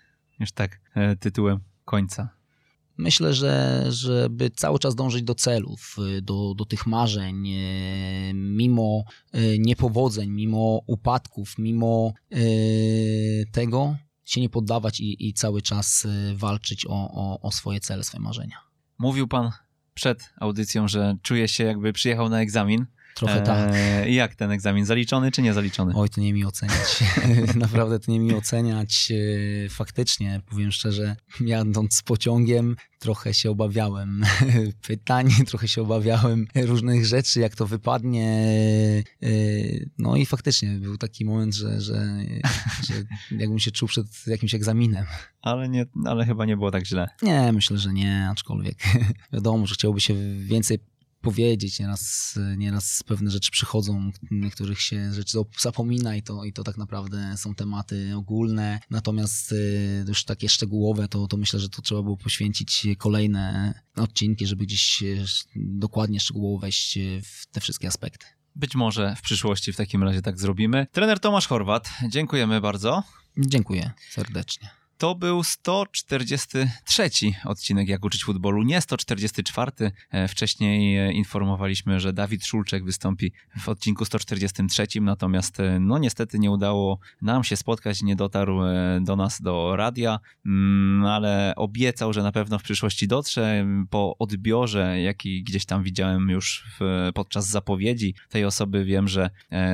Już 0.41 0.53
tak 0.53 0.81
tytułem 1.21 1.61
końca. 1.85 2.37
Myślę, 2.99 3.35
że 3.35 3.85
żeby 3.89 4.51
cały 4.51 4.79
czas 4.79 4.95
dążyć 4.95 5.23
do 5.23 5.35
celów, 5.35 5.97
do, 6.23 6.55
do 6.55 6.65
tych 6.65 6.87
marzeń, 6.87 7.49
y, 7.49 8.33
mimo 8.35 9.05
y, 9.35 9.57
niepowodzeń, 9.59 10.31
mimo 10.31 10.81
upadków, 10.87 11.59
mimo 11.59 12.13
tego 13.53 13.97
się 14.25 14.41
nie 14.41 14.49
poddawać 14.49 15.01
i, 15.01 15.29
i 15.29 15.33
cały 15.33 15.63
czas 15.63 16.07
walczyć 16.35 16.87
o, 16.87 17.11
o, 17.11 17.41
o 17.41 17.53
swoje 17.53 17.81
cele, 17.81 18.05
swoje 18.05 18.23
marzenia. 18.23 18.57
Mówił 18.99 19.29
pan 19.29 19.51
przed 19.95 20.31
audycją, 20.41 20.89
że 20.89 21.17
czuje 21.23 21.49
się 21.49 21.65
jakby 21.65 21.93
przyjechał 21.93 22.29
na 22.29 22.41
egzamin. 22.41 22.87
Trochę 23.17 23.43
tak. 23.43 23.75
Eee, 23.75 24.15
jak 24.15 24.35
ten 24.35 24.51
egzamin? 24.51 24.87
Zaliczony 24.87 25.31
czy 25.31 25.43
nie 25.43 25.55
zaliczony? 25.55 25.93
Oj, 25.97 26.09
to 26.09 26.21
nie 26.21 26.33
mi 26.33 26.45
oceniać. 26.45 27.05
Naprawdę 27.55 27.99
to 27.99 28.13
nie 28.13 28.21
mi 28.21 28.35
oceniać. 28.35 29.13
E, 29.65 29.69
faktycznie, 29.69 30.41
powiem 30.51 30.73
szczerze, 30.73 31.17
jadąc 31.41 32.03
pociągiem, 32.03 32.77
trochę 32.99 33.35
się 33.35 33.51
obawiałem 33.51 34.25
pytań, 34.89 35.31
trochę 35.47 35.69
się 35.69 35.83
obawiałem 35.83 36.47
różnych 36.55 37.07
rzeczy, 37.07 37.41
jak 37.41 37.55
to 37.55 37.67
wypadnie. 37.67 38.29
E, 39.23 39.29
no 39.99 40.17
i 40.17 40.27
faktycznie 40.27 40.69
był 40.69 40.99
taki 40.99 41.25
moment, 41.25 41.55
że, 41.55 41.81
że, 41.81 42.17
że 42.85 42.95
jakbym 43.31 43.59
się 43.59 43.71
czuł 43.71 43.89
przed 43.89 44.07
jakimś 44.27 44.55
egzaminem. 44.55 45.05
Ale, 45.43 45.69
nie, 45.69 45.87
ale 46.05 46.27
chyba 46.27 46.45
nie 46.45 46.57
było 46.57 46.71
tak 46.71 46.87
źle. 46.87 47.09
Nie, 47.23 47.53
myślę, 47.53 47.79
że 47.79 47.93
nie, 47.93 48.29
aczkolwiek 48.31 48.79
wiadomo, 49.33 49.67
że 49.67 49.75
chciałoby 49.75 50.01
się 50.01 50.15
więcej 50.39 50.79
powiedzieć, 51.27 51.79
nieraz, 51.79 52.35
nieraz 52.57 53.03
pewne 53.03 53.31
rzeczy 53.31 53.51
przychodzą, 53.51 54.11
niektórych 54.31 54.81
się 54.81 55.13
rzeczy 55.13 55.39
zapomina 55.59 56.17
i 56.17 56.23
to, 56.23 56.45
i 56.45 56.53
to 56.53 56.65
tak 56.65 56.77
naprawdę 56.77 57.37
są 57.37 57.55
tematy 57.55 58.13
ogólne, 58.17 58.81
natomiast 58.91 59.53
y, 59.53 60.05
już 60.09 60.25
takie 60.25 60.49
szczegółowe, 60.49 61.09
to, 61.09 61.27
to 61.27 61.37
myślę, 61.37 61.61
że 61.61 61.69
to 61.69 61.83
trzeba 61.83 62.03
było 62.03 62.17
poświęcić 62.17 62.87
kolejne 62.99 63.75
odcinki, 63.97 64.47
żeby 64.47 64.67
gdzieś 64.67 65.03
y, 65.03 65.25
dokładnie 65.57 66.21
szczegółowo 66.21 66.59
wejść 66.59 66.99
w 67.23 67.47
te 67.47 67.61
wszystkie 67.61 67.89
aspekty. 67.89 68.27
Być 68.55 68.75
może 68.75 69.17
w 69.17 69.23
przyszłości 69.23 69.73
w 69.73 69.77
takim 69.77 70.03
razie 70.03 70.23
tak 70.23 70.39
zrobimy. 70.39 70.87
Trener 70.93 71.21
Tomasz 71.21 71.47
Chorwat, 71.47 71.91
dziękujemy 72.09 72.61
bardzo. 72.61 73.03
Dziękuję 73.39 73.91
serdecznie. 74.11 74.86
To 74.99 75.15
był 75.15 75.43
143 75.45 77.11
odcinek 77.45 77.89
Jak 77.89 78.05
uczyć 78.05 78.25
futbolu, 78.25 78.63
nie 78.63 78.81
144. 78.81 79.73
E, 80.11 80.29
wcześniej 80.29 80.99
e, 80.99 81.13
informowaliśmy, 81.13 82.01
że 82.01 82.13
Dawid 82.13 82.47
Szulczek 82.47 82.85
wystąpi 82.85 83.33
w 83.59 83.69
odcinku 83.69 84.05
143, 84.05 84.87
natomiast 85.01 85.61
e, 85.61 85.81
no 85.81 85.99
niestety 85.99 86.39
nie 86.39 86.51
udało 86.51 86.99
nam 87.23 87.45
się 87.45 87.57
spotkać, 87.57 88.03
nie 88.03 88.17
dotarł 88.17 88.61
do 89.01 89.17
nas 89.17 89.43
do 89.43 89.77
radia, 89.77 90.21
mm, 90.47 91.05
ale 91.05 91.53
obiecał, 91.57 92.13
że 92.13 92.23
na 92.23 92.33
pewno 92.33 92.59
w 92.59 92.63
przyszłości 92.63 93.09
dotrze. 93.09 93.67
Po 93.91 94.19
odbiorze, 94.19 95.01
jaki 95.01 95.43
gdzieś 95.43 95.67
tam 95.67 95.83
widziałem 95.83 96.31
już 96.31 96.65
w, 96.81 97.11
podczas 97.15 97.49
zapowiedzi 97.49 98.15
tej 98.29 98.45
osoby, 98.45 98.85
wiem, 98.85 99.09
że 99.09 99.31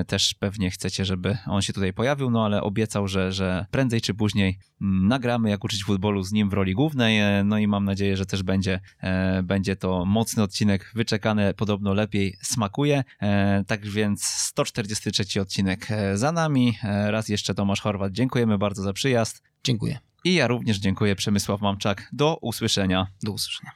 też 0.06 0.34
pewnie 0.34 0.70
chcecie, 0.70 1.04
żeby 1.04 1.38
on 1.46 1.62
się 1.62 1.72
tutaj 1.72 1.92
pojawił, 1.92 2.30
no 2.30 2.44
ale 2.44 2.62
obiecał, 2.62 3.08
że, 3.08 3.32
że 3.32 3.66
prędzej 3.70 4.00
czy 4.00 4.14
później 4.14 4.58
mm, 4.80 5.11
nagramy, 5.12 5.50
jak 5.50 5.64
uczyć 5.64 5.84
futbolu 5.84 6.22
z 6.22 6.32
nim 6.32 6.50
w 6.50 6.52
roli 6.52 6.74
głównej. 6.74 7.18
E, 7.18 7.44
no 7.44 7.58
i 7.58 7.66
mam 7.66 7.84
nadzieję, 7.84 8.16
że 8.16 8.26
też 8.26 8.42
będzie, 8.42 8.80
e, 9.00 9.42
będzie 9.42 9.76
to 9.76 10.04
mocny 10.04 10.42
odcinek, 10.42 10.92
wyczekany, 10.94 11.54
podobno 11.54 11.94
lepiej 11.94 12.36
smakuje. 12.42 13.04
E, 13.22 13.64
tak 13.66 13.86
więc 13.86 14.24
143 14.24 15.40
odcinek 15.40 15.88
za 16.14 16.32
nami. 16.32 16.78
Raz 16.82 17.28
jeszcze 17.28 17.54
Tomasz 17.54 17.80
Chorwat, 17.80 18.12
dziękujemy 18.12 18.58
bardzo 18.58 18.82
za 18.82 18.92
przyjazd. 18.92 19.42
Dziękuję. 19.64 19.98
I 20.24 20.34
ja 20.34 20.46
również 20.46 20.78
dziękuję, 20.78 21.16
Przemysław 21.16 21.60
Mamczak. 21.60 22.08
Do 22.12 22.36
usłyszenia. 22.40 23.06
Do 23.22 23.32
usłyszenia. 23.32 23.72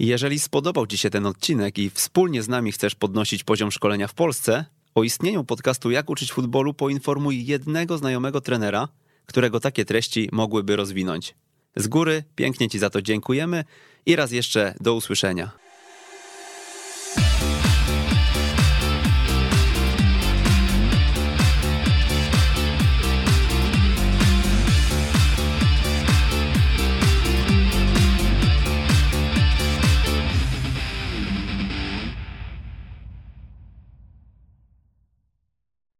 Jeżeli 0.00 0.38
spodobał 0.38 0.86
Ci 0.86 0.98
się 0.98 1.10
ten 1.10 1.26
odcinek 1.26 1.78
i 1.78 1.90
wspólnie 1.90 2.42
z 2.42 2.48
nami 2.48 2.72
chcesz 2.72 2.94
podnosić 2.94 3.44
poziom 3.44 3.72
szkolenia 3.72 4.08
w 4.08 4.14
Polsce, 4.14 4.64
o 4.94 5.04
istnieniu 5.04 5.44
podcastu 5.44 5.90
Jak 5.90 6.10
uczyć 6.10 6.32
futbolu 6.32 6.74
poinformuj 6.74 7.46
jednego 7.46 7.98
znajomego 7.98 8.40
trenera, 8.40 8.88
którego 9.26 9.60
takie 9.60 9.84
treści 9.84 10.28
mogłyby 10.32 10.76
rozwinąć. 10.76 11.34
Z 11.76 11.88
góry 11.88 12.24
pięknie 12.36 12.68
Ci 12.68 12.78
za 12.78 12.90
to 12.90 13.02
dziękujemy 13.02 13.64
i 14.06 14.16
raz 14.16 14.32
jeszcze 14.32 14.74
do 14.80 14.94
usłyszenia. 14.94 15.65